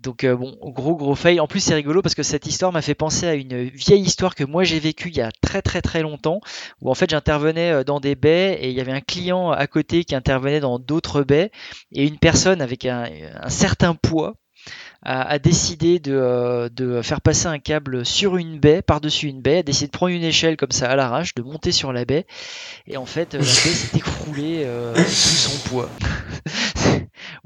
Donc 0.03 0.25
euh, 0.25 0.35
bon, 0.35 0.57
gros 0.63 0.97
gros 0.97 1.15
fail. 1.15 1.41
En 1.41 1.47
plus 1.47 1.61
c'est 1.61 1.75
rigolo 1.75 2.03
parce 2.03 2.15
que 2.15 2.23
cette 2.23 2.47
histoire 2.47 2.73
m'a 2.73 2.83
fait 2.83 2.95
penser 2.95 3.27
à 3.27 3.35
une 3.35 3.65
vieille 3.65 4.03
histoire 4.03 4.35
que 4.35 4.45
moi 4.45 4.65
j'ai 4.65 4.81
vécue 4.81 5.09
il 5.09 5.17
y 5.17 5.21
a 5.21 5.31
très 5.43 5.63
très 5.63 5.83
très 5.83 6.03
longtemps, 6.03 6.41
où 6.81 6.91
en 6.91 6.95
fait 6.95 7.11
j'intervenais 7.11 7.71
euh, 7.71 7.85
dans 7.85 8.01
des 8.01 8.15
baies 8.15 8.59
et 8.61 8.71
il 8.71 8.77
y 8.77 8.81
avait 8.81 8.93
un 8.93 9.01
client 9.01 9.51
à 9.51 9.67
côté 9.67 10.05
qui 10.05 10.15
intervenait 10.15 10.61
dans 10.61 10.79
d'autres 10.79 11.23
baies 11.23 11.51
et 11.93 12.07
une 12.07 12.19
personne 12.19 12.63
avec 12.63 12.87
un, 12.87 13.09
certain 13.49 13.95
poids 13.95 14.37
a, 15.03 15.39
décidé 15.39 15.99
de, 15.99 16.13
euh, 16.13 16.69
de 16.69 17.01
faire 17.01 17.23
passer 17.23 17.47
un 17.47 17.59
câble 17.59 18.05
sur 18.05 18.37
une 18.37 18.59
baie, 18.59 18.83
par-dessus 18.83 19.29
une 19.29 19.41
baie, 19.41 19.59
a 19.59 19.63
décidé 19.63 19.87
de 19.87 19.93
prendre 19.93 20.13
une 20.13 20.25
échelle 20.25 20.59
comme 20.59 20.73
ça 20.73 20.91
à 20.91 20.97
l'arrache, 20.97 21.35
de 21.35 21.43
monter 21.43 21.73
sur 21.73 21.93
la 21.93 22.05
baie, 22.05 22.27
et 22.87 22.99
en 22.99 23.07
fait 23.07 23.35
euh, 23.35 23.39
la 23.39 23.45
baie 23.45 23.49
s'est 23.49 23.97
écroulée 23.97 24.67
sous 24.95 25.37
son 25.37 25.69
poids. 25.69 25.89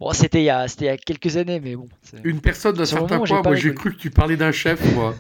bon, 0.05 0.12
c'était 0.12 0.40
il, 0.42 0.44
y 0.44 0.50
a- 0.50 0.68
c'était 0.68 0.84
il 0.84 0.88
y 0.88 0.90
a 0.90 0.96
quelques 0.96 1.36
années, 1.36 1.61
mais 1.61 1.74
bon. 1.76 1.88
Une 2.24 2.40
personne 2.40 2.76
d'un 2.76 2.84
certain 2.84 3.18
moment, 3.18 3.42
pas 3.42 3.50
moi 3.50 3.57
j'ai 3.57 3.72
cru 3.74 3.92
que 3.92 3.98
tu 3.98 4.11
parlais 4.11 4.36
d'un 4.36 4.52
chef, 4.52 4.80
moi. 4.94 5.14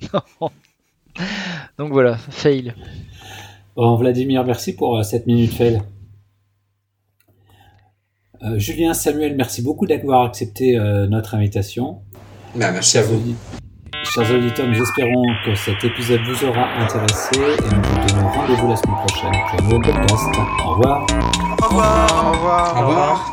Donc 1.78 1.92
voilà, 1.92 2.16
fail. 2.16 2.74
Bon, 3.74 3.96
Vladimir, 3.96 4.44
merci 4.44 4.74
pour 4.76 4.96
euh, 4.98 5.02
cette 5.02 5.26
minute 5.26 5.52
fail. 5.52 5.82
Euh, 8.42 8.58
Julien, 8.58 8.92
Samuel, 8.94 9.34
merci 9.36 9.62
beaucoup 9.62 9.86
d'avoir 9.86 10.24
accepté 10.26 10.78
euh, 10.78 11.06
notre 11.06 11.34
invitation. 11.34 12.02
Bah, 12.54 12.70
merci 12.70 12.98
à 12.98 13.02
vous. 13.02 13.34
Chers 14.14 14.30
auditeurs, 14.30 14.66
nous 14.68 14.80
espérons 14.82 15.24
que 15.44 15.54
cet 15.54 15.82
épisode 15.84 16.20
vous 16.22 16.44
aura 16.46 16.66
intéressé 16.78 17.34
et 17.34 17.74
nous 17.74 17.82
vous 17.82 18.06
donnons 18.06 18.28
rendez-vous 18.28 18.68
la 18.68 18.76
semaine 18.76 18.96
prochaine 19.06 19.32
pour 19.50 19.58
un 19.58 19.62
nouveau 19.64 19.80
podcast. 19.80 20.24
Au 20.64 20.70
revoir. 20.70 21.06
Au 21.62 21.66
revoir. 21.68 22.26
Au 22.26 22.32
revoir. 22.32 22.76
Au 22.76 22.86
revoir. 22.88 23.32